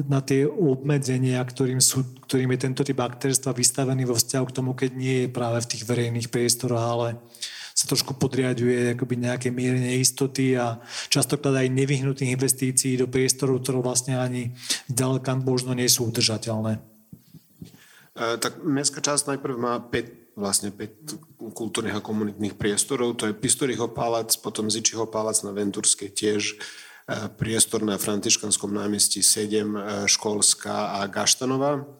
na 0.00 0.24
tie 0.24 0.48
obmedzenia, 0.48 1.44
ktorým, 1.44 1.76
sú, 1.76 2.08
ktorým 2.24 2.56
je 2.56 2.62
tento 2.64 2.80
typ 2.80 2.96
aktérstva 3.04 3.52
vystavený 3.52 4.08
vo 4.08 4.16
vzťahu 4.16 4.44
k 4.48 4.56
tomu, 4.56 4.72
keď 4.72 4.90
nie 4.96 5.16
je 5.24 5.28
práve 5.28 5.60
v 5.60 5.70
tých 5.76 5.84
verejných 5.84 6.32
priestoroch, 6.32 6.80
ale 6.80 7.20
sa 7.76 7.84
trošku 7.84 8.16
podriaduje 8.16 8.96
akoby 8.96 9.14
nejaké 9.20 9.48
miere 9.52 9.76
neistoty 9.76 10.56
a 10.56 10.80
častokrát 11.12 11.60
aj 11.60 11.68
nevyhnutých 11.68 12.32
investícií 12.32 12.96
do 12.96 13.04
priestorov, 13.04 13.60
ktoré 13.60 13.84
vlastne 13.84 14.16
ani 14.16 14.56
ďaleka 14.88 15.36
možno 15.36 15.76
nie 15.76 15.88
sú 15.88 16.08
udržateľné. 16.08 16.80
E, 18.16 18.36
tak 18.40 18.60
mestská 18.64 19.04
časť 19.04 19.36
najprv 19.36 19.54
má 19.56 19.80
5, 19.84 20.19
vlastne 20.40 20.72
5 20.72 21.52
kultúrnych 21.52 21.94
a 21.94 22.04
komunitných 22.04 22.56
priestorov. 22.56 23.20
To 23.20 23.28
je 23.28 23.36
Pistoriho 23.36 23.92
palác, 23.92 24.32
potom 24.40 24.72
Zičiho 24.72 25.04
palác 25.04 25.44
na 25.44 25.52
Venturskej 25.52 26.08
tiež, 26.08 26.56
e, 26.56 27.28
priestor 27.36 27.84
na 27.84 28.00
Františkanskom 28.00 28.72
námestí 28.72 29.20
7, 29.20 29.76
e, 29.76 29.80
Školská 30.08 30.98
a 30.98 31.06
Gaštanová. 31.06 31.99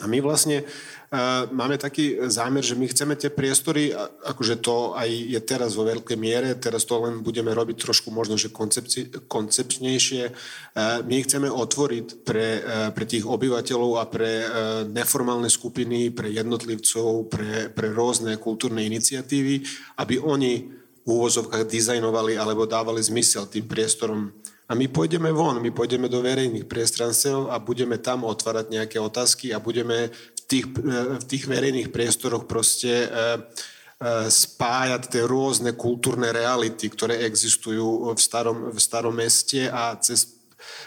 A 0.00 0.08
my 0.08 0.24
vlastne 0.24 0.64
uh, 0.64 1.44
máme 1.52 1.76
taký 1.76 2.16
zámer, 2.32 2.64
že 2.64 2.72
my 2.72 2.88
chceme 2.88 3.12
tie 3.12 3.28
priestory, 3.28 3.92
akože 4.24 4.64
to 4.64 4.96
aj 4.96 5.04
je 5.06 5.40
teraz 5.44 5.76
vo 5.76 5.84
veľkej 5.84 6.16
miere, 6.16 6.56
teraz 6.56 6.88
to 6.88 6.96
len 6.96 7.20
budeme 7.20 7.52
robiť 7.52 7.76
trošku 7.76 8.08
možno, 8.08 8.40
že 8.40 8.48
koncepci- 8.48 9.12
koncepčnejšie. 9.28 10.22
Uh, 10.32 11.04
my 11.04 11.22
chceme 11.22 11.52
otvoriť 11.52 12.24
pre, 12.24 12.48
uh, 12.64 12.88
pre 12.90 13.04
tých 13.04 13.28
obyvateľov 13.28 14.00
a 14.00 14.04
pre 14.08 14.32
uh, 14.40 14.46
neformálne 14.88 15.52
skupiny, 15.52 16.08
pre 16.08 16.32
jednotlivcov, 16.32 17.28
pre, 17.28 17.68
pre 17.68 17.92
rôzne 17.92 18.40
kultúrne 18.40 18.80
iniciatívy, 18.88 19.60
aby 20.00 20.16
oni 20.18 20.72
v 21.02 21.08
úvozovkách 21.08 21.68
dizajnovali 21.68 22.38
alebo 22.38 22.64
dávali 22.64 23.02
zmysel 23.02 23.50
tým 23.50 23.68
priestorom 23.68 24.32
a 24.70 24.78
my 24.78 24.86
pôjdeme 24.86 25.34
von, 25.34 25.58
my 25.58 25.74
pôjdeme 25.74 26.06
do 26.06 26.22
verejných 26.22 26.70
priestranstiev 26.70 27.50
a 27.50 27.58
budeme 27.58 27.98
tam 27.98 28.22
otvárať 28.22 28.70
nejaké 28.70 28.96
otázky 29.02 29.50
a 29.50 29.58
budeme 29.58 30.08
v 30.14 30.40
tých, 30.46 30.66
e, 30.78 31.18
v 31.18 31.24
tých 31.26 31.44
verejných 31.50 31.90
priestoroch 31.90 32.46
proste 32.46 33.04
e, 33.04 33.08
e, 33.10 33.28
spájať 34.30 35.02
tie 35.10 35.22
rôzne 35.26 35.74
kultúrne 35.74 36.30
reality, 36.30 36.86
ktoré 36.88 37.26
existujú 37.26 38.14
v 38.14 38.20
starom, 38.22 38.70
v 38.70 38.78
starom 38.78 39.12
meste 39.18 39.66
a 39.66 39.98
cez, 39.98 40.40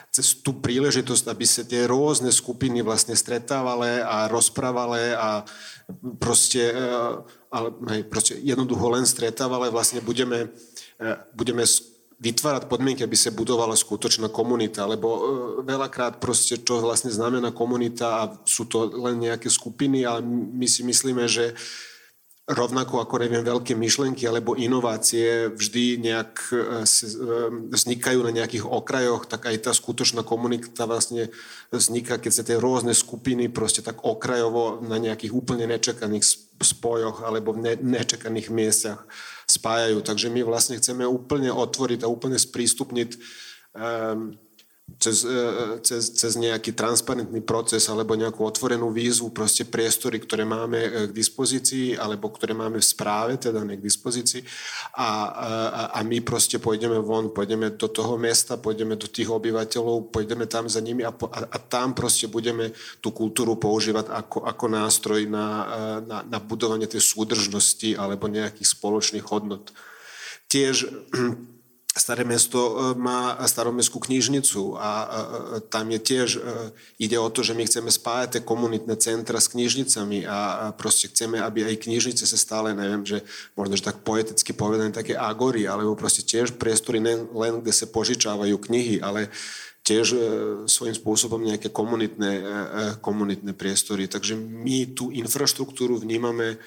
cez 0.07 0.39
tú 0.39 0.55
príležitosť, 0.55 1.25
aby 1.27 1.45
sa 1.45 1.67
tie 1.67 1.83
rôzne 1.83 2.31
skupiny 2.31 2.79
vlastne 2.79 3.13
stretávali 3.13 3.99
a 4.01 4.31
rozprávali 4.31 5.13
a 5.19 5.43
proste, 6.17 6.73
ale, 7.53 7.67
proste 8.09 8.39
jednoducho 8.39 8.87
len 8.89 9.05
stretávali, 9.05 9.69
vlastne 9.69 10.01
budeme, 10.01 10.49
budeme 11.37 11.61
vytvárať 12.15 12.71
podmienky, 12.71 13.03
aby 13.03 13.17
sa 13.19 13.35
budovala 13.35 13.75
skutočná 13.75 14.31
komunita, 14.31 14.87
lebo 14.87 15.07
e, 15.11 15.19
veľakrát 15.67 16.23
proste, 16.23 16.55
čo 16.63 16.79
vlastne 16.79 17.11
znamená 17.11 17.51
komunita 17.51 18.07
a 18.23 18.31
sú 18.47 18.65
to 18.71 18.87
len 18.87 19.19
nejaké 19.19 19.51
skupiny, 19.51 20.07
ale 20.07 20.23
my 20.25 20.63
si 20.63 20.87
myslíme, 20.87 21.27
že 21.27 21.51
rovnako 22.45 23.01
ako 23.01 23.25
neviem, 23.25 23.41
veľké 23.41 23.73
myšlenky 23.73 24.29
alebo 24.29 24.53
inovácie 24.53 25.49
vždy 25.49 25.97
nejak 25.97 26.33
e, 26.53 26.55
e, 26.55 27.09
vznikajú 27.73 28.19
na 28.21 28.31
nejakých 28.31 28.63
okrajoch, 28.69 29.25
tak 29.25 29.49
aj 29.49 29.65
tá 29.65 29.71
skutočná 29.73 30.21
komunita 30.21 30.85
vlastne 30.85 31.33
vzniká, 31.73 32.21
keď 32.21 32.31
sa 32.31 32.45
tie 32.45 32.55
rôzne 32.55 32.93
skupiny 32.93 33.49
proste 33.51 33.81
tak 33.81 34.05
okrajovo 34.05 34.79
na 34.85 35.01
nejakých 35.01 35.33
úplne 35.33 35.65
nečakaných 35.65 36.53
spojoch 36.61 37.25
alebo 37.25 37.51
v 37.51 37.75
nečakaných 37.81 38.47
miestach 38.53 39.03
spájajú. 39.45 40.01
Takže 40.01 40.27
my 40.29 40.41
vlastne 40.45 40.77
chceme 40.77 41.05
úplne 41.05 41.49
otvoriť 41.53 42.05
a 42.05 42.11
úplne 42.11 42.37
sprístupniť 42.37 43.09
um, 43.73 44.37
cez, 44.99 45.25
e, 45.25 45.81
cez, 45.81 46.13
cez 46.13 46.33
nejaký 46.37 46.77
transparentný 46.77 47.41
proces 47.41 47.89
alebo 47.89 48.13
nejakú 48.13 48.45
otvorenú 48.45 48.93
výzvu, 48.93 49.33
proste 49.33 49.65
priestory, 49.65 50.21
ktoré 50.21 50.45
máme 50.45 50.77
e, 50.77 50.89
k 51.09 51.11
dispozícii 51.11 51.97
alebo 51.97 52.29
ktoré 52.29 52.53
máme 52.53 52.77
v 52.77 52.85
správe, 52.85 53.33
teda 53.41 53.65
nie 53.65 53.81
k 53.81 53.85
dispozícii 53.85 54.45
a, 54.93 55.09
a, 55.09 55.09
a 55.89 55.99
my 56.05 56.21
proste 56.21 56.61
pôjdeme 56.61 57.01
von, 57.01 57.33
pôjdeme 57.33 57.73
do 57.73 57.89
toho 57.89 58.13
mesta, 58.15 58.61
pôjdeme 58.61 58.93
do 58.93 59.09
tých 59.09 59.25
obyvateľov, 59.25 60.13
pôjdeme 60.13 60.45
tam 60.45 60.69
za 60.69 60.79
nimi 60.85 61.01
a, 61.01 61.09
a, 61.09 61.39
a 61.49 61.57
tam 61.57 61.97
proste 61.97 62.29
budeme 62.29 62.69
tú 63.01 63.09
kultúru 63.09 63.57
používať 63.57 64.13
ako, 64.13 64.45
ako 64.45 64.65
nástroj 64.69 65.25
na, 65.25 65.47
e, 65.49 65.65
na, 66.05 66.17
na 66.29 66.37
budovanie 66.37 66.85
tej 66.85 67.01
súdržnosti 67.01 67.97
alebo 67.97 68.29
nejakých 68.29 68.69
spoločných 68.69 69.25
hodnot. 69.25 69.73
Tiež 70.45 70.85
Staré 71.95 72.27
mesto 72.27 72.59
e, 72.59 72.71
má 72.99 73.39
staromestskú 73.47 74.03
knižnicu 74.03 74.75
a 74.75 74.91
tam 75.71 75.87
je 75.95 75.99
tiež, 76.03 76.29
e, 76.35 76.39
ide 76.99 77.15
o 77.15 77.31
to, 77.31 77.39
že 77.39 77.55
my 77.55 77.63
chceme 77.63 77.87
spájať 77.87 78.27
tie 78.35 78.41
komunitné 78.43 78.99
centra 78.99 79.39
s 79.39 79.47
knižnicami 79.55 80.27
a 80.27 80.69
proste 80.75 81.07
chceme, 81.07 81.39
aby 81.39 81.63
aj 81.63 81.87
knižnice 81.87 82.27
sa 82.27 82.35
stále, 82.35 82.75
neviem, 82.75 83.07
že 83.07 83.23
možno, 83.55 83.79
že 83.79 83.87
tak 83.87 84.03
poeticky 84.03 84.51
povedané, 84.51 84.91
také 84.91 85.15
agory, 85.15 85.71
alebo 85.71 85.95
proste 85.95 86.19
tiež 86.27 86.59
priestory 86.59 86.99
len, 86.99 87.31
len 87.31 87.63
kde 87.63 87.71
sa 87.71 87.87
požičávajú 87.87 88.59
knihy, 88.59 88.99
ale 88.99 89.31
tiež 89.87 90.05
e, 90.11 90.17
svojím 90.67 90.99
spôsobom 90.99 91.39
nejaké 91.39 91.71
komunitné, 91.71 92.31
komunitné 92.99 93.55
priestory. 93.55 94.11
Takže 94.11 94.35
my 94.35 94.91
tú 94.91 95.15
infraštruktúru 95.15 95.95
vnímame 95.95 96.59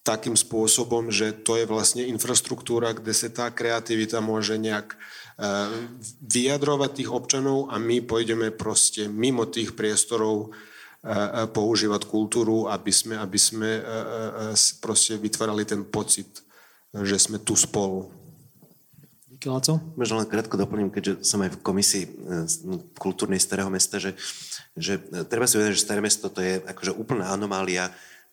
takým 0.00 0.32
spôsobom, 0.32 1.12
že 1.12 1.36
to 1.36 1.60
je 1.60 1.68
vlastne 1.68 2.08
infraštruktúra, 2.08 2.96
kde 2.96 3.12
sa 3.12 3.28
tá 3.28 3.46
kreativita 3.52 4.24
môže 4.24 4.56
nejak 4.56 4.96
e, 4.96 4.98
vyjadrovať 6.24 6.90
tých 7.04 7.10
občanov 7.12 7.68
a 7.68 7.76
my 7.76 8.00
pôjdeme 8.00 8.48
proste 8.48 9.12
mimo 9.12 9.44
tých 9.44 9.76
priestorov 9.76 10.48
e, 10.48 11.12
e, 11.12 11.44
používať 11.52 12.08
kultúru, 12.08 12.64
aby 12.72 12.88
sme, 12.88 13.20
aby 13.20 13.38
sme 13.38 13.70
proste 14.80 15.20
vytvárali 15.20 15.68
ten 15.68 15.84
pocit, 15.84 16.40
že 16.96 17.20
sme 17.20 17.36
tu 17.44 17.52
spolu. 17.52 18.08
Laco? 19.40 19.80
Možno 19.96 20.20
len 20.20 20.28
krátko 20.28 20.60
doplním, 20.60 20.92
keďže 20.92 21.24
som 21.24 21.40
aj 21.40 21.56
v 21.56 21.62
komisii 21.64 22.04
kultúrnej 23.00 23.40
Starého 23.40 23.72
mesta, 23.72 23.96
že, 23.96 24.12
že 24.76 25.00
treba 25.32 25.48
si 25.48 25.56
uvedať, 25.56 25.80
že 25.80 25.84
Staré 25.88 26.04
mesto 26.04 26.28
to 26.28 26.44
je 26.44 26.60
akože 26.60 26.92
úplná 26.92 27.32
anomália 27.32 27.88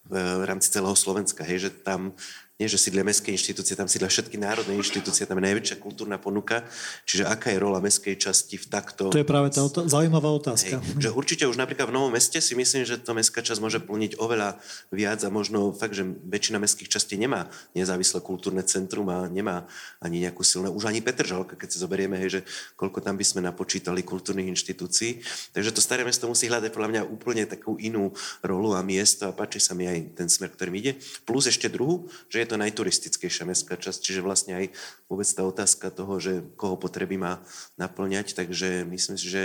v 0.09 0.43
rámci 0.43 0.71
celého 0.71 0.95
Slovenska, 0.95 1.43
hej, 1.43 1.59
že 1.59 1.69
tam 1.69 2.13
nie 2.57 2.65
že 2.65 2.81
sídlia 2.81 3.05
mestské 3.05 3.29
inštitúcie, 3.29 3.77
tam 3.77 3.85
sídlia 3.85 4.09
všetky 4.09 4.33
národné 4.41 4.73
inštitúcie, 4.81 5.29
tam 5.29 5.37
je 5.37 5.45
najväčšia 5.45 5.77
kultúrna 5.77 6.17
ponuka. 6.17 6.65
Čiže 7.05 7.29
aká 7.29 7.53
je 7.53 7.61
rola 7.61 7.77
mestskej 7.77 8.17
časti 8.17 8.57
v 8.57 8.65
takto... 8.65 9.13
To 9.13 9.21
je 9.21 9.29
práve 9.29 9.53
tá 9.53 9.61
otá- 9.61 9.85
zaujímavá 9.85 10.33
otázka. 10.33 10.81
Hej, 10.81 10.97
že 10.97 11.09
určite 11.13 11.45
už 11.45 11.53
napríklad 11.53 11.93
v 11.93 11.93
Novom 11.93 12.09
meste 12.09 12.41
si 12.41 12.57
myslím, 12.57 12.81
že 12.81 12.97
to 12.97 13.13
mestská 13.13 13.45
časť 13.45 13.61
môže 13.61 13.77
plniť 13.77 14.17
oveľa 14.17 14.57
viac 14.89 15.21
a 15.21 15.29
možno 15.29 15.69
fakt, 15.69 15.93
že 15.93 16.01
väčšina 16.01 16.57
mestských 16.57 16.89
častí 16.89 17.13
nemá 17.21 17.45
nezávislé 17.77 18.25
kultúrne 18.25 18.65
centrum 18.65 19.05
a 19.13 19.29
nemá 19.29 19.69
ani 20.01 20.25
nejakú 20.25 20.41
silné, 20.41 20.73
už 20.73 20.89
ani 20.89 21.05
Petržalka, 21.05 21.53
keď 21.53 21.69
si 21.69 21.77
zoberieme, 21.77 22.17
hej, 22.17 22.41
že 22.41 22.49
koľko 22.73 23.05
tam 23.05 23.21
by 23.21 23.25
sme 23.25 23.45
napočítali 23.45 24.01
kultúrnych 24.01 24.49
inštitúcií. 24.49 25.21
Takže 25.53 25.77
to 25.77 25.81
staré 25.85 26.01
mesto 26.01 26.25
musí 26.25 26.49
hľadať 26.49 26.73
podľa 26.73 26.89
mňa 26.89 27.01
úplne 27.05 27.45
takú 27.45 27.77
inú 27.77 28.17
rolu 28.41 28.73
a 28.73 28.81
miesto 28.81 29.29
a 29.29 29.35
páči 29.37 29.61
sa 29.61 29.77
mi 29.77 29.85
aj 29.85 30.17
ten 30.17 30.25
smer, 30.25 30.49
ktorým 30.49 30.73
ide. 30.81 30.97
Plus 31.21 31.45
ešte 31.45 31.69
druhú, 31.69 32.09
že 32.33 32.46
je 32.47 32.55
to 32.55 32.63
najturistickejšia 32.63 33.43
mestská 33.43 33.75
časť, 33.75 33.99
čiže 33.99 34.23
vlastne 34.23 34.55
aj 34.55 34.65
vôbec 35.11 35.27
tá 35.27 35.43
otázka 35.43 35.91
toho, 35.91 36.15
že 36.23 36.47
koho 36.55 36.79
potreby 36.79 37.19
má 37.19 37.43
naplňať, 37.75 38.31
takže 38.39 38.87
myslím 38.87 39.19
si, 39.19 39.27
že 39.27 39.43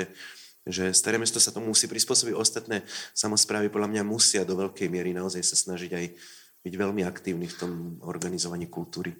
že 0.62 0.94
staré 0.94 1.18
mesto 1.18 1.42
sa 1.42 1.50
tomu 1.50 1.74
musí 1.74 1.90
prispôsobiť. 1.90 2.38
Ostatné 2.38 2.86
samozprávy 3.18 3.66
podľa 3.66 3.98
mňa 3.98 4.02
musia 4.06 4.46
do 4.46 4.54
veľkej 4.54 4.86
miery 4.86 5.10
naozaj 5.10 5.42
sa 5.42 5.58
snažiť 5.58 5.90
aj 5.90 6.06
byť 6.62 6.74
veľmi 6.78 7.02
aktívni 7.02 7.50
v 7.50 7.58
tom 7.58 7.72
organizovaní 8.06 8.70
kultúry. 8.70 9.10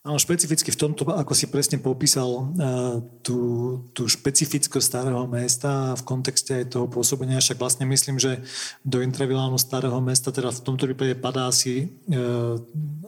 Áno, 0.00 0.16
špecificky 0.16 0.72
v 0.72 0.80
tomto, 0.80 1.04
ako 1.12 1.36
si 1.36 1.44
presne 1.52 1.76
popísal 1.76 2.24
uh, 2.24 3.04
tú, 3.20 3.38
tú 3.92 4.08
špecifickosť 4.08 4.80
starého 4.80 5.28
mesta 5.28 5.92
v 5.92 6.02
kontexte 6.08 6.56
aj 6.56 6.72
toho 6.72 6.88
pôsobenia, 6.88 7.36
však 7.36 7.60
vlastne 7.60 7.84
myslím, 7.84 8.16
že 8.16 8.40
do 8.80 9.04
intravilánu 9.04 9.60
starého 9.60 10.00
mesta, 10.00 10.32
teda 10.32 10.56
v 10.56 10.64
tomto 10.64 10.88
prípade 10.88 11.20
padá 11.20 11.52
asi 11.52 11.92
uh, 12.16 12.56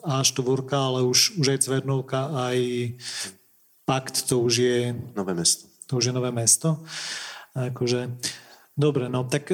A4, 0.05 0.69
ale 0.69 1.01
už, 1.09 1.41
už 1.41 1.57
aj 1.57 1.65
Cvernovka, 1.65 2.29
aj 2.29 2.61
Pakt, 3.89 4.29
to 4.29 4.45
už 4.45 4.55
je... 4.61 4.93
Nové 5.17 5.33
mesto. 5.33 5.73
To 5.89 5.97
už 5.97 6.13
je 6.13 6.13
nové 6.13 6.29
mesto. 6.29 6.85
Akože, 7.57 8.21
dobre, 8.77 9.09
no 9.09 9.25
tak 9.25 9.49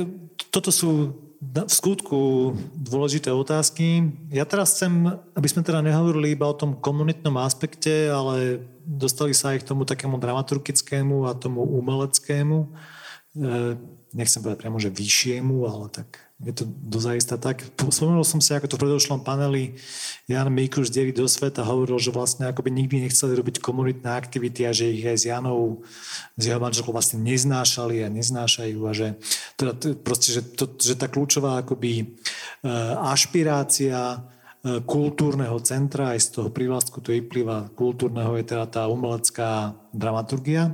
toto 0.51 0.75
sú 0.75 1.15
v 1.39 1.71
skutku 1.71 2.51
dôležité 2.75 3.31
otázky. 3.31 4.11
Ja 4.35 4.43
teraz 4.43 4.75
chcem, 4.75 5.07
aby 5.39 5.47
sme 5.47 5.63
teda 5.63 5.79
nehovorili 5.87 6.35
iba 6.35 6.51
o 6.51 6.59
tom 6.59 6.75
komunitnom 6.75 7.39
aspekte, 7.39 8.11
ale 8.11 8.67
dostali 8.83 9.31
sa 9.39 9.55
aj 9.55 9.63
k 9.63 9.69
tomu 9.71 9.87
takému 9.87 10.19
dramaturgickému 10.19 11.31
a 11.31 11.39
tomu 11.39 11.63
umeleckému. 11.63 12.59
E, 12.59 12.69
nechcem 14.19 14.43
povedať 14.43 14.59
priamo, 14.59 14.83
že 14.83 14.91
vyššiemu, 14.91 15.57
ale 15.71 15.87
tak 15.95 16.28
je 16.39 16.55
to 16.55 16.65
dozaista 16.71 17.35
tak. 17.35 17.67
Spomenul 17.91 18.23
som 18.23 18.39
si, 18.39 18.55
ako 18.55 18.71
to 18.71 18.79
v 18.79 18.87
predošlom 18.87 19.27
paneli 19.27 19.75
Jan 20.31 20.47
Mikuš 20.55 20.87
z 20.87 20.95
Diery 20.95 21.11
do 21.11 21.27
sveta 21.27 21.67
hovoril, 21.67 21.99
že 21.99 22.15
vlastne 22.15 22.47
akoby 22.47 22.71
nikdy 22.71 23.03
nechceli 23.03 23.35
robiť 23.35 23.59
komunitné 23.59 24.07
aktivity 24.07 24.63
a 24.63 24.71
že 24.71 24.87
ich 24.87 25.03
aj 25.03 25.19
s 25.19 25.25
Janou, 25.27 25.83
s 26.39 26.43
jeho 26.47 26.63
manželkou 26.63 26.95
vlastne 26.95 27.19
neznášali 27.27 28.07
a 28.07 28.09
neznášajú 28.15 28.79
a 28.87 28.93
že, 28.95 29.19
teda, 29.59 29.99
proste, 29.99 30.39
že, 30.39 30.47
to, 30.47 30.71
že 30.79 30.95
tá 30.95 31.11
kľúčová 31.11 31.67
akoby 31.67 32.07
uh, 32.07 33.11
ašpirácia 33.11 34.23
uh, 34.23 34.79
kultúrneho 34.87 35.59
centra, 35.67 36.15
aj 36.15 36.23
z 36.23 36.29
toho 36.39 36.49
prívlastku 36.55 37.03
to 37.03 37.19
vyplýva, 37.19 37.75
kultúrneho 37.75 38.39
je 38.39 38.47
teda 38.47 38.71
tá 38.71 38.87
umelecká 38.87 39.75
dramaturgia. 39.91 40.71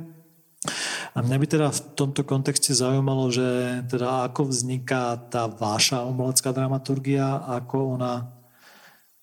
A 1.14 1.20
mňa 1.20 1.36
by 1.36 1.46
teda 1.46 1.68
v 1.68 1.80
tomto 1.92 2.24
kontexte 2.24 2.72
zaujímalo, 2.72 3.28
že 3.28 3.80
teda 3.86 4.26
ako 4.32 4.48
vzniká 4.48 5.16
tá 5.28 5.44
váša 5.46 6.08
umelecká 6.08 6.50
dramaturgia, 6.56 7.44
ako 7.44 8.00
ona, 8.00 8.32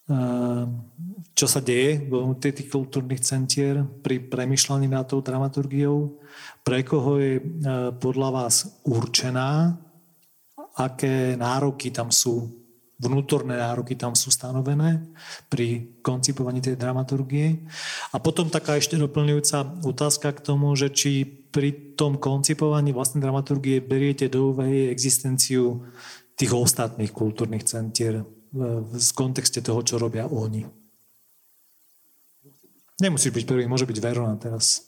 ehm, 0.05 0.85
čo 1.33 1.49
sa 1.49 1.57
deje 1.57 2.05
v 2.05 2.37
tých 2.37 2.69
kultúrnych 2.69 3.25
centier 3.25 3.81
pri 4.05 4.21
premyšľaní 4.21 4.85
nad 4.85 5.09
tou 5.09 5.25
dramaturgiou, 5.25 6.21
pre 6.61 6.85
koho 6.85 7.17
je 7.17 7.41
e, 7.41 7.43
podľa 7.97 8.29
vás 8.29 8.77
určená, 8.85 9.73
aké 10.77 11.33
nároky 11.35 11.89
tam 11.89 12.13
sú 12.13 12.60
vnútorné 13.01 13.57
nároky 13.57 13.97
tam 13.97 14.13
sú 14.13 14.29
stanovené 14.29 15.01
pri 15.49 15.97
koncipovaní 16.05 16.61
tej 16.61 16.77
dramaturgie. 16.77 17.65
A 18.13 18.21
potom 18.21 18.53
taká 18.53 18.77
ešte 18.77 18.95
doplňujúca 19.01 19.81
otázka 19.81 20.37
k 20.37 20.45
tomu, 20.45 20.69
že 20.77 20.93
či 20.93 21.25
pri 21.25 21.97
tom 21.97 22.21
koncipovaní 22.21 22.93
vlastnej 22.93 23.25
dramaturgie 23.25 23.81
beriete 23.81 24.29
do 24.29 24.53
úvahy 24.53 24.93
existenciu 24.93 25.81
tých 26.37 26.53
ostatných 26.53 27.09
kultúrnych 27.09 27.65
centier 27.65 28.21
v 28.53 29.11
kontexte 29.17 29.65
toho, 29.65 29.81
čo 29.81 29.97
robia 29.97 30.29
oni. 30.29 30.63
Nemusíš 33.01 33.33
byť 33.33 33.45
prvý, 33.49 33.65
môže 33.65 33.89
byť 33.89 33.97
Verona 33.97 34.37
teraz. 34.37 34.85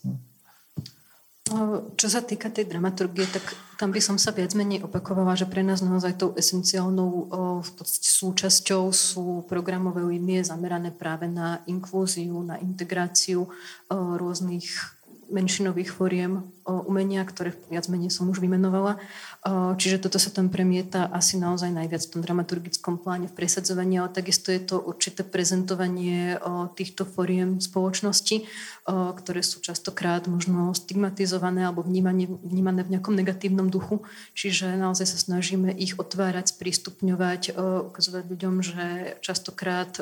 Čo 2.00 2.08
sa 2.08 2.24
týka 2.24 2.48
tej 2.48 2.64
dramaturgie, 2.64 3.28
tak 3.28 3.44
tam 3.76 3.92
by 3.92 4.00
som 4.00 4.16
sa 4.16 4.32
viac 4.32 4.56
menej 4.56 4.80
opakovala, 4.80 5.36
že 5.36 5.44
pre 5.44 5.60
nás 5.60 5.84
naozaj 5.84 6.16
tou 6.16 6.32
esenciálnou 6.32 7.28
v 7.60 7.70
podstate 7.76 8.08
súčasťou 8.08 8.88
sú 8.88 9.44
programové 9.44 10.00
línie 10.08 10.40
zamerané 10.40 10.88
práve 10.88 11.28
na 11.28 11.60
inklúziu, 11.68 12.40
na 12.40 12.56
integráciu 12.64 13.44
rôznych 13.92 14.96
menšinových 15.28 15.92
foriem 15.92 16.48
umenia, 16.64 17.20
ktoré 17.28 17.52
viac 17.68 17.92
menej 17.92 18.08
som 18.08 18.28
už 18.32 18.40
vymenovala. 18.40 18.96
Čiže 19.44 20.00
toto 20.00 20.16
sa 20.16 20.32
tam 20.32 20.48
premieta 20.48 21.04
asi 21.12 21.36
naozaj 21.36 21.68
najviac 21.68 22.00
v 22.00 22.12
tom 22.16 22.24
dramaturgickom 22.24 22.96
pláne 22.96 23.28
v 23.28 23.36
presadzovaní, 23.36 24.00
ale 24.00 24.08
takisto 24.08 24.48
je 24.48 24.64
to 24.64 24.80
určité 24.80 25.20
prezentovanie 25.20 26.40
týchto 26.72 27.04
foriem 27.04 27.60
spoločnosti, 27.60 28.48
ktoré 28.88 29.44
sú 29.44 29.60
častokrát 29.60 30.24
možno 30.32 30.72
stigmatizované 30.72 31.68
alebo 31.68 31.84
vnímané, 31.84 32.24
vnímané 32.24 32.88
v 32.88 32.96
nejakom 32.96 33.12
negatívnom 33.12 33.68
duchu. 33.68 34.00
Čiže 34.32 34.80
naozaj 34.80 35.12
sa 35.12 35.20
snažíme 35.20 35.76
ich 35.76 36.00
otvárať, 36.00 36.56
sprístupňovať, 36.56 37.52
ukazovať 37.92 38.24
ľuďom, 38.24 38.64
že 38.64 39.20
častokrát 39.20 40.00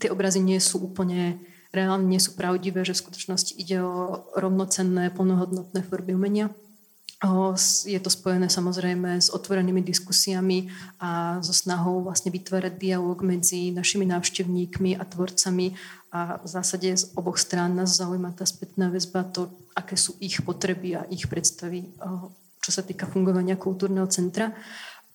tie 0.00 0.08
obrazy 0.08 0.40
nie 0.40 0.64
sú 0.64 0.80
úplne 0.80 1.44
reálne 1.76 2.08
nie 2.08 2.22
sú 2.22 2.38
pravdivé, 2.38 2.88
že 2.88 2.96
v 2.96 3.02
skutočnosti 3.04 3.52
ide 3.58 3.82
o 3.84 4.30
rovnocenné, 4.32 5.12
plnohodnotné 5.12 5.84
formy 5.84 6.16
umenia. 6.16 6.48
Je 7.84 8.00
to 8.00 8.10
spojené 8.12 8.52
samozrejme 8.52 9.16
s 9.16 9.32
otvorenými 9.32 9.80
diskusiami 9.80 10.68
a 11.00 11.40
so 11.40 11.56
snahou 11.56 12.04
vlastne 12.04 12.28
vytvárať 12.28 12.76
dialog 12.76 13.16
medzi 13.24 13.72
našimi 13.72 14.04
návštevníkmi 14.04 15.00
a 15.00 15.04
tvorcami 15.08 15.72
a 16.12 16.38
v 16.38 16.46
zásade 16.46 16.94
z 16.94 17.10
oboch 17.16 17.40
strán 17.40 17.74
nás 17.74 17.96
zaujíma 17.96 18.36
tá 18.36 18.44
spätná 18.46 18.92
väzba, 18.92 19.24
to, 19.24 19.48
aké 19.74 19.96
sú 19.96 20.14
ich 20.20 20.38
potreby 20.44 21.00
a 21.00 21.02
ich 21.08 21.26
predstavy, 21.26 21.90
čo 22.62 22.70
sa 22.70 22.86
týka 22.86 23.08
fungovania 23.10 23.58
kultúrneho 23.58 24.06
centra. 24.06 24.54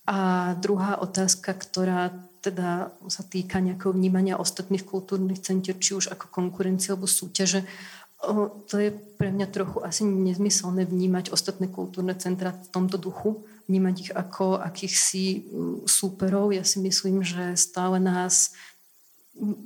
A 0.09 0.51
druhá 0.57 0.97
otázka, 0.99 1.53
ktorá 1.53 2.11
teda 2.39 2.95
sa 3.11 3.23
týka 3.23 3.59
nejakého 3.59 3.91
vnímania 3.91 4.39
ostatných 4.39 4.87
kultúrnych 4.87 5.43
centier, 5.43 5.75
či 5.75 5.95
už 5.95 6.11
ako 6.11 6.31
konkurencie 6.31 6.95
alebo 6.95 7.05
súťaže, 7.05 7.67
to 8.67 8.75
je 8.75 8.91
pre 9.15 9.31
mňa 9.31 9.47
trochu 9.47 9.79
asi 9.79 10.03
nezmyselné 10.03 10.83
vnímať 10.83 11.31
ostatné 11.31 11.71
kultúrne 11.71 12.11
centra 12.19 12.51
v 12.51 12.67
tomto 12.67 12.99
duchu, 12.99 13.47
vnímať 13.71 13.95
ich 14.01 14.11
ako 14.11 14.59
akýchsi 14.59 15.47
súperov. 15.87 16.51
Ja 16.51 16.67
si 16.67 16.83
myslím, 16.83 17.23
že 17.23 17.55
stále 17.55 18.03
nás 18.03 18.51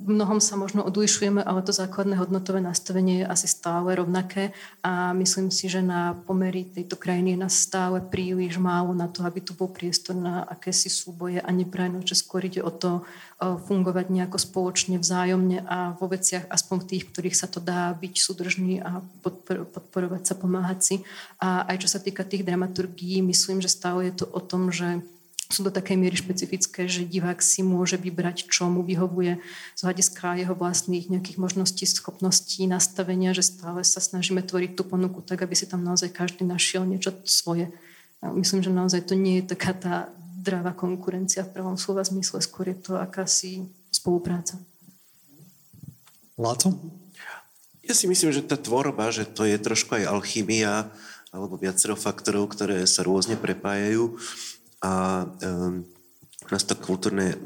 mnohom 0.06 0.38
sa 0.38 0.54
možno 0.54 0.86
odlišujeme, 0.86 1.42
ale 1.42 1.66
to 1.66 1.74
základné 1.74 2.14
hodnotové 2.14 2.62
nastavenie 2.62 3.22
je 3.22 3.26
asi 3.26 3.50
stále 3.50 3.98
rovnaké 3.98 4.54
a 4.86 5.10
myslím 5.18 5.50
si, 5.50 5.66
že 5.66 5.82
na 5.82 6.14
pomery 6.14 6.64
tejto 6.64 6.94
krajiny 6.94 7.34
je 7.34 7.42
nás 7.42 7.54
stále 7.58 7.98
príliš 7.98 8.62
málo 8.62 8.94
na 8.94 9.10
to, 9.10 9.26
aby 9.26 9.42
tu 9.42 9.52
bol 9.52 9.66
priestor 9.66 10.14
na 10.14 10.46
akési 10.46 10.86
súboje 10.86 11.42
a 11.42 11.50
neprajno, 11.50 12.06
že 12.06 12.14
skôr 12.14 12.46
ide 12.46 12.62
o 12.62 12.70
to 12.70 13.02
fungovať 13.42 14.14
nejako 14.14 14.38
spoločne, 14.38 14.96
vzájomne 15.02 15.66
a 15.66 15.98
vo 15.98 16.06
veciach 16.06 16.46
aspoň 16.48 16.76
v 16.80 16.88
tých, 16.94 17.04
ktorých 17.10 17.36
sa 17.36 17.50
to 17.50 17.58
dá 17.58 17.90
byť 17.92 18.14
súdržný 18.14 18.78
a 18.78 19.02
podporovať 19.74 20.22
sa, 20.22 20.38
pomáhať 20.38 20.78
si. 20.80 20.96
A 21.42 21.66
aj 21.66 21.82
čo 21.82 21.88
sa 21.90 21.98
týka 21.98 22.22
tých 22.22 22.46
dramaturgií, 22.46 23.20
myslím, 23.26 23.58
že 23.58 23.68
stále 23.68 24.08
je 24.08 24.22
to 24.22 24.26
o 24.30 24.38
tom, 24.38 24.70
že 24.70 25.02
sú 25.54 25.62
do 25.62 25.70
takej 25.70 25.94
miery 25.94 26.18
špecifické, 26.18 26.90
že 26.90 27.06
divák 27.06 27.38
si 27.38 27.62
môže 27.62 27.94
vybrať, 27.94 28.50
čo 28.50 28.66
mu 28.66 28.82
vyhovuje 28.82 29.38
z 29.78 29.80
hľadiska 29.86 30.42
jeho 30.42 30.58
vlastných 30.58 31.06
nejakých 31.06 31.38
možností, 31.38 31.86
schopností, 31.86 32.66
nastavenia, 32.66 33.30
že 33.30 33.46
stále 33.46 33.86
sa 33.86 34.02
snažíme 34.02 34.42
tvoriť 34.42 34.74
tú 34.74 34.82
ponuku 34.82 35.22
tak, 35.22 35.46
aby 35.46 35.54
si 35.54 35.70
tam 35.70 35.86
naozaj 35.86 36.10
každý 36.10 36.42
našiel 36.42 36.82
niečo 36.82 37.14
svoje. 37.22 37.70
A 38.18 38.34
myslím, 38.34 38.66
že 38.66 38.74
naozaj 38.74 39.06
to 39.06 39.14
nie 39.14 39.38
je 39.38 39.54
taká 39.54 39.70
tá 39.70 39.94
dravá 40.44 40.74
konkurencia 40.74 41.46
v 41.46 41.54
prvom 41.54 41.78
slova 41.78 42.02
zmysle, 42.02 42.42
skôr 42.42 42.74
je 42.74 42.76
to 42.76 42.98
akási 42.98 43.64
spolupráca. 43.94 44.58
Láco? 46.34 46.74
Ja 47.86 47.94
si 47.94 48.10
myslím, 48.10 48.34
že 48.34 48.42
tá 48.42 48.58
tvorba, 48.58 49.14
že 49.14 49.28
to 49.28 49.46
je 49.46 49.54
trošku 49.60 49.94
aj 49.94 50.08
alchymia 50.10 50.90
alebo 51.30 51.58
viacero 51.58 51.94
faktorov, 51.94 52.50
ktoré 52.54 52.86
sa 52.86 53.04
rôzne 53.04 53.36
prepájajú 53.36 54.16
a 54.84 55.24
u 56.44 56.48
nás 56.52 56.64
to 56.68 56.76
kultúrne 56.76 57.40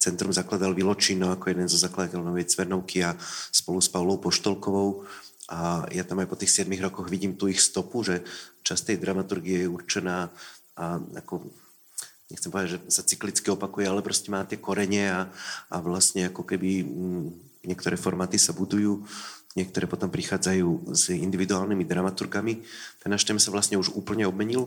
centrum 0.00 0.32
zakladal 0.32 0.72
Viločino 0.72 1.28
ako 1.28 1.52
jeden 1.52 1.68
zo 1.68 1.76
zakladateľov 1.76 2.32
Novej 2.32 2.48
Cvernovky 2.48 3.04
a 3.04 3.12
spolu 3.52 3.84
s 3.84 3.92
Paulou 3.92 4.16
Poštolkovou. 4.16 5.04
A 5.52 5.84
ja 5.92 6.00
tam 6.00 6.24
aj 6.24 6.32
po 6.32 6.40
tých 6.40 6.64
7 6.64 6.72
rokoch 6.80 7.12
vidím 7.12 7.36
tu 7.36 7.52
ich 7.52 7.60
stopu, 7.60 8.00
že 8.00 8.24
časť 8.64 8.88
tej 8.88 8.98
dramaturgie 9.04 9.68
je 9.68 9.68
určená 9.68 10.32
a 10.80 10.96
ako 10.96 11.44
nechcem 12.32 12.48
povedať, 12.48 12.68
že 12.72 12.78
sa 12.88 13.04
cyklicky 13.04 13.52
opakuje, 13.52 13.84
ale 13.84 14.00
proste 14.00 14.32
má 14.32 14.40
tie 14.48 14.56
korene 14.56 15.12
a, 15.12 15.20
a 15.68 15.76
vlastne 15.84 16.32
ako 16.32 16.48
keby 16.48 16.80
m, 16.80 17.28
niektoré 17.68 18.00
formáty 18.00 18.40
sa 18.40 18.56
budujú, 18.56 19.04
niektoré 19.52 19.84
potom 19.84 20.08
prichádzajú 20.08 20.96
s 20.96 21.12
individuálnymi 21.12 21.84
dramaturgami. 21.84 22.64
Ten 23.04 23.12
náš 23.12 23.28
sa 23.28 23.52
vlastne 23.52 23.76
už 23.76 23.92
úplne 23.92 24.24
obmenil 24.24 24.64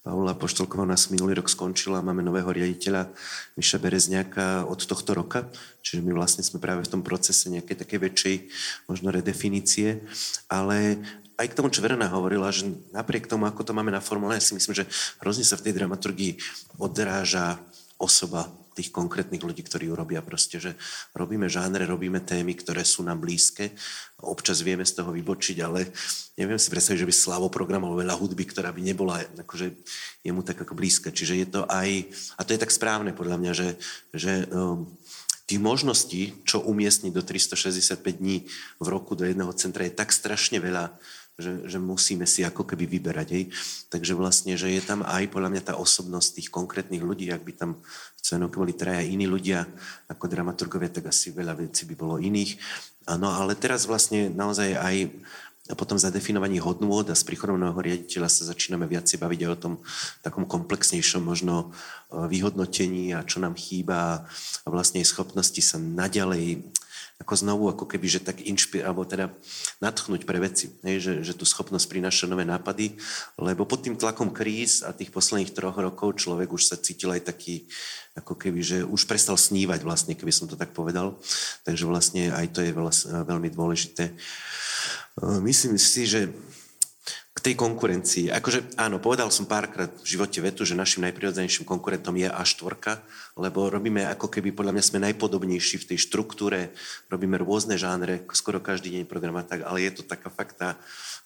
Paula 0.00 0.32
Poštolková 0.32 0.88
nás 0.88 1.12
minulý 1.12 1.36
rok 1.36 1.52
skončila, 1.52 2.00
máme 2.00 2.24
nového 2.24 2.48
riaditeľa 2.48 3.12
Miša 3.60 3.76
Berezňáka 3.76 4.64
od 4.64 4.80
tohto 4.80 5.12
roka, 5.12 5.52
čiže 5.84 6.00
my 6.00 6.16
vlastne 6.16 6.40
sme 6.40 6.56
práve 6.56 6.88
v 6.88 6.92
tom 6.96 7.04
procese 7.04 7.52
nejakej 7.52 7.84
také 7.84 8.00
väčšej 8.00 8.48
možno 8.88 9.12
redefinície, 9.12 10.00
ale 10.48 11.04
aj 11.36 11.52
k 11.52 11.56
tomu, 11.56 11.68
čo 11.68 11.84
Verena 11.84 12.08
hovorila, 12.08 12.48
že 12.48 12.72
napriek 12.96 13.28
tomu, 13.28 13.44
ako 13.44 13.60
to 13.60 13.76
máme 13.76 13.92
na 13.92 14.00
formule, 14.00 14.32
ja 14.32 14.40
si 14.40 14.56
myslím, 14.56 14.72
že 14.72 14.88
hrozne 15.20 15.44
sa 15.44 15.60
v 15.60 15.68
tej 15.68 15.76
dramaturgii 15.84 16.32
odráža 16.80 17.60
osoba 18.00 18.48
tých 18.80 18.88
konkrétnych 18.88 19.44
ľudí, 19.44 19.60
ktorí 19.60 19.92
ju 19.92 19.94
robia 19.94 20.24
proste, 20.24 20.56
že 20.56 20.72
robíme 21.12 21.52
žánre, 21.52 21.84
robíme 21.84 22.24
témy, 22.24 22.56
ktoré 22.56 22.80
sú 22.80 23.04
nám 23.04 23.20
blízke. 23.20 23.76
Občas 24.24 24.64
vieme 24.64 24.88
z 24.88 24.96
toho 24.96 25.12
vybočiť, 25.12 25.56
ale 25.60 25.92
neviem 26.40 26.56
si 26.56 26.72
predstaviť, 26.72 27.04
že 27.04 27.08
by 27.08 27.14
Slavo 27.14 27.52
programoval 27.52 28.00
veľa 28.00 28.16
hudby, 28.16 28.48
ktorá 28.48 28.72
by 28.72 28.80
nebola 28.80 29.20
akože 29.20 29.76
jemu 30.24 30.40
tak 30.40 30.64
ako 30.64 30.72
blízka. 30.72 31.12
Čiže 31.12 31.34
je 31.36 31.46
to 31.52 31.60
aj, 31.68 32.08
a 32.36 32.40
to 32.48 32.56
je 32.56 32.62
tak 32.64 32.72
správne 32.72 33.12
podľa 33.12 33.36
mňa, 33.36 33.52
že, 33.52 33.68
že 34.16 34.48
um, 34.48 34.88
tých 35.50 35.58
možností, 35.58 36.38
čo 36.46 36.62
umiestniť 36.62 37.10
do 37.10 37.26
365 37.26 38.00
dní 38.22 38.46
v 38.78 38.86
roku 38.86 39.18
do 39.18 39.26
jedného 39.26 39.50
centra 39.58 39.82
je 39.82 39.92
tak 39.92 40.14
strašne 40.14 40.62
veľa, 40.62 40.94
že, 41.40 41.66
že 41.66 41.78
musíme 41.80 42.28
si 42.28 42.44
ako 42.44 42.62
keby 42.68 42.86
vyberať. 42.86 43.28
Hej. 43.32 43.44
Takže 43.88 44.12
vlastne, 44.14 44.54
že 44.54 44.70
je 44.70 44.82
tam 44.84 45.02
aj 45.02 45.26
podľa 45.32 45.50
mňa 45.56 45.62
tá 45.66 45.74
osobnosť 45.80 46.38
tých 46.38 46.48
konkrétnych 46.52 47.02
ľudí, 47.02 47.32
ak 47.32 47.42
by 47.42 47.52
tam 47.56 47.70
v 47.80 48.20
Cenoke 48.20 48.60
boli 48.60 48.76
traja 48.76 49.02
iní 49.02 49.24
ľudia 49.24 49.64
ako 50.06 50.28
dramaturgovia, 50.28 50.92
tak 50.92 51.10
asi 51.10 51.32
veľa 51.32 51.56
vecí 51.56 51.88
by 51.88 51.94
bolo 51.96 52.20
iných. 52.20 52.60
No 53.10 53.32
ale 53.32 53.56
teraz 53.56 53.88
vlastne 53.88 54.30
naozaj 54.30 54.76
aj 54.76 54.96
a 55.70 55.78
potom 55.78 55.94
za 55.94 56.10
definovaní 56.10 56.58
hodnôt 56.58 57.06
a 57.06 57.14
s 57.14 57.22
príchodom 57.22 57.54
nového 57.54 57.94
riaditeľa 57.94 58.26
sa 58.26 58.42
začíname 58.50 58.90
viacej 58.90 59.22
baviť 59.22 59.40
aj 59.46 59.50
o 59.54 59.60
tom 59.62 59.74
takom 60.18 60.42
komplexnejšom 60.42 61.22
možno 61.22 61.70
e, 62.10 62.26
vyhodnotení 62.26 63.14
a 63.14 63.22
čo 63.22 63.38
nám 63.38 63.54
chýba 63.54 64.26
a 64.66 64.66
vlastne 64.66 65.06
schopnosti 65.06 65.62
sa 65.62 65.78
naďalej 65.78 66.66
ako 67.20 67.36
znovu, 67.36 67.68
ako 67.68 67.84
keby, 67.84 68.06
že 68.08 68.24
tak 68.24 68.40
inšpir, 68.40 68.80
alebo 68.80 69.04
teda 69.04 69.28
natchnúť 69.84 70.24
pre 70.24 70.40
veci, 70.40 70.72
hej, 70.80 70.96
že, 71.04 71.12
že 71.20 71.32
tú 71.36 71.44
schopnosť 71.44 71.86
prináša 71.86 72.24
nové 72.24 72.48
nápady, 72.48 72.96
lebo 73.36 73.68
pod 73.68 73.84
tým 73.84 74.00
tlakom 74.00 74.32
kríz 74.32 74.80
a 74.80 74.96
tých 74.96 75.12
posledných 75.12 75.52
troch 75.52 75.76
rokov 75.76 76.16
človek 76.16 76.48
už 76.48 76.72
sa 76.72 76.80
cítil 76.80 77.12
aj 77.12 77.28
taký, 77.28 77.68
ako 78.16 78.40
keby, 78.40 78.60
že 78.64 78.78
už 78.88 79.04
prestal 79.04 79.36
snívať 79.36 79.84
vlastne, 79.84 80.16
keby 80.16 80.32
som 80.32 80.48
to 80.48 80.56
tak 80.56 80.72
povedal. 80.72 81.20
Takže 81.68 81.84
vlastne 81.84 82.32
aj 82.32 82.56
to 82.56 82.64
je 82.64 82.72
veľmi 83.28 83.52
dôležité. 83.52 84.16
Myslím 85.44 85.76
si, 85.76 86.08
že 86.08 86.32
k 87.30 87.38
tej 87.38 87.54
konkurencii. 87.54 88.26
Akože 88.34 88.74
áno, 88.74 88.98
povedal 88.98 89.30
som 89.30 89.46
párkrát 89.46 89.86
v 89.86 90.18
živote 90.18 90.42
vetu, 90.42 90.66
že 90.66 90.74
našim 90.74 91.06
najprirodzenejším 91.06 91.62
konkurentom 91.62 92.18
je 92.18 92.26
A4, 92.26 92.74
lebo 93.38 93.70
robíme 93.70 94.02
ako 94.10 94.26
keby, 94.26 94.50
podľa 94.50 94.74
mňa 94.74 94.84
sme 94.84 94.98
najpodobnejší 95.06 95.78
v 95.78 95.88
tej 95.94 95.98
štruktúre, 96.10 96.74
robíme 97.06 97.38
rôzne 97.38 97.78
žánre, 97.78 98.26
skoro 98.34 98.58
každý 98.58 98.98
deň 98.98 99.02
program 99.06 99.38
a 99.38 99.46
tak, 99.46 99.62
ale 99.62 99.86
je 99.86 99.94
to 99.94 100.02
taká 100.02 100.26
fakt 100.26 100.58
tá, 100.58 100.74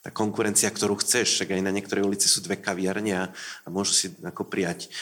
tá 0.04 0.12
konkurencia, 0.12 0.68
ktorú 0.68 1.00
chceš, 1.00 1.40
však 1.40 1.56
aj 1.56 1.64
na 1.64 1.72
niektorej 1.72 2.04
ulici 2.04 2.28
sú 2.28 2.44
dve 2.44 2.60
kaviarne 2.60 3.16
a, 3.16 3.24
a 3.64 3.68
môžu 3.72 3.96
si 3.96 4.06
ako 4.20 4.44
prijať. 4.44 4.92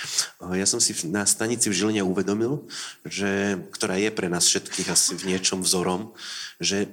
Ja 0.55 0.71
som 0.71 0.79
si 0.79 0.95
na 1.11 1.27
stanici 1.27 1.67
v 1.67 1.83
Žiline 1.83 2.07
uvedomil, 2.07 2.63
že, 3.03 3.59
ktorá 3.75 3.99
je 3.99 4.15
pre 4.15 4.31
nás 4.31 4.47
všetkých 4.47 4.89
asi 4.95 5.19
v 5.19 5.35
niečom 5.35 5.67
vzorom, 5.67 6.15
že 6.63 6.87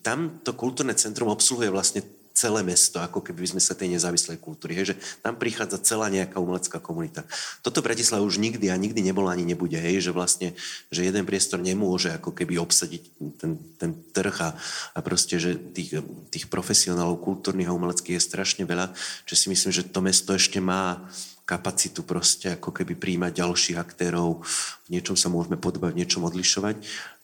tam 0.00 0.40
to 0.40 0.56
kultúrne 0.56 0.96
centrum 0.96 1.28
obsluhuje 1.28 1.68
vlastne 1.68 2.00
celé 2.32 2.64
mesto, 2.64 3.02
ako 3.02 3.20
keby 3.20 3.44
sme 3.44 3.60
sa 3.60 3.76
tej 3.76 3.92
nezávislej 3.92 4.40
kultúry. 4.40 4.78
Hej, 4.78 4.94
že 4.94 4.96
tam 5.20 5.36
prichádza 5.36 5.82
celá 5.82 6.08
nejaká 6.08 6.40
umelecká 6.40 6.80
komunita. 6.80 7.26
Toto 7.60 7.84
Bratislava 7.84 8.24
už 8.24 8.40
nikdy 8.40 8.72
a 8.72 8.80
nikdy 8.80 9.04
nebolo 9.04 9.28
ani 9.28 9.44
nebude. 9.44 9.76
Hej, 9.76 10.08
že 10.08 10.12
vlastne, 10.14 10.48
že 10.88 11.04
jeden 11.04 11.26
priestor 11.28 11.60
nemôže 11.60 12.14
ako 12.14 12.32
keby 12.32 12.56
obsadiť 12.62 13.02
ten, 13.36 13.58
ten 13.76 13.90
trh 14.14 14.36
a, 14.40 14.50
a 14.94 14.98
proste, 15.04 15.36
že 15.36 15.58
tých, 15.58 16.00
tých 16.32 16.46
profesionálov 16.48 17.20
kultúrnych 17.20 17.68
a 17.68 17.76
umeleckých 17.76 18.16
je 18.16 18.28
strašne 18.28 18.64
veľa, 18.64 18.94
že 19.28 19.34
si 19.36 19.46
myslím, 19.52 19.74
že 19.74 19.86
to 19.86 20.00
mesto 20.00 20.32
ešte 20.32 20.62
má 20.62 21.02
kapacitu 21.50 22.06
proste 22.06 22.54
ako 22.54 22.70
keby 22.70 22.94
príjmať 22.94 23.42
ďalších 23.42 23.74
aktérov, 23.74 24.46
v 24.86 24.88
niečom 24.94 25.18
sa 25.18 25.26
môžeme 25.26 25.58
podobať, 25.58 25.98
v 25.98 26.00
niečom 26.06 26.22
odlišovať. 26.22 26.78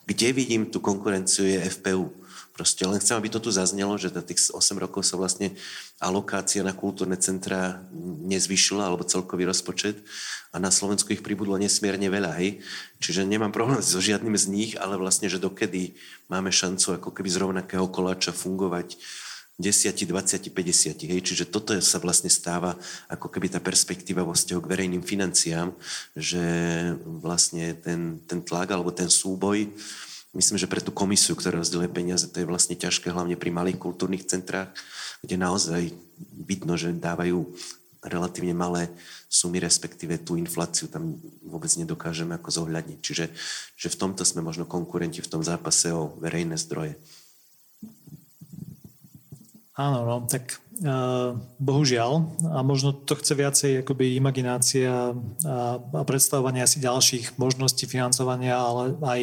Kde 0.07 0.29
vidím 0.35 0.67
tú 0.67 0.83
konkurenciu 0.83 1.47
je 1.47 1.63
FPU 1.63 2.26
Proste 2.57 2.89
len 2.89 2.97
chcem, 2.97 3.13
aby 3.21 3.29
to 3.29 3.37
tu 3.37 3.53
zaznelo, 3.53 4.01
že 4.01 4.09
za 4.09 4.25
tých 4.25 4.49
8 4.49 4.81
rokov 4.81 5.05
sa 5.05 5.21
vlastne 5.21 5.53
alokácia 6.01 6.65
na 6.65 6.73
kultúrne 6.73 7.21
centra 7.21 7.85
nezvyšila, 8.25 8.89
alebo 8.89 9.05
celkový 9.05 9.45
rozpočet 9.45 10.01
a 10.51 10.57
na 10.57 10.73
Slovensku 10.73 11.13
ich 11.13 11.21
pribudlo 11.21 11.61
nesmierne 11.61 12.09
veľa, 12.09 12.33
hej. 12.41 12.65
Čiže 12.97 13.29
nemám 13.29 13.53
problém 13.53 13.85
so 13.85 14.01
žiadnym 14.01 14.33
z 14.41 14.49
nich, 14.49 14.73
ale 14.81 14.97
vlastne, 14.97 15.29
že 15.29 15.37
dokedy 15.37 16.01
máme 16.33 16.49
šancu 16.49 16.97
ako 16.97 17.13
keby 17.13 17.29
z 17.29 17.45
rovnakého 17.45 17.93
koláča 17.93 18.33
fungovať 18.33 18.97
10, 19.61 19.93
20, 20.09 20.49
50. 20.53 21.13
Hej? 21.13 21.21
Čiže 21.21 21.45
toto 21.49 21.77
sa 21.85 22.01
vlastne 22.01 22.33
stáva 22.33 22.73
ako 23.09 23.29
keby 23.29 23.53
tá 23.53 23.61
perspektíva 23.61 24.25
vo 24.25 24.33
vzťahu 24.33 24.61
k 24.65 24.71
verejným 24.73 25.05
financiám, 25.05 25.77
že 26.17 26.41
vlastne 27.05 27.77
ten, 27.81 28.21
ten 28.25 28.41
tlak 28.41 28.73
alebo 28.73 28.93
ten 28.97 29.13
súboj 29.13 29.69
Myslím, 30.37 30.61
že 30.61 30.69
pre 30.69 30.85
tú 30.85 30.93
komisiu, 30.93 31.33
ktorá 31.33 31.57
rozdeluje 31.65 31.89
peniaze, 31.89 32.29
to 32.29 32.45
je 32.45 32.51
vlastne 32.51 32.77
ťažké, 32.77 33.09
hlavne 33.09 33.41
pri 33.41 33.49
malých 33.49 33.81
kultúrnych 33.81 34.29
centrách, 34.29 34.69
kde 35.25 35.41
naozaj 35.41 35.97
vidno, 36.37 36.77
že 36.77 36.93
dávajú 36.93 37.41
relatívne 38.05 38.53
malé 38.53 38.93
sumy, 39.33 39.59
respektíve 39.59 40.21
tú 40.21 40.37
infláciu 40.37 40.93
tam 40.93 41.17
vôbec 41.41 41.73
nedokážeme 41.75 42.37
ako 42.37 42.53
zohľadniť. 42.53 42.99
Čiže 43.01 43.25
že 43.81 43.89
v 43.89 43.97
tomto 43.97 44.23
sme 44.29 44.45
možno 44.45 44.69
konkurenti 44.69 45.25
v 45.25 45.31
tom 45.33 45.43
zápase 45.43 45.91
o 45.91 46.15
verejné 46.21 46.61
zdroje. 46.61 47.01
Áno, 49.77 50.09
no, 50.09 50.17
tak 50.25 50.57
bohužiaľ. 51.61 52.37
A 52.53 52.61
možno 52.61 52.93
to 52.93 53.17
chce 53.17 53.33
viacej 53.33 53.73
akoby 53.85 54.17
imaginácia 54.17 54.89
a, 54.89 55.81
a 55.81 56.03
predstavovanie 56.05 56.65
asi 56.65 56.81
ďalších 56.81 57.37
možností 57.41 57.89
financovania, 57.89 58.57
ale 58.57 58.97
aj 59.01 59.21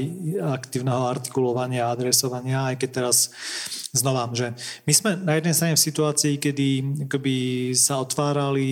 aktívneho 0.62 1.10
artikulovania 1.10 1.90
a 1.90 1.94
adresovania, 1.94 2.74
aj 2.74 2.86
keď 2.86 2.90
teraz 2.90 3.34
znova, 3.94 4.30
že 4.34 4.54
my 4.90 4.94
sme 4.94 5.12
na 5.18 5.38
jednej 5.38 5.54
strane 5.54 5.78
v 5.78 5.86
situácii, 5.90 6.34
kedy 6.42 6.68
akoby 7.10 7.36
sa 7.78 8.02
otvárali, 8.02 8.70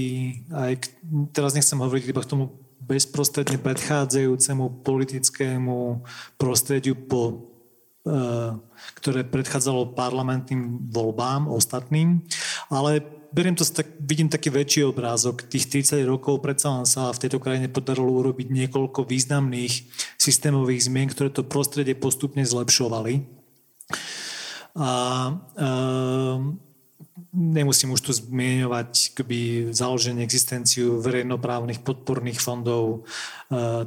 aj 0.49 0.89
teraz 1.33 1.53
nechcem 1.53 1.77
hovoriť 1.77 2.03
iba 2.09 2.21
k 2.25 2.29
tomu 2.29 2.61
bezprostredne 2.81 3.61
predchádzajúcemu 3.61 4.85
politickému 4.85 6.01
prostrediu 6.41 6.97
po 6.97 7.50
ktoré 8.97 9.21
predchádzalo 9.21 9.93
parlamentným 9.93 10.89
voľbám 10.89 11.45
ostatným, 11.45 12.25
ale 12.73 13.05
beriem 13.31 13.55
to, 13.55 13.63
tak, 13.63 13.87
vidím 14.01 14.27
taký 14.27 14.51
väčší 14.51 14.81
obrázok. 14.89 15.47
Tých 15.47 15.69
30 15.69 16.03
rokov 16.03 16.43
predsa 16.43 16.73
len 16.73 16.85
sa 16.89 17.13
v 17.13 17.21
tejto 17.21 17.39
krajine 17.39 17.71
podarilo 17.71 18.09
urobiť 18.09 18.51
niekoľko 18.51 19.07
významných 19.07 19.87
systémových 20.19 20.91
zmien, 20.91 21.07
ktoré 21.13 21.31
to 21.31 21.47
prostredie 21.47 21.95
postupne 21.95 22.43
zlepšovali. 22.43 23.23
A, 24.75 24.81
a 24.81 24.89
nemusím 27.31 27.95
už 27.95 28.01
tu 28.01 28.11
zmieňovať 28.11 29.15
keby 29.15 29.71
založenie 29.71 30.23
existenciu 30.23 30.99
verejnoprávnych 30.99 31.79
podporných 31.83 32.43
fondov, 32.43 33.07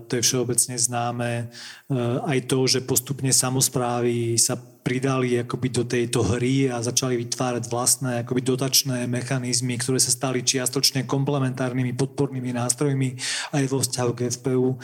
to 0.09 0.13
je 0.17 0.25
všeobecne 0.25 0.77
známe. 0.77 1.49
Aj 2.25 2.39
to, 2.49 2.59
že 2.65 2.85
postupne 2.85 3.33
samozprávy 3.33 4.41
sa 4.41 4.57
pridali 4.57 5.41
akoby 5.41 5.69
do 5.73 5.85
tejto 5.89 6.21
hry 6.21 6.69
a 6.69 6.85
začali 6.85 7.17
vytvárať 7.17 7.73
vlastné 7.73 8.21
akoby 8.21 8.45
dotačné 8.45 9.09
mechanizmy, 9.09 9.81
ktoré 9.81 9.97
sa 9.97 10.13
stali 10.13 10.45
čiastočne 10.45 11.09
komplementárnymi 11.09 11.97
podpornými 11.97 12.53
nástrojmi 12.53 13.17
aj 13.57 13.65
vo 13.73 13.81
vzťahu 13.81 14.13
k 14.13 14.29
FPU, 14.29 14.77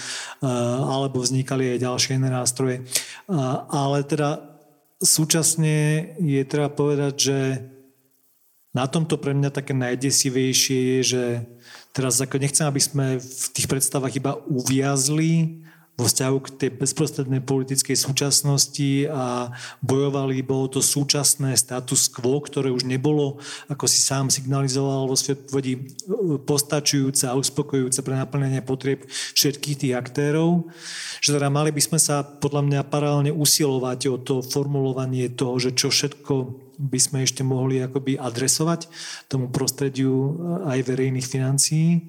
alebo 0.88 1.20
vznikali 1.20 1.76
aj 1.76 1.84
ďalšie 1.84 2.16
iné 2.16 2.32
nástroje. 2.32 2.80
Ale 3.68 4.00
teda 4.08 4.40
súčasne 5.04 6.12
je 6.16 6.42
treba 6.48 6.72
povedať, 6.72 7.14
že 7.20 7.36
na 8.70 8.86
tomto 8.86 9.18
pre 9.18 9.34
mňa 9.34 9.50
také 9.50 9.74
najdesivejšie 9.74 10.78
je, 10.78 11.00
že 11.02 11.24
teraz 11.90 12.22
ako 12.22 12.38
nechcem, 12.38 12.66
aby 12.66 12.78
sme 12.78 13.06
v 13.18 13.46
tých 13.50 13.66
predstavách 13.66 14.14
iba 14.14 14.38
uviazli 14.46 15.62
vo 16.01 16.09
vzťahu 16.09 16.36
k 16.40 16.48
tej 16.57 16.70
bezprostrednej 16.80 17.44
politickej 17.44 17.92
súčasnosti 17.92 19.05
a 19.12 19.53
bojovali, 19.84 20.40
bolo 20.40 20.72
to 20.72 20.80
súčasné 20.80 21.53
status 21.61 22.09
quo, 22.09 22.40
ktoré 22.40 22.72
už 22.72 22.88
nebolo, 22.88 23.36
ako 23.68 23.84
si 23.84 24.01
sám 24.01 24.32
signalizoval 24.32 25.05
vo 25.05 25.16
svojej 25.20 25.76
postačujúce 26.48 27.28
a 27.28 27.36
uspokojujúce 27.36 28.01
pre 28.01 28.16
naplnenie 28.16 28.64
potrieb 28.64 29.05
všetkých 29.36 29.76
tých 29.84 29.94
aktérov. 30.01 30.72
Že 31.20 31.36
teda 31.36 31.53
mali 31.53 31.68
by 31.68 31.82
sme 31.84 31.98
sa 32.01 32.24
podľa 32.24 32.64
mňa 32.64 32.80
paralelne 32.88 33.32
usilovať 33.36 34.01
o 34.09 34.16
to 34.16 34.34
formulovanie 34.40 35.28
toho, 35.28 35.61
že 35.61 35.76
čo 35.76 35.92
všetko 35.92 36.34
by 36.80 36.96
sme 36.96 37.18
ešte 37.28 37.44
mohli 37.44 37.84
akoby 37.84 38.16
adresovať 38.16 38.88
tomu 39.28 39.53
prostrediu 39.53 40.40
aj 40.64 40.80
verejných 40.80 41.28
financií. 41.28 42.09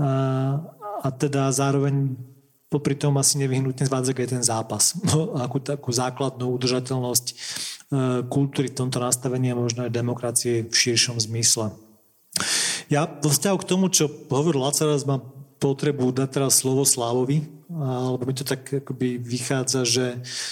A, 0.00 0.56
a 1.04 1.08
teda 1.12 1.52
zároveň 1.52 2.16
popri 2.70 2.94
tom 2.94 3.18
asi 3.18 3.36
nevyhnutne 3.42 3.82
zvádzať 3.82 4.14
aj 4.16 4.28
ten 4.30 4.44
zápas. 4.46 4.94
No, 5.10 5.34
akú 5.36 5.58
takú 5.58 5.90
základnú 5.90 6.54
udržateľnosť 6.54 7.26
e, 7.28 7.34
kultúry 8.30 8.70
v 8.70 8.78
tomto 8.78 9.02
nastavení 9.02 9.50
a 9.50 9.58
možno 9.58 9.84
aj 9.84 9.92
demokracie 9.92 10.64
v 10.64 10.72
širšom 10.72 11.18
zmysle. 11.18 11.74
Ja 12.86 13.10
vo 13.10 13.28
vzťahu 13.28 13.56
k 13.58 13.68
tomu, 13.68 13.90
čo 13.90 14.06
hovoril 14.30 14.62
Lacaras, 14.62 15.02
mám 15.02 15.26
potrebu 15.60 16.14
dať 16.14 16.40
teraz 16.40 16.62
slovo 16.62 16.86
Slávovi, 16.86 17.44
alebo 17.70 18.26
mi 18.26 18.34
to 18.34 18.42
tak 18.42 18.66
akoby 18.82 19.20
vychádza, 19.20 19.86
že 19.86 20.06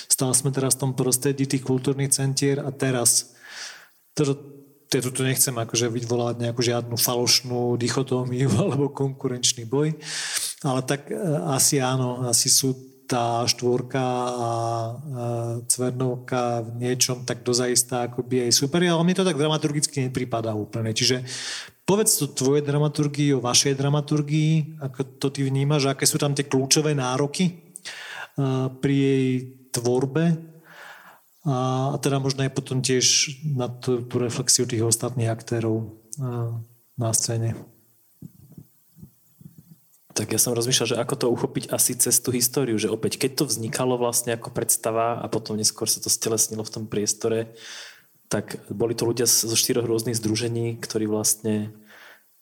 stále 0.06 0.36
sme 0.36 0.54
teraz 0.54 0.76
v 0.76 0.86
tom 0.86 0.92
prostredí 0.94 1.48
tých 1.48 1.66
kultúrnych 1.66 2.14
centier 2.14 2.62
a 2.62 2.70
teraz 2.70 3.34
to, 4.14 4.38
ja 4.92 5.00
tu 5.02 5.22
nechcem 5.26 5.54
akože 5.56 5.90
vyvolávať 5.90 6.36
nejakú 6.46 6.60
žiadnu 6.62 6.94
falošnú 6.94 7.74
dichotómiu 7.74 8.50
alebo 8.62 8.92
konkurenčný 8.92 9.66
boj, 9.66 9.98
ale 10.62 10.80
tak 10.82 11.10
e, 11.10 11.18
asi 11.52 11.78
áno, 11.78 12.26
asi 12.26 12.50
sú 12.50 12.88
tá 13.08 13.40
štvorka 13.48 14.04
a 14.04 14.52
cvernovka 15.64 16.60
v 16.60 16.70
niečom 16.84 17.24
tak 17.24 17.40
dozaistá 17.40 18.04
akoby 18.04 18.44
aj 18.44 18.52
super, 18.52 18.84
ale 18.84 19.00
mne 19.00 19.16
to 19.16 19.24
tak 19.24 19.40
dramaturgicky 19.40 20.04
nepripadá 20.04 20.52
úplne. 20.52 20.92
Čiže 20.92 21.24
povedz 21.88 22.20
to 22.20 22.28
tvoje 22.28 22.60
dramaturgii, 22.60 23.32
o 23.32 23.40
vašej 23.40 23.80
dramaturgii, 23.80 24.84
ako 24.84 25.00
to 25.16 25.32
ty 25.32 25.40
vnímaš, 25.48 25.88
aké 25.88 26.04
sú 26.04 26.20
tam 26.20 26.36
tie 26.36 26.44
kľúčové 26.44 26.92
nároky 26.92 27.56
pri 28.84 28.94
jej 28.94 29.24
tvorbe 29.72 30.36
a 31.48 31.96
teda 31.96 32.20
možno 32.20 32.44
aj 32.44 32.52
potom 32.52 32.84
tiež 32.84 33.40
na 33.56 33.72
tú, 33.72 34.04
tú 34.04 34.20
reflexiu 34.20 34.68
tých 34.68 34.84
ostatných 34.84 35.32
aktérov 35.32 35.96
na 37.00 37.10
scéne. 37.16 37.56
Tak 40.18 40.34
ja 40.34 40.40
som 40.42 40.50
rozmýšľal, 40.50 40.98
že 40.98 40.98
ako 40.98 41.14
to 41.14 41.26
uchopiť 41.30 41.70
asi 41.70 41.94
cez 41.94 42.18
tú 42.18 42.34
históriu, 42.34 42.74
že 42.74 42.90
opäť, 42.90 43.22
keď 43.22 43.38
to 43.38 43.44
vznikalo 43.46 43.94
vlastne 43.94 44.34
ako 44.34 44.50
predstava 44.50 45.22
a 45.22 45.30
potom 45.30 45.54
neskôr 45.54 45.86
sa 45.86 46.02
to 46.02 46.10
stelesnilo 46.10 46.66
v 46.66 46.74
tom 46.74 46.84
priestore, 46.90 47.54
tak 48.26 48.58
boli 48.66 48.98
to 48.98 49.06
ľudia 49.06 49.30
zo 49.30 49.54
štyroch 49.54 49.86
rôznych 49.86 50.18
združení, 50.18 50.74
ktorí 50.82 51.06
vlastne, 51.06 51.70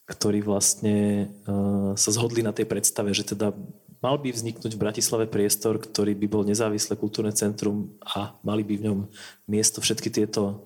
ktorí 0.09 0.41
vlastne 0.41 1.29
uh, 1.45 1.93
sa 1.93 2.09
zhodli 2.09 2.41
na 2.41 2.49
tej 2.49 2.65
predstave, 2.65 3.13
že 3.13 3.29
teda 3.29 3.53
mal 4.01 4.17
by 4.17 4.33
vzniknúť 4.33 4.73
v 4.73 4.81
Bratislave 4.81 5.25
priestor, 5.29 5.77
ktorý 5.77 6.17
by 6.17 6.27
bol 6.27 6.43
nezávislé 6.49 6.97
kultúrne 6.97 7.31
centrum 7.37 7.93
a 8.01 8.33
mali 8.41 8.65
by 8.65 8.73
v 8.73 8.85
ňom 8.89 8.99
miesto 9.45 9.85
všetky 9.85 10.09
tieto 10.09 10.65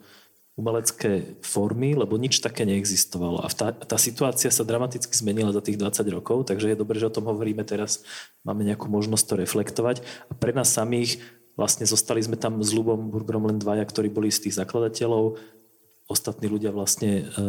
umelecké 0.60 1.40
formy, 1.42 1.96
lebo 1.96 2.20
nič 2.20 2.44
také 2.44 2.68
neexistovalo. 2.68 3.40
A 3.40 3.48
tá, 3.48 3.72
tá 3.72 3.96
situácia 3.96 4.52
sa 4.52 4.68
dramaticky 4.68 5.12
zmenila 5.16 5.56
za 5.56 5.64
tých 5.64 5.80
20 5.80 6.04
rokov, 6.12 6.52
takže 6.52 6.76
je 6.76 6.78
dobré, 6.80 7.00
že 7.00 7.08
o 7.08 7.16
tom 7.16 7.32
hovoríme 7.32 7.64
teraz. 7.64 8.04
Máme 8.44 8.68
nejakú 8.68 8.92
možnosť 8.92 9.26
to 9.26 9.36
reflektovať. 9.40 10.04
A 10.28 10.34
pre 10.36 10.52
nás 10.52 10.68
samých 10.68 11.24
vlastne 11.56 11.88
zostali 11.88 12.20
sme 12.20 12.36
tam 12.36 12.60
s 12.60 12.76
Lubom 12.76 13.08
Burgrom 13.08 13.48
len 13.48 13.60
dvaja, 13.60 13.88
ktorí 13.88 14.12
boli 14.12 14.28
z 14.28 14.48
tých 14.48 14.60
zakladateľov. 14.60 15.40
Ostatní 16.12 16.52
ľudia 16.52 16.76
vlastne 16.76 17.24
e, 17.24 17.44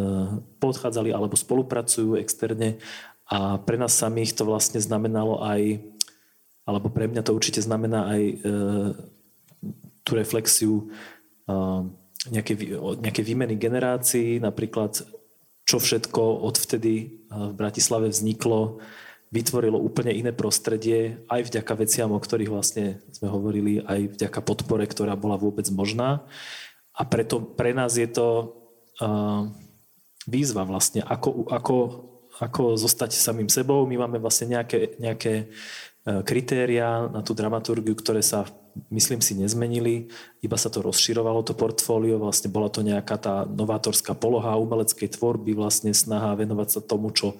podchádzali 0.62 1.10
alebo 1.10 1.34
spolupracujú 1.34 2.14
externe. 2.22 2.78
A 3.26 3.58
pre 3.58 3.74
nás 3.74 3.98
samých 3.98 4.38
to 4.38 4.46
vlastne 4.46 4.78
znamenalo 4.78 5.42
aj, 5.42 5.82
alebo 6.62 6.86
pre 6.86 7.10
mňa 7.10 7.26
to 7.26 7.34
určite 7.34 7.58
znamená 7.58 8.14
aj 8.14 8.22
e, 8.22 8.34
tú 10.06 10.10
reflexiu 10.14 10.74
e, 10.78 10.84
nejaké, 12.30 12.54
nejaké 12.78 13.22
výmeny 13.24 13.58
generácií, 13.58 14.38
napríklad 14.38 15.02
čo 15.66 15.78
všetko 15.78 16.46
odvtedy 16.46 16.94
eh, 16.94 17.08
v 17.32 17.54
Bratislave 17.56 18.10
vzniklo, 18.10 18.82
vytvorilo 19.32 19.80
úplne 19.80 20.12
iné 20.12 20.30
prostredie, 20.36 21.24
aj 21.32 21.48
vďaka 21.48 21.72
veciam, 21.80 22.12
o 22.12 22.20
ktorých 22.20 22.52
vlastne 22.52 23.00
sme 23.16 23.32
hovorili, 23.32 23.80
aj 23.80 24.20
vďaka 24.20 24.40
podpore, 24.44 24.84
ktorá 24.84 25.16
bola 25.16 25.40
vôbec 25.40 25.64
možná. 25.72 26.28
A 26.92 27.08
preto 27.08 27.40
pre 27.40 27.72
nás 27.72 27.96
je 27.96 28.04
to 28.04 28.52
uh, 29.00 29.48
výzva 30.28 30.68
vlastne, 30.68 31.00
ako, 31.00 31.48
ako, 31.48 31.76
ako 32.44 32.76
zostať 32.76 33.16
samým 33.16 33.48
sebou. 33.48 33.88
My 33.88 34.04
máme 34.04 34.20
vlastne 34.20 34.52
nejaké, 34.52 35.00
nejaké 35.00 35.48
eh, 35.48 36.20
kritéria 36.28 37.08
na 37.08 37.24
tú 37.24 37.32
dramaturgiu, 37.32 37.96
ktoré 37.96 38.20
sa 38.20 38.44
myslím 38.90 39.20
si, 39.20 39.36
nezmenili, 39.36 40.08
iba 40.40 40.56
sa 40.56 40.72
to 40.72 40.80
rozširovalo, 40.84 41.44
to 41.44 41.56
portfólio, 41.56 42.20
vlastne 42.20 42.48
bola 42.48 42.72
to 42.72 42.80
nejaká 42.80 43.16
tá 43.20 43.34
novátorská 43.44 44.16
poloha 44.16 44.56
umeleckej 44.56 45.16
tvorby, 45.16 45.52
vlastne 45.56 45.92
snaha 45.92 46.36
venovať 46.36 46.68
sa 46.68 46.80
tomu, 46.80 47.12
čo, 47.12 47.36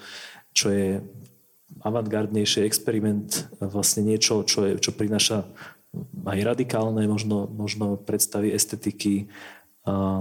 čo 0.52 0.68
je 0.72 1.00
avantgardnejšie, 1.82 2.68
experiment, 2.68 3.48
vlastne 3.58 4.04
niečo, 4.04 4.44
čo, 4.44 4.68
je, 4.68 4.72
čo 4.78 4.92
prináša 4.92 5.48
aj 6.24 6.38
radikálne 6.40 7.04
možno, 7.04 7.48
možno 7.48 8.00
predstavy 8.00 8.52
estetiky 8.52 9.28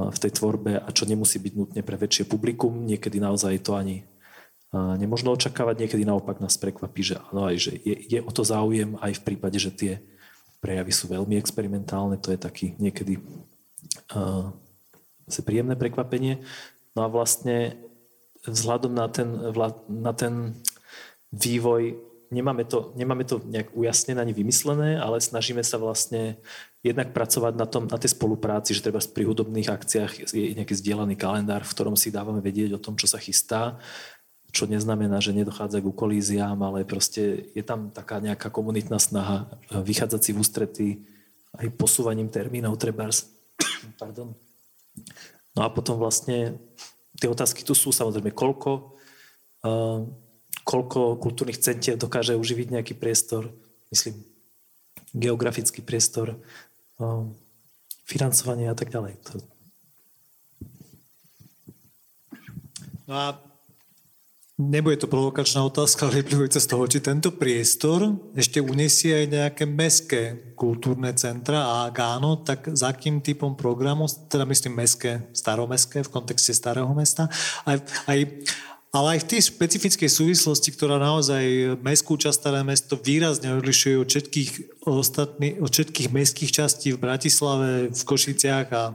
v 0.10 0.18
tej 0.18 0.32
tvorbe 0.34 0.82
a 0.82 0.90
čo 0.90 1.06
nemusí 1.06 1.38
byť 1.38 1.54
nutne 1.54 1.82
pre 1.86 1.96
väčšie 1.96 2.26
publikum. 2.26 2.82
Niekedy 2.84 3.22
naozaj 3.22 3.62
to 3.62 3.78
ani 3.78 4.04
nemožno 4.74 5.36
očakávať, 5.36 5.86
niekedy 5.86 6.04
naopak 6.08 6.40
nás 6.40 6.58
prekvapí, 6.58 7.04
že 7.04 7.16
áno, 7.30 7.46
aj 7.52 7.56
že 7.60 7.72
je, 7.78 7.96
je 8.08 8.20
o 8.24 8.32
to 8.32 8.42
záujem 8.42 8.98
aj 9.04 9.20
v 9.20 9.24
prípade, 9.28 9.60
že 9.60 9.72
tie 9.72 9.94
prejavy 10.62 10.94
sú 10.94 11.10
veľmi 11.10 11.36
experimentálne, 11.36 12.22
to 12.22 12.32
je 12.32 12.40
taký 12.40 12.78
niekedy 12.78 13.18
uh, 14.14 14.54
príjemné 15.42 15.74
prekvapenie. 15.74 16.46
No 16.94 17.04
a 17.04 17.12
vlastne 17.12 17.76
vzhľadom 18.46 18.94
na 18.94 19.08
ten, 19.10 19.28
na 19.90 20.14
ten 20.14 20.56
vývoj 21.34 21.98
nemáme 22.32 22.64
to, 22.64 22.96
nemáme 22.96 23.28
to 23.28 23.44
nejak 23.44 23.76
ujasnené 23.76 24.24
ani 24.24 24.34
vymyslené, 24.34 24.98
ale 24.98 25.20
snažíme 25.20 25.62
sa 25.62 25.76
vlastne 25.76 26.40
jednak 26.80 27.12
pracovať 27.12 27.54
na, 27.60 27.68
tom, 27.68 27.86
na 27.86 28.00
tej 28.00 28.16
spolupráci, 28.16 28.72
že 28.74 28.82
treba 28.82 29.04
pri 29.04 29.28
hudobných 29.28 29.70
akciách 29.70 30.32
je 30.32 30.56
nejaký 30.56 30.74
zdieľaný 30.74 31.20
kalendár, 31.20 31.68
v 31.68 31.74
ktorom 31.76 32.00
si 32.00 32.10
dávame 32.10 32.40
vedieť 32.40 32.80
o 32.80 32.82
tom, 32.82 32.96
čo 32.96 33.06
sa 33.06 33.20
chystá 33.20 33.78
čo 34.52 34.68
neznamená, 34.68 35.24
že 35.24 35.32
nedochádza 35.32 35.80
k 35.80 35.96
kolíziám, 35.96 36.60
ale 36.60 36.84
proste 36.84 37.52
je 37.56 37.64
tam 37.64 37.90
taká 37.90 38.20
nejaká 38.20 38.52
komunitná 38.52 39.00
snaha 39.00 39.48
e, 39.72 39.80
vychádzať 39.80 40.22
si 40.22 40.32
v 40.36 40.40
ústrety 40.44 40.88
aj 41.56 41.68
posúvaním 41.76 42.28
termínov 42.28 42.76
trebárs. 42.76 43.32
Pardon. 44.02 44.36
No 45.56 45.62
a 45.64 45.68
potom 45.72 46.00
vlastne 46.00 46.60
tie 47.20 47.28
otázky 47.28 47.64
tu 47.64 47.76
sú 47.76 47.92
samozrejme, 47.92 48.32
koľko, 48.32 48.96
uh, 49.68 50.00
koľko 50.64 51.20
kultúrnych 51.20 51.60
centier 51.60 52.00
dokáže 52.00 52.40
uživiť 52.40 52.68
nejaký 52.80 52.94
priestor, 52.96 53.52
myslím, 53.92 54.24
geografický 55.12 55.84
priestor, 55.84 56.40
uh, 57.04 57.28
financovanie 58.08 58.72
a 58.72 58.76
tak 58.76 58.92
ďalej. 58.96 59.20
No 63.12 63.14
a 63.16 63.51
Nebude 64.62 65.02
to 65.02 65.10
provokačná 65.10 65.66
otázka, 65.66 66.06
ale 66.06 66.22
vyplývajúca 66.22 66.62
z 66.62 66.70
toho, 66.70 66.84
či 66.86 67.02
tento 67.02 67.34
priestor 67.34 68.14
ešte 68.38 68.62
unesie 68.62 69.26
aj 69.26 69.26
nejaké 69.34 69.64
mestské 69.66 70.54
kultúrne 70.54 71.10
centra. 71.18 71.66
A 71.66 71.76
ak 71.90 71.98
áno, 71.98 72.38
tak 72.38 72.70
za 72.78 72.94
akým 72.94 73.26
typom 73.26 73.58
programu, 73.58 74.06
teda 74.06 74.46
myslím 74.46 74.86
mestské, 74.86 75.26
staromestské 75.34 76.06
v 76.06 76.14
kontexte 76.14 76.54
starého 76.54 76.94
mesta, 76.94 77.26
aj, 77.66 77.82
aj 78.06 78.20
ale 78.92 79.16
aj 79.16 79.20
v 79.24 79.30
tej 79.32 79.42
špecifickej 79.56 80.10
súvislosti, 80.12 80.76
ktorá 80.76 81.00
naozaj 81.00 81.80
mestskú 81.80 82.20
časť 82.20 82.36
staré 82.36 82.60
mesto 82.60 83.00
výrazne 83.00 83.56
odlišuje 83.56 83.96
od 83.96 84.08
všetkých, 84.12 84.52
ostatný, 84.84 85.64
od 85.64 85.72
všetkých 85.72 86.12
mestských 86.12 86.52
častí 86.52 86.92
v 86.92 87.00
Bratislave, 87.00 87.88
v 87.88 88.02
Košiciach 88.04 88.68
a 88.76 88.92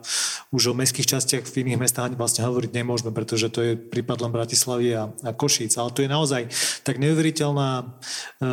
už 0.52 0.62
o 0.68 0.76
mestských 0.76 1.16
častiach 1.16 1.48
v 1.48 1.64
iných 1.64 1.80
mestách 1.80 2.12
vlastne 2.12 2.44
hovoriť 2.44 2.76
nemôžeme, 2.76 3.08
pretože 3.08 3.48
to 3.48 3.64
je 3.64 3.72
prípad 3.72 4.20
len 4.20 4.36
Bratislavy 4.36 4.88
a, 4.92 5.08
a 5.24 5.30
Košíc. 5.32 5.72
Ale 5.80 5.88
to 5.88 6.04
je 6.04 6.12
naozaj 6.12 6.44
tak 6.84 7.00
neuveriteľná 7.00 7.70
e, 7.80 7.84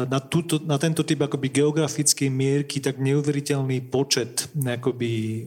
na, 0.07 0.19
túto, 0.23 0.63
na 0.63 0.79
tento 0.79 1.03
typ 1.03 1.27
akoby 1.27 1.51
geografickej 1.51 2.31
mierky 2.31 2.79
tak 2.79 3.03
neuveriteľný 3.03 3.83
počet 3.91 4.47
akoby 4.55 5.11
e, 5.11 5.41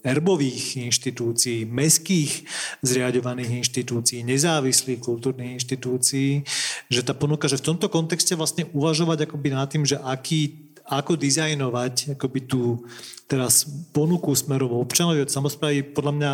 erbových 0.00 0.80
inštitúcií, 0.80 1.68
mestských 1.68 2.48
zriadovaných 2.80 3.60
inštitúcií, 3.60 4.24
nezávislých 4.24 5.09
kultúrnych 5.10 5.58
inštitúcií, 5.58 6.46
že 6.86 7.00
tá 7.02 7.12
ponuka, 7.12 7.50
že 7.50 7.58
v 7.58 7.74
tomto 7.74 7.90
kontexte 7.90 8.38
vlastne 8.38 8.70
uvažovať 8.70 9.26
akoby 9.26 9.48
nad 9.50 9.66
tým, 9.66 9.82
že 9.82 9.98
aký 9.98 10.70
ako 10.90 11.14
dizajnovať 11.14 12.18
akoby 12.18 12.40
tú 12.50 12.82
teraz 13.30 13.62
ponuku 13.94 14.34
smerom 14.34 14.74
občanovi 14.82 15.22
od 15.22 15.30
samozprávy, 15.30 15.94
podľa 15.94 16.12
mňa, 16.18 16.30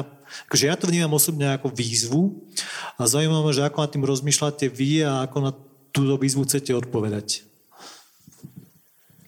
akože 0.48 0.64
ja 0.64 0.76
to 0.80 0.88
vnímam 0.88 1.12
osobne 1.12 1.52
ako 1.52 1.68
výzvu 1.68 2.32
a 2.96 3.04
zaujímavé, 3.04 3.52
že 3.52 3.68
ako 3.68 3.84
nad 3.84 3.92
tým 3.92 4.08
rozmýšľate 4.08 4.66
vy 4.72 5.04
a 5.04 5.28
ako 5.28 5.38
na 5.44 5.52
túto 5.92 6.16
výzvu 6.16 6.48
chcete 6.48 6.72
odpovedať. 6.72 7.44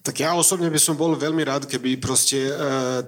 Tak 0.08 0.24
ja 0.24 0.32
osobne 0.32 0.72
by 0.72 0.80
som 0.80 0.96
bol 0.96 1.12
veľmi 1.20 1.44
rád, 1.44 1.68
keby 1.68 2.00
proste 2.00 2.48
e, 2.48 2.52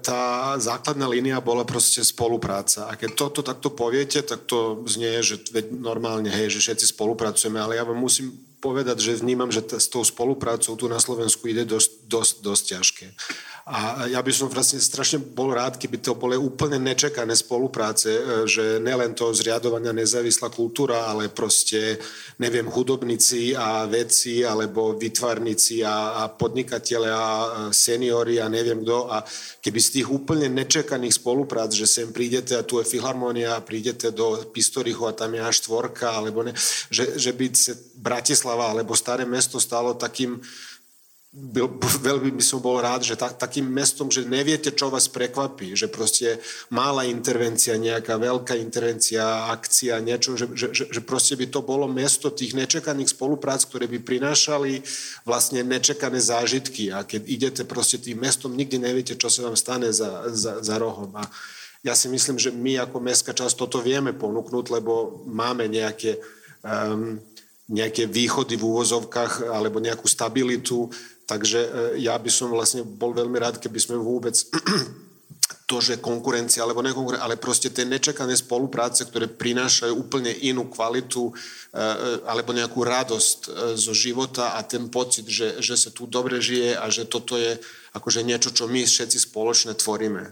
tá 0.04 0.52
základná 0.60 1.08
línia 1.08 1.40
bola 1.40 1.64
proste 1.64 2.04
spolupráca. 2.04 2.92
A 2.92 3.00
keď 3.00 3.16
toto 3.16 3.40
takto 3.40 3.72
poviete, 3.72 4.20
tak 4.20 4.44
to 4.44 4.84
znie, 4.84 5.24
že 5.24 5.40
normálne, 5.72 6.28
hej, 6.28 6.52
že 6.52 6.60
všetci 6.60 6.92
spolupracujeme, 6.92 7.56
ale 7.56 7.80
ja 7.80 7.88
vám 7.88 7.96
musím 7.96 8.36
povedať, 8.60 9.00
že 9.00 9.24
vnímam, 9.24 9.48
že 9.48 9.64
t- 9.64 9.80
s 9.80 9.88
tou 9.88 10.04
spoluprácou 10.04 10.76
tu 10.76 10.92
na 10.92 11.00
Slovensku 11.00 11.48
ide 11.48 11.64
dosť, 11.64 12.04
dosť, 12.04 12.34
dosť 12.44 12.64
ťažké. 12.68 13.06
A 13.70 14.10
ja 14.10 14.18
by 14.18 14.34
som 14.34 14.50
vlastne 14.50 14.82
strašne 14.82 15.22
bol 15.22 15.54
rád, 15.54 15.78
keby 15.78 16.02
to 16.02 16.18
boli 16.18 16.34
úplne 16.34 16.82
nečakané 16.82 17.38
spolupráce, 17.38 18.10
e, 18.10 18.22
že 18.50 18.82
nelen 18.82 19.14
to 19.14 19.30
zriadovania 19.30 19.94
nezávislá 19.94 20.50
kultúra, 20.50 21.06
ale 21.06 21.30
proste, 21.30 21.94
neviem, 22.42 22.66
hudobníci 22.66 23.54
a 23.54 23.86
vedci, 23.86 24.42
alebo 24.42 24.98
vytvarníci 24.98 25.86
a, 25.86 26.26
a 26.26 26.34
podnikatele 26.34 27.14
a 27.14 27.24
seniori 27.70 28.42
a 28.42 28.50
neviem 28.50 28.82
kto. 28.82 29.06
A 29.06 29.22
keby 29.62 29.78
z 29.78 30.02
tých 30.02 30.08
úplne 30.10 30.50
nečakaných 30.50 31.22
spoluprác, 31.22 31.70
že 31.70 31.86
sem 31.86 32.10
prídete 32.10 32.58
a 32.58 32.66
tu 32.66 32.82
je 32.82 32.90
filharmonia 32.90 33.62
prídete 33.62 34.10
do 34.10 34.50
Pistorichu 34.50 35.06
a 35.06 35.14
tam 35.14 35.30
je 35.38 35.46
až 35.46 35.62
štvorka, 35.62 36.18
alebo 36.18 36.42
ne, 36.42 36.50
že, 36.90 37.14
že 37.14 37.30
by 37.30 37.46
Bratislava 38.02 38.74
alebo 38.74 38.98
Staré 38.98 39.22
mesto 39.22 39.62
stalo 39.62 39.94
takým 39.94 40.42
byl, 41.30 41.78
veľmi 42.02 42.34
by 42.34 42.42
som 42.42 42.58
bol 42.58 42.82
rád, 42.82 43.06
že 43.06 43.14
tak, 43.14 43.38
takým 43.38 43.62
mestom, 43.70 44.10
že 44.10 44.26
neviete, 44.26 44.74
čo 44.74 44.90
vás 44.90 45.06
prekvapí, 45.06 45.78
že 45.78 45.86
proste 45.86 46.42
malá 46.74 47.06
intervencia, 47.06 47.78
nejaká 47.78 48.18
veľká 48.18 48.58
intervencia, 48.58 49.46
akcia, 49.54 50.02
niečo, 50.02 50.34
že, 50.34 50.50
že, 50.58 50.90
že 50.90 51.00
proste 51.06 51.38
by 51.38 51.46
to 51.46 51.62
bolo 51.62 51.86
mesto 51.86 52.34
tých 52.34 52.58
nečakaných 52.58 53.14
spoluprác, 53.14 53.62
ktoré 53.62 53.86
by 53.86 54.02
prinášali 54.02 54.82
vlastne 55.22 55.62
nečakané 55.62 56.18
zážitky 56.18 56.90
a 56.90 57.06
keď 57.06 57.22
idete 57.30 57.62
proste 57.62 58.02
tým 58.02 58.18
mestom, 58.18 58.50
nikdy 58.50 58.82
neviete, 58.82 59.14
čo 59.14 59.30
sa 59.30 59.46
vám 59.46 59.54
stane 59.54 59.94
za, 59.94 60.26
za, 60.34 60.58
za 60.58 60.76
rohom 60.82 61.14
a 61.14 61.30
ja 61.80 61.96
si 61.96 62.12
myslím, 62.12 62.36
že 62.36 62.52
my 62.52 62.76
ako 62.84 63.00
mestská 63.00 63.32
časť 63.32 63.56
toto 63.56 63.80
vieme 63.80 64.12
ponúknuť, 64.12 64.68
lebo 64.68 65.24
máme 65.24 65.64
nejaké 65.64 66.20
um, 66.60 67.16
nejaké 67.70 68.10
východy 68.10 68.58
v 68.58 68.66
úvozovkách 68.66 69.46
alebo 69.46 69.78
nejakú 69.78 70.10
stabilitu. 70.10 70.90
Takže 71.30 71.94
ja 72.02 72.18
by 72.18 72.26
som 72.26 72.50
vlastne 72.50 72.82
bol 72.82 73.14
veľmi 73.14 73.38
rád, 73.38 73.62
keby 73.62 73.78
sme 73.78 73.94
vôbec 74.02 74.34
to, 75.70 75.78
že 75.78 76.02
konkurencia 76.02 76.66
alebo 76.66 76.82
nekonkurencia, 76.82 77.22
ale 77.22 77.38
proste 77.38 77.70
tie 77.70 77.86
nečakané 77.86 78.34
spolupráce, 78.34 79.06
ktoré 79.06 79.30
prinášajú 79.30 79.94
úplne 79.94 80.34
inú 80.42 80.66
kvalitu 80.66 81.30
alebo 82.26 82.50
nejakú 82.50 82.82
radosť 82.82 83.38
zo 83.78 83.94
života 83.94 84.58
a 84.58 84.66
ten 84.66 84.90
pocit, 84.90 85.30
že, 85.30 85.62
že 85.62 85.78
sa 85.78 85.94
tu 85.94 86.10
dobre 86.10 86.42
žije 86.42 86.74
a 86.74 86.90
že 86.90 87.06
toto 87.06 87.38
je 87.38 87.54
akože 87.94 88.26
niečo, 88.26 88.50
čo 88.50 88.66
my 88.66 88.82
všetci 88.82 89.30
spoločne 89.30 89.78
tvoríme. 89.78 90.26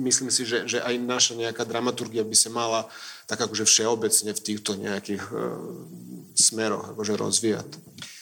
Myslím 0.00 0.32
si, 0.32 0.48
že, 0.48 0.64
že 0.64 0.80
aj 0.80 0.96
naša 0.96 1.36
nejaká 1.36 1.68
dramaturgia 1.68 2.24
by 2.24 2.36
sa 2.36 2.48
mala 2.48 2.88
tak 3.28 3.44
akože 3.44 3.68
všeobecne 3.68 4.32
v 4.32 4.40
týchto 4.40 4.80
nejakých 4.80 5.22
smeroch 6.32 6.96
akože 6.96 7.14
rozvíjať. 7.20 7.68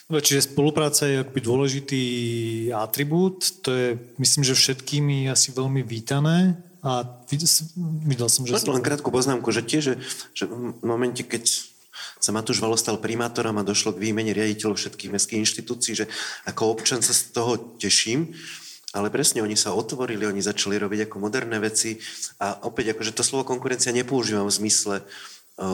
Čiže 0.09 0.49
spolupráca 0.49 1.05
je 1.05 1.21
akoby 1.21 1.41
dôležitý 1.45 2.03
atribút, 2.73 3.61
to 3.61 3.69
je 3.69 3.87
myslím, 4.17 4.41
že 4.41 4.57
všetkými 4.57 5.29
asi 5.29 5.53
veľmi 5.53 5.85
vítané. 5.85 6.57
A 6.81 7.05
videl 7.29 8.25
som, 8.25 8.41
že... 8.41 8.57
Len 8.57 8.81
krátku 8.81 9.13
poznámku, 9.13 9.53
že 9.53 9.61
tiež, 9.61 9.83
že, 9.83 9.95
že 10.33 10.43
v 10.49 10.81
momente, 10.81 11.21
keď 11.21 11.45
sa 12.17 12.33
Matúš 12.33 12.57
Valo 12.57 12.73
stal 12.73 12.97
primátorom 12.97 13.53
a 13.61 13.67
došlo 13.67 13.93
k 13.93 14.09
výmene 14.09 14.33
riaditeľov 14.33 14.81
všetkých 14.81 15.13
mestských 15.13 15.41
inštitúcií, 15.45 15.93
že 15.93 16.05
ako 16.49 16.73
občan 16.73 17.05
sa 17.05 17.13
z 17.13 17.29
toho 17.29 17.77
teším, 17.77 18.33
ale 18.97 19.13
presne, 19.13 19.45
oni 19.45 19.53
sa 19.53 19.77
otvorili, 19.77 20.25
oni 20.25 20.41
začali 20.41 20.81
robiť 20.81 21.05
ako 21.05 21.15
moderné 21.21 21.61
veci 21.61 22.01
a 22.41 22.65
opäť 22.65 22.97
akože 22.97 23.13
to 23.13 23.21
slovo 23.21 23.45
konkurencia 23.45 23.93
nepoužívam 23.93 24.49
v 24.49 24.57
zmysle 24.65 24.95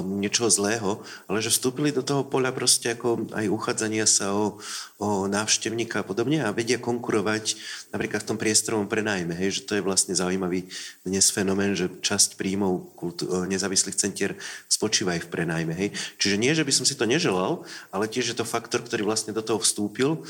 niečoho 0.01 0.49
zlého, 0.49 1.05
ale 1.29 1.45
že 1.45 1.53
vstúpili 1.53 1.93
do 1.93 2.01
toho 2.01 2.25
poľa 2.25 2.51
proste 2.51 2.97
ako 2.97 3.29
aj 3.37 3.45
uchádzania 3.45 4.09
sa 4.09 4.33
o, 4.33 4.57
o 4.97 5.29
návštevníka 5.29 6.01
a 6.01 6.07
podobne 6.07 6.41
a 6.41 6.49
vedia 6.49 6.81
konkurovať 6.81 7.55
napríklad 7.93 8.25
v 8.25 8.29
tom 8.33 8.37
priestorovom 8.41 8.89
prenajme, 8.89 9.37
hej, 9.37 9.61
že 9.61 9.65
to 9.69 9.77
je 9.77 9.85
vlastne 9.85 10.17
zaujímavý 10.17 10.65
dnes 11.05 11.25
fenomén, 11.29 11.77
že 11.77 11.87
časť 12.01 12.35
príjmov 12.35 12.97
kultu- 12.97 13.29
nezávislých 13.45 13.95
centier 13.95 14.33
spočíva 14.65 15.15
aj 15.15 15.29
v 15.29 15.31
prenajme. 15.31 15.73
Hej. 15.77 15.89
Čiže 16.17 16.35
nie, 16.41 16.51
že 16.57 16.65
by 16.65 16.73
som 16.73 16.85
si 16.85 16.97
to 16.97 17.05
neželal, 17.05 17.63
ale 17.93 18.09
tiež 18.09 18.33
je 18.33 18.37
to 18.37 18.47
faktor, 18.47 18.81
ktorý 18.81 19.05
vlastne 19.05 19.31
do 19.31 19.45
toho 19.45 19.61
vstúpil. 19.61 20.25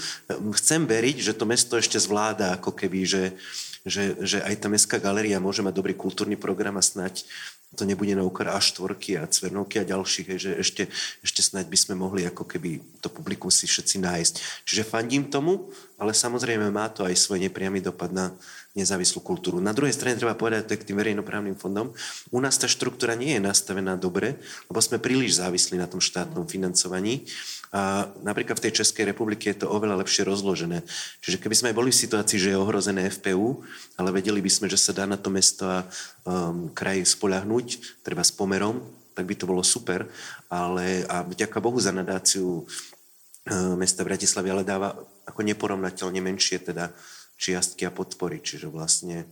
Chcem 0.60 0.86
veriť, 0.86 1.18
že 1.32 1.34
to 1.34 1.48
mesto 1.48 1.80
ešte 1.80 1.98
zvláda 1.98 2.60
ako 2.60 2.76
keby, 2.76 3.08
že, 3.08 3.24
že, 3.86 4.18
že 4.22 4.42
aj 4.42 4.56
tá 4.62 4.68
mestská 4.68 4.98
galéria 4.98 5.42
môže 5.42 5.62
mať 5.62 5.74
dobrý 5.78 5.94
kultúrny 5.94 6.36
program 6.38 6.78
a 6.78 6.84
snať 6.84 7.26
to 7.76 7.84
nebude 7.84 8.16
na 8.16 8.24
úkor 8.24 8.48
A4 8.48 9.20
a 9.20 9.28
Cvernovky 9.28 9.84
a 9.84 9.86
ďalších, 9.86 10.28
že 10.40 10.52
ešte, 10.56 10.88
ešte 11.20 11.42
snáď 11.44 11.68
by 11.68 11.78
sme 11.78 11.94
mohli 12.00 12.24
ako 12.24 12.48
keby 12.48 12.80
to 13.04 13.12
publikum 13.12 13.52
si 13.52 13.68
všetci 13.68 14.00
nájsť. 14.00 14.34
Čiže 14.64 14.88
fandím 14.88 15.28
tomu, 15.28 15.70
ale 16.00 16.16
samozrejme 16.16 16.72
má 16.72 16.88
to 16.90 17.04
aj 17.04 17.20
svoj 17.20 17.44
nepriamy 17.44 17.84
dopad 17.84 18.16
na 18.16 18.32
nezávislú 18.76 19.24
kultúru. 19.24 19.64
Na 19.64 19.72
druhej 19.72 19.96
strane 19.96 20.20
treba 20.20 20.36
povedať, 20.36 20.68
to 20.68 20.76
k 20.76 20.92
tým 20.92 21.00
verejnoprávnym 21.00 21.56
fondom, 21.56 21.96
u 22.28 22.40
nás 22.44 22.60
tá 22.60 22.68
štruktúra 22.68 23.16
nie 23.16 23.40
je 23.40 23.42
nastavená 23.42 23.96
dobre, 23.96 24.36
lebo 24.68 24.84
sme 24.84 25.00
príliš 25.00 25.40
závislí 25.40 25.80
na 25.80 25.88
tom 25.88 26.04
štátnom 26.04 26.44
financovaní 26.44 27.24
a 27.72 28.12
napríklad 28.24 28.60
v 28.60 28.66
tej 28.68 28.84
Českej 28.84 29.08
republike 29.12 29.52
je 29.52 29.64
to 29.64 29.72
oveľa 29.72 30.04
lepšie 30.04 30.28
rozložené. 30.28 30.84
Čiže 31.24 31.40
keby 31.40 31.56
sme 31.56 31.76
boli 31.76 31.92
v 31.92 32.02
situácii, 32.04 32.36
že 32.36 32.52
je 32.52 32.60
ohrozené 32.60 33.08
FPU, 33.08 33.64
ale 33.96 34.16
vedeli 34.16 34.44
by 34.44 34.52
sme, 34.52 34.68
že 34.68 34.80
sa 34.80 34.92
dá 34.92 35.08
na 35.08 35.16
to 35.16 35.32
mesto 35.32 35.68
a 35.68 35.84
um, 36.28 36.68
kraj 36.76 37.04
spoľahnúť, 37.04 38.00
treba 38.04 38.24
s 38.24 38.32
pomerom, 38.32 38.80
tak 39.16 39.28
by 39.28 39.36
to 39.36 39.48
bolo 39.48 39.64
super. 39.64 40.08
Ale 40.52 41.08
a 41.08 41.24
vďaka 41.24 41.60
Bohu 41.60 41.76
za 41.80 41.92
nadáciu 41.92 42.64
uh, 42.64 43.76
mesta 43.76 44.08
Bratislavy, 44.08 44.52
ale 44.52 44.64
dáva 44.68 44.96
ako 45.28 45.44
neporovnateľne 45.44 46.20
menšie 46.24 46.64
teda 46.64 46.96
čiastky 47.36 47.88
a 47.88 47.92
podpory. 47.92 48.40
Čiže 48.40 48.72
vlastne 48.72 49.28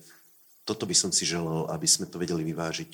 toto 0.64 0.88
by 0.88 0.96
som 0.96 1.12
si 1.12 1.28
želal, 1.28 1.68
aby 1.72 1.88
sme 1.88 2.08
to 2.08 2.20
vedeli 2.20 2.44
vyvážiť. 2.48 2.92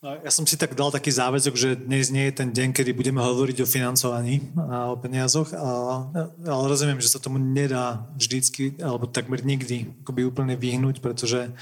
No, 0.00 0.16
ja 0.16 0.32
som 0.32 0.48
si 0.48 0.56
tak 0.56 0.72
dal 0.72 0.88
taký 0.88 1.12
záväzok, 1.12 1.54
že 1.60 1.76
dnes 1.76 2.08
nie 2.08 2.24
je 2.32 2.40
ten 2.40 2.48
deň, 2.48 2.72
kedy 2.72 2.96
budeme 2.96 3.20
hovoriť 3.20 3.60
o 3.60 3.68
financovaní 3.68 4.40
a 4.56 4.88
o 4.88 4.96
peniazoch, 4.96 5.52
ale 5.52 6.64
rozumiem, 6.64 7.04
že 7.04 7.12
sa 7.12 7.20
tomu 7.20 7.36
nedá 7.36 8.08
vždycky, 8.16 8.80
alebo 8.80 9.04
takmer 9.04 9.44
nikdy 9.44 9.92
akoby 10.00 10.24
úplne 10.24 10.56
vyhnúť, 10.56 11.04
pretože 11.04 11.52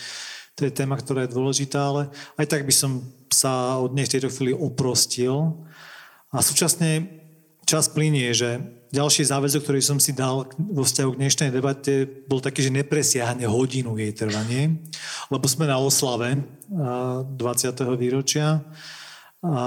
to 0.54 0.70
je 0.70 0.74
téma, 0.74 0.94
ktorá 0.94 1.26
je 1.26 1.34
dôležitá, 1.34 1.82
ale 1.82 2.14
aj 2.38 2.46
tak 2.46 2.62
by 2.62 2.70
som 2.70 3.02
sa 3.26 3.78
od 3.82 3.90
nej 3.94 4.06
v 4.06 4.12
tejto 4.14 4.30
chvíli 4.30 4.54
oprostil. 4.54 5.66
A 6.30 6.38
súčasne 6.38 7.10
čas 7.66 7.90
plinie, 7.90 8.30
že 8.38 8.62
ďalší 8.88 9.28
záväzok, 9.28 9.60
ktorý 9.64 9.80
som 9.84 9.98
si 10.00 10.16
dal 10.16 10.48
vo 10.56 10.82
vzťahu 10.84 11.10
k 11.14 11.20
dnešnej 11.20 11.50
debate, 11.52 12.08
bol 12.26 12.40
taký, 12.40 12.64
že 12.64 12.72
nepresiahne 12.72 13.44
hodinu 13.44 13.96
jej 14.00 14.12
trvanie, 14.16 14.80
lebo 15.28 15.44
sme 15.44 15.68
na 15.68 15.76
oslave 15.76 16.40
20. 16.72 17.36
výročia. 18.00 18.64
A 19.38 19.62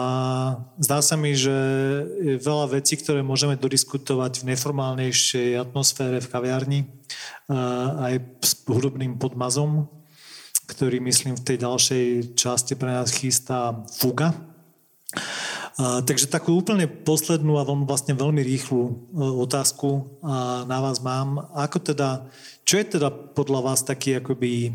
zdá 0.83 0.99
sa 0.99 1.15
mi, 1.15 1.31
že 1.31 1.55
je 2.19 2.35
veľa 2.43 2.75
vecí, 2.75 2.99
ktoré 2.99 3.23
môžeme 3.23 3.55
dodiskutovať 3.55 4.43
v 4.43 4.47
neformálnejšej 4.51 5.55
atmosfére 5.55 6.19
v 6.19 6.27
kaviarni, 6.27 6.79
aj 7.47 8.19
s 8.43 8.67
hudobným 8.67 9.15
podmazom, 9.15 9.87
ktorý 10.67 10.99
myslím 11.07 11.39
v 11.39 11.45
tej 11.47 11.57
ďalšej 11.63 12.05
časti 12.35 12.75
pre 12.75 12.91
nás 12.91 13.15
chystá 13.15 13.79
Fuga. 13.95 14.35
A, 15.79 16.03
takže 16.03 16.27
takú 16.27 16.59
úplne 16.59 16.87
poslednú 16.87 17.55
a 17.55 17.63
vlastne 17.63 18.11
veľmi 18.11 18.43
rýchlu 18.43 18.81
e, 18.83 18.91
otázku 19.39 20.19
a 20.19 20.67
na 20.67 20.83
vás 20.83 20.99
mám. 20.99 21.47
Ako 21.55 21.79
teda, 21.79 22.27
čo 22.67 22.81
je 22.81 22.99
teda 22.99 23.07
podľa 23.11 23.71
vás 23.71 23.83
taký 23.87 24.19
akoby 24.19 24.71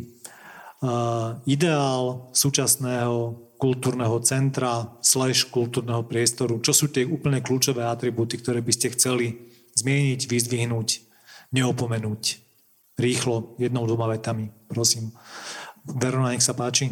uh, 0.82 1.38
ideál 1.49 2.28
súčasného 2.34 3.47
kultúrneho 3.57 4.20
centra 4.20 4.97
slash 5.01 5.49
kultúrneho 5.49 6.05
priestoru? 6.05 6.61
Čo 6.61 6.72
sú 6.72 6.86
tie 6.92 7.09
úplne 7.09 7.40
kľúčové 7.40 7.86
atribúty, 7.86 8.36
ktoré 8.36 8.61
by 8.61 8.72
ste 8.74 8.92
chceli 8.92 9.49
zmieniť, 9.78 10.20
vyzdvihnúť, 10.28 10.88
neopomenúť? 11.57 12.22
Rýchlo, 12.97 13.57
jednou, 13.61 13.84
dvoma 13.84 14.09
vetami, 14.12 14.49
prosím. 14.68 15.12
Verona, 15.84 16.32
nech 16.32 16.44
sa 16.44 16.57
páči. 16.57 16.88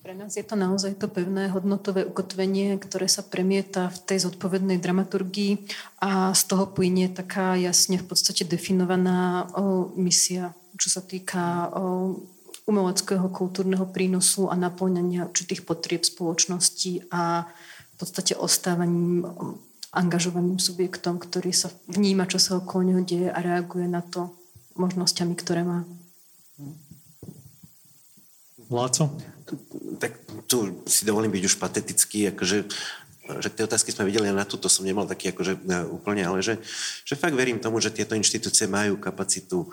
Pre 0.00 0.16
nás 0.16 0.32
je 0.32 0.40
to 0.40 0.56
naozaj 0.56 0.96
to 0.96 1.12
pevné 1.12 1.52
hodnotové 1.52 2.08
ukotvenie, 2.08 2.80
ktoré 2.80 3.04
sa 3.04 3.20
premieta 3.20 3.92
v 3.92 3.98
tej 4.08 4.32
zodpovednej 4.32 4.80
dramaturgii 4.80 5.68
a 6.00 6.32
z 6.32 6.42
toho 6.48 6.64
plynie 6.72 7.12
taká 7.12 7.52
jasne 7.60 8.00
v 8.00 8.08
podstate 8.08 8.48
definovaná 8.48 9.44
o, 9.52 9.92
misia, 10.00 10.56
čo 10.80 10.88
sa 10.88 11.04
týka 11.04 11.68
o, 11.68 12.16
umeleckého 12.64 13.28
kultúrneho 13.28 13.84
prínosu 13.92 14.48
a 14.48 14.56
naplňania 14.56 15.28
určitých 15.28 15.68
potrieb 15.68 16.00
spoločnosti 16.08 17.12
a 17.12 17.44
v 17.92 17.94
podstate 18.00 18.32
ostávaním 18.32 19.28
angažovaným 19.92 20.56
subjektom, 20.56 21.20
ktorý 21.20 21.52
sa 21.52 21.68
vníma, 21.92 22.24
čo 22.24 22.40
sa 22.40 22.56
okolo 22.56 22.88
neho 22.88 23.02
deje 23.04 23.28
a 23.28 23.36
reaguje 23.44 23.84
na 23.84 24.00
to 24.00 24.32
možnosťami, 24.80 25.36
ktoré 25.36 25.60
má. 25.60 25.84
Láco? 28.70 29.18
Tak 29.98 30.12
tu 30.46 30.82
si 30.86 31.02
dovolím 31.04 31.30
byť 31.30 31.44
už 31.44 31.54
patetický, 31.58 32.30
akože 32.30 32.64
že 33.38 33.54
tie 33.54 33.62
otázky 33.62 33.94
sme 33.94 34.10
videli 34.10 34.26
a 34.26 34.34
na 34.34 34.42
túto 34.42 34.66
som 34.66 34.82
nemal 34.82 35.06
taký 35.06 35.30
akože 35.30 35.54
e, 35.54 35.60
úplne, 35.86 36.26
ale 36.26 36.42
že, 36.42 36.58
že 37.06 37.14
fakt 37.14 37.38
verím 37.38 37.62
tomu, 37.62 37.78
že 37.78 37.94
tieto 37.94 38.18
inštitúcie 38.18 38.66
majú 38.66 38.98
kapacitu 38.98 39.70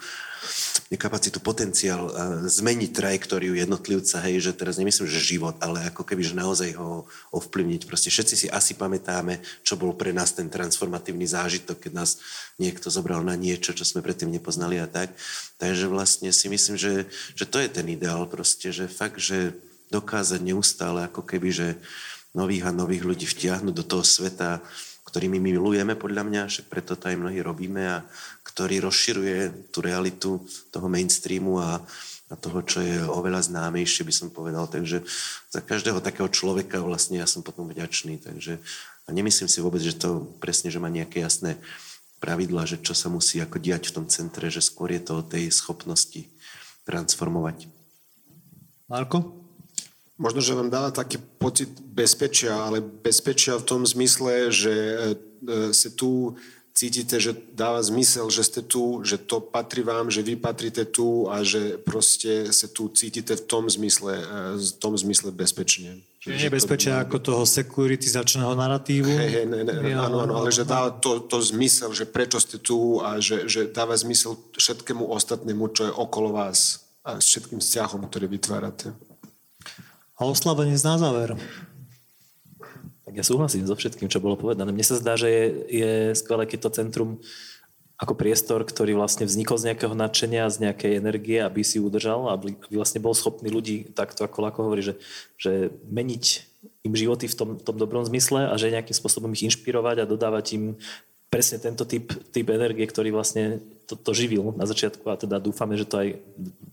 kapacitu, 0.95 1.43
potenciál 1.43 2.07
zmeniť 2.47 2.95
trajektóriu 2.95 3.59
jednotlivca, 3.59 4.23
hej, 4.23 4.39
že 4.39 4.55
teraz 4.55 4.79
nemyslím, 4.79 5.03
že 5.03 5.19
život, 5.19 5.59
ale 5.59 5.83
ako 5.91 6.07
keby, 6.07 6.23
že 6.23 6.39
naozaj 6.39 6.79
ho 6.79 7.03
ovplyvniť. 7.35 7.83
Proste 7.83 8.07
všetci 8.07 8.35
si 8.39 8.47
asi 8.47 8.71
pamätáme, 8.79 9.43
čo 9.67 9.75
bol 9.75 9.91
pre 9.91 10.15
nás 10.15 10.31
ten 10.31 10.47
transformatívny 10.47 11.27
zážitok, 11.27 11.84
keď 11.84 11.91
nás 11.91 12.23
niekto 12.55 12.88
zobral 12.88 13.19
na 13.19 13.35
niečo, 13.35 13.75
čo 13.75 13.84
sme 13.84 13.99
predtým 13.99 14.31
nepoznali 14.31 14.79
a 14.79 14.88
tak. 14.88 15.11
Takže 15.59 15.91
vlastne 15.91 16.31
si 16.31 16.47
myslím, 16.47 16.79
že, 16.79 17.03
že 17.35 17.43
to 17.43 17.59
je 17.59 17.67
ten 17.67 17.88
ideál 17.91 18.23
proste, 18.23 18.71
že 18.71 18.88
fakt, 18.88 19.19
že 19.19 19.51
dokázať 19.91 20.39
neustále 20.39 21.03
ako 21.11 21.19
keby, 21.19 21.51
že 21.51 21.67
nových 22.38 22.69
a 22.69 22.72
nových 22.72 23.01
ľudí 23.01 23.26
vtiahnuť 23.26 23.73
do 23.73 23.81
toho 23.81 24.05
sveta, 24.05 24.61
ktorý 25.09 25.34
my 25.34 25.39
milujeme 25.41 25.97
podľa 25.97 26.23
mňa, 26.30 26.41
však 26.45 26.69
preto 26.69 26.93
to 26.93 27.09
aj 27.09 27.18
mnohí 27.18 27.41
robíme 27.41 27.81
a 27.81 28.05
ktorý 28.45 28.85
rozširuje 28.85 29.72
tú 29.73 29.81
realitu 29.81 30.38
toho 30.69 30.85
mainstreamu 30.85 31.57
a, 31.57 31.81
a 32.30 32.35
toho, 32.38 32.61
čo 32.61 32.84
je 32.85 33.01
oveľa 33.01 33.49
známejšie, 33.49 34.05
by 34.05 34.14
som 34.14 34.30
povedal. 34.30 34.69
Takže 34.69 35.01
za 35.49 35.64
každého 35.64 36.03
takého 36.03 36.30
človeka 36.30 36.84
vlastne 36.85 37.18
ja 37.18 37.26
som 37.26 37.41
potom 37.41 37.65
vďačný. 37.65 38.22
Takže 38.22 38.59
a 39.07 39.09
nemyslím 39.15 39.47
si 39.47 39.64
vôbec, 39.64 39.80
že 39.80 39.95
to 39.95 40.27
presne, 40.43 40.68
že 40.68 40.84
má 40.84 40.91
nejaké 40.91 41.23
jasné 41.23 41.55
pravidla, 42.19 42.68
že 42.68 42.77
čo 42.84 42.91
sa 42.91 43.07
musí 43.07 43.39
ako 43.39 43.64
diať 43.64 43.89
v 43.89 43.95
tom 44.03 44.05
centre, 44.11 44.51
že 44.51 44.59
skôr 44.59 44.91
je 44.91 44.99
to 44.99 45.23
o 45.23 45.26
tej 45.26 45.47
schopnosti 45.49 46.27
transformovať. 46.84 47.72
Marko? 48.91 49.47
Možno, 50.18 50.41
že 50.41 50.57
vám 50.57 50.73
dáva 50.73 50.89
taký 50.89 51.22
pocit 51.38 51.69
bezpečia, 51.77 52.57
ale 52.57 52.81
bezpečia 52.81 53.53
v 53.61 53.68
tom 53.69 53.81
zmysle, 53.85 54.49
že 54.49 54.73
e, 54.73 55.15
sa 55.69 55.89
tu 55.94 56.34
cítite, 56.73 57.22
že 57.22 57.38
dáva 57.53 57.81
zmysel, 57.81 58.30
že 58.34 58.45
ste 58.45 58.61
tu, 58.61 59.02
že 59.02 59.22
to 59.22 59.41
patrí 59.41 59.81
vám, 59.81 60.10
že 60.14 60.26
vy 60.26 60.38
patríte 60.38 60.85
tu 60.89 61.30
a 61.30 61.41
že 61.41 61.81
proste 61.81 62.49
sa 62.53 62.69
tu 62.69 62.89
cítite 62.89 63.34
v 63.34 63.44
tom 63.45 63.69
zmysle, 63.69 64.14
e, 64.18 64.57
v 64.57 64.73
tom 64.81 64.98
zmysle 64.98 65.30
bezpečne. 65.34 66.02
Čiže 66.22 66.49
nebezpečia 66.49 66.98
to... 66.98 67.02
ako 67.06 67.18
toho 67.22 67.44
sekuritizačného 67.45 68.53
narratívu. 68.57 69.10
Hej, 69.10 69.30
hej, 69.41 69.45
ne, 69.45 69.61
ne, 69.69 69.73
ja, 69.85 70.06
áno, 70.06 70.26
áno, 70.26 70.34
ale 70.41 70.49
že 70.49 70.65
dáva 70.65 70.94
to, 70.98 71.22
to 71.26 71.41
zmysel, 71.41 71.94
že 71.94 72.10
prečo 72.10 72.41
ste 72.41 72.57
tu 72.57 73.06
a 73.06 73.22
že, 73.22 73.45
že 73.45 73.69
dáva 73.69 73.94
zmysel 73.94 74.38
všetkému 74.57 75.06
ostatnému, 75.14 75.69
čo 75.77 75.89
je 75.89 75.94
okolo 75.94 76.34
vás 76.34 76.89
a 77.07 77.22
všetkým 77.22 77.64
vzťahom, 77.64 78.03
ktoré 78.10 78.27
vytvárate. 78.27 78.91
A 80.18 80.26
oslavenie 80.26 80.73
na 80.81 80.98
záver. 80.98 81.38
Tak 83.06 83.14
ja 83.14 83.23
súhlasím 83.23 83.69
so 83.69 83.77
všetkým, 83.77 84.10
čo 84.10 84.18
bolo 84.18 84.34
povedané. 84.34 84.73
Mne 84.73 84.85
sa 84.85 84.98
zdá, 84.98 85.14
že 85.14 85.30
je, 85.30 85.45
je 85.69 85.91
skvelé, 86.18 86.49
keď 86.49 86.60
to 86.68 86.76
centrum 86.81 87.10
ako 87.98 88.14
priestor, 88.14 88.61
ktorý 88.61 88.94
vlastne 88.94 89.26
vznikol 89.26 89.57
z 89.57 89.73
nejakého 89.73 89.98
nadšenia, 89.98 90.53
z 90.53 90.69
nejakej 90.69 91.02
energie, 91.02 91.41
aby 91.41 91.65
si 91.65 91.81
udržal, 91.81 92.30
aby 92.30 92.53
vlastne 92.69 93.02
bol 93.02 93.18
schopný 93.18 93.49
ľudí, 93.49 93.89
takto 93.89 94.22
ako 94.22 94.38
Lako 94.45 94.60
hovorí, 94.69 94.85
že, 94.85 95.02
že 95.41 95.73
meniť 95.89 96.26
im 96.85 96.94
životy 96.94 97.26
v 97.26 97.35
tom, 97.38 97.49
tom 97.57 97.77
dobrom 97.77 98.06
zmysle 98.06 98.53
a 98.53 98.53
že 98.53 98.69
nejakým 98.69 98.94
spôsobom 98.94 99.34
ich 99.34 99.49
inšpirovať 99.49 100.06
a 100.06 100.10
dodávať 100.10 100.45
im 100.61 100.64
presne 101.27 101.59
tento 101.59 101.83
typ, 101.83 102.15
typ 102.31 102.47
energie, 102.47 102.87
ktorý 102.87 103.11
vlastne 103.11 103.59
to, 103.87 103.99
to 103.99 104.11
živil 104.15 104.55
na 104.55 104.63
začiatku 104.63 105.03
a 105.11 105.19
teda 105.19 105.43
dúfame, 105.43 105.75
že 105.75 105.87
to 105.87 105.99
aj 105.99 106.07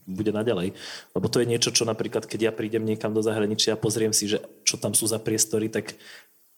bude 0.07 0.31
naďalej. 0.31 0.75
Lebo 1.11 1.27
to 1.27 1.43
je 1.43 1.49
niečo, 1.49 1.75
čo 1.75 1.83
napríklad, 1.83 2.27
keď 2.27 2.39
ja 2.39 2.51
prídem 2.55 2.83
niekam 2.87 3.11
do 3.11 3.23
zahraničia 3.23 3.75
a 3.75 3.81
pozriem 3.81 4.15
si, 4.15 4.31
že 4.31 4.43
čo 4.63 4.79
tam 4.79 4.95
sú 4.95 5.07
za 5.07 5.19
priestory, 5.19 5.67
tak 5.67 5.99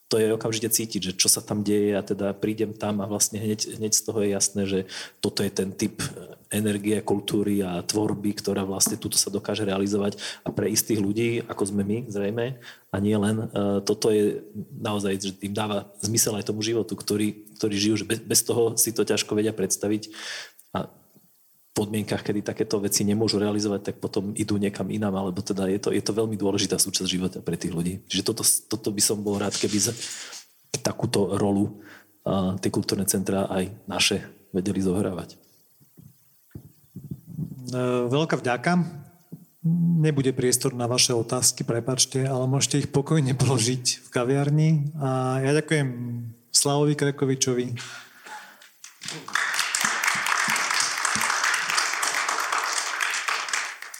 to 0.07 0.15
je 0.15 0.31
okamžite 0.31 0.71
cítiť, 0.71 1.01
že 1.11 1.13
čo 1.19 1.27
sa 1.27 1.43
tam 1.43 1.67
deje 1.67 1.91
a 1.91 2.01
teda 2.01 2.31
prídem 2.31 2.71
tam 2.71 3.03
a 3.03 3.09
vlastne 3.11 3.43
hneď, 3.43 3.75
hneď 3.75 3.91
z 3.91 4.03
toho 4.07 4.19
je 4.23 4.29
jasné, 4.31 4.61
že 4.63 4.79
toto 5.19 5.43
je 5.43 5.51
ten 5.51 5.75
typ 5.75 5.99
energie, 6.47 6.95
kultúry 7.03 7.59
a 7.59 7.83
tvorby, 7.83 8.31
ktorá 8.39 8.63
vlastne 8.63 8.95
tuto 8.95 9.19
sa 9.19 9.27
dokáže 9.27 9.67
realizovať 9.67 10.15
a 10.47 10.49
pre 10.55 10.71
istých 10.71 11.03
ľudí, 11.03 11.43
ako 11.43 11.63
sme 11.67 11.83
my 11.83 11.97
zrejme, 12.07 12.55
a 12.87 12.95
nie 13.03 13.19
len, 13.19 13.51
uh, 13.51 13.83
toto 13.83 14.07
je 14.15 14.47
naozaj, 14.79 15.19
že 15.19 15.35
tým 15.35 15.51
dáva 15.51 15.91
zmysel 15.99 16.39
aj 16.39 16.47
tomu 16.47 16.63
životu, 16.63 16.95
ktorý, 16.95 17.51
ktorý 17.59 17.75
žijú, 17.75 17.95
že 17.99 18.05
bez, 18.07 18.19
bez 18.23 18.41
toho 18.47 18.79
si 18.79 18.95
to 18.95 19.03
ťažko 19.03 19.35
vedia 19.35 19.51
predstaviť. 19.51 20.07
A 20.71 20.87
podmienkach, 21.77 22.25
kedy 22.25 22.41
takéto 22.41 22.81
veci 22.81 23.05
nemôžu 23.05 23.37
realizovať, 23.37 23.93
tak 23.93 23.95
potom 24.01 24.33
idú 24.33 24.57
niekam 24.57 24.89
inám, 24.89 25.13
alebo 25.13 25.45
teda 25.45 25.69
je 25.69 25.77
to, 25.77 25.89
je 25.93 26.01
to 26.01 26.17
veľmi 26.17 26.33
dôležitá 26.33 26.81
súčasť 26.81 27.05
života 27.05 27.37
pre 27.45 27.53
tých 27.53 27.69
ľudí. 27.69 28.01
Čiže 28.09 28.25
toto, 28.25 28.41
toto 28.41 28.89
by 28.89 29.01
som 29.05 29.21
bol 29.21 29.37
rád, 29.37 29.53
keby 29.53 29.77
za 29.77 29.93
takúto 30.81 31.37
rolu 31.37 31.77
a, 32.25 32.57
tie 32.57 32.73
kultúrne 32.73 33.05
centrá 33.05 33.45
aj 33.45 33.69
naše 33.85 34.25
vedeli 34.49 34.81
zohrávať. 34.81 35.37
E, 37.69 38.09
veľká 38.09 38.41
vďaka. 38.41 38.81
Nebude 40.01 40.31
priestor 40.31 40.71
na 40.73 40.87
vaše 40.89 41.11
otázky, 41.11 41.67
prepačte, 41.67 42.23
ale 42.25 42.49
môžete 42.49 42.87
ich 42.87 42.89
pokojne 42.89 43.37
položiť 43.37 44.01
v 44.01 44.09
kaviarni. 44.09 44.69
A 44.97 45.43
ja 45.45 45.51
ďakujem 45.53 45.87
Slavovi 46.49 46.97
Krekovičovi, 46.97 47.77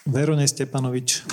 Verone 0.08 0.48
Stepanovič, 0.48 1.24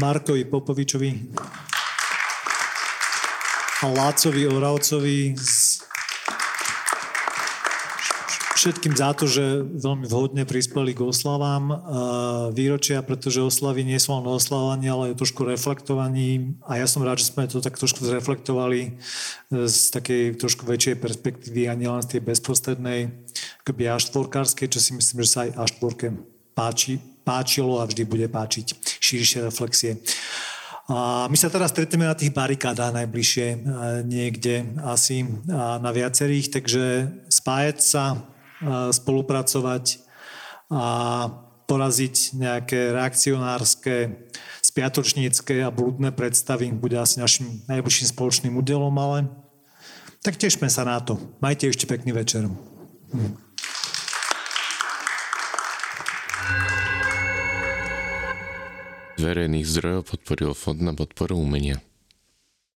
Markovi 0.00 0.44
Popovičovi. 0.44 1.20
Lácovi 3.80 4.46
Oravcovi 4.46 5.36
všetkým 8.60 8.92
za 8.92 9.16
to, 9.16 9.24
že 9.24 9.64
veľmi 9.64 10.04
vhodne 10.04 10.44
prispeli 10.44 10.92
k 10.92 11.00
oslavám 11.00 11.72
výročia, 12.52 13.00
pretože 13.00 13.40
oslavy 13.40 13.88
nie 13.88 13.96
sú 13.96 14.12
len 14.12 14.28
oslavanie, 14.28 14.92
ale 14.92 15.16
je 15.16 15.20
trošku 15.24 15.48
reflektovaní 15.48 16.60
a 16.68 16.76
ja 16.76 16.84
som 16.84 17.00
rád, 17.00 17.24
že 17.24 17.32
sme 17.32 17.48
to 17.48 17.64
tak 17.64 17.80
trošku 17.80 18.04
zreflektovali 18.04 18.80
e, 18.84 18.90
z 19.64 19.76
takej 19.96 20.36
trošku 20.36 20.68
väčšej 20.68 21.00
perspektívy 21.00 21.72
a 21.72 21.74
nielen 21.74 22.04
z 22.04 22.16
tej 22.16 22.20
bezprostrednej 22.20 23.08
akoby 23.64 23.82
aštvorkárskej, 23.88 24.68
čo 24.68 24.80
si 24.84 24.92
myslím, 24.92 25.24
že 25.24 25.32
sa 25.32 25.48
aj 25.48 25.56
aštvorke 25.56 26.06
páči, 26.52 27.00
páčilo 27.24 27.80
a 27.80 27.88
vždy 27.88 28.04
bude 28.04 28.28
páčiť 28.28 29.00
širšie 29.00 29.40
reflexie. 29.48 29.96
A 30.90 31.30
my 31.30 31.36
sa 31.38 31.48
teraz 31.48 31.72
stretneme 31.72 32.04
na 32.04 32.18
tých 32.18 32.34
barikádach 32.34 32.92
najbližšie 32.92 33.46
e, 33.48 33.56
niekde 34.04 34.76
asi 34.84 35.24
na 35.48 35.88
viacerých, 35.88 36.60
takže 36.60 36.84
spájať 37.32 37.78
sa 37.80 38.04
spolupracovať 38.68 39.84
a 40.70 40.84
poraziť 41.66 42.34
nejaké 42.34 42.94
reakcionárske, 42.94 44.26
spiatočnícke 44.62 45.62
a 45.62 45.70
blúdne 45.74 46.10
predstavy 46.14 46.70
bude 46.74 46.98
asi 46.98 47.22
našim 47.22 47.62
najbližším 47.66 48.10
spoločným 48.10 48.54
údelom, 48.58 48.94
ale 48.98 49.30
tak 50.20 50.36
tešme 50.36 50.68
sa 50.68 50.84
na 50.84 51.00
to. 51.00 51.16
Majte 51.40 51.70
ešte 51.70 51.88
pekný 51.88 52.12
večer. 52.12 52.46
Hm. 53.10 53.50
verejných 59.20 59.68
zdrojov 59.68 60.16
podporil 60.16 60.56
Fond 60.56 60.80
na 60.80 60.96
podporu 60.96 61.36
umenia. 61.36 61.76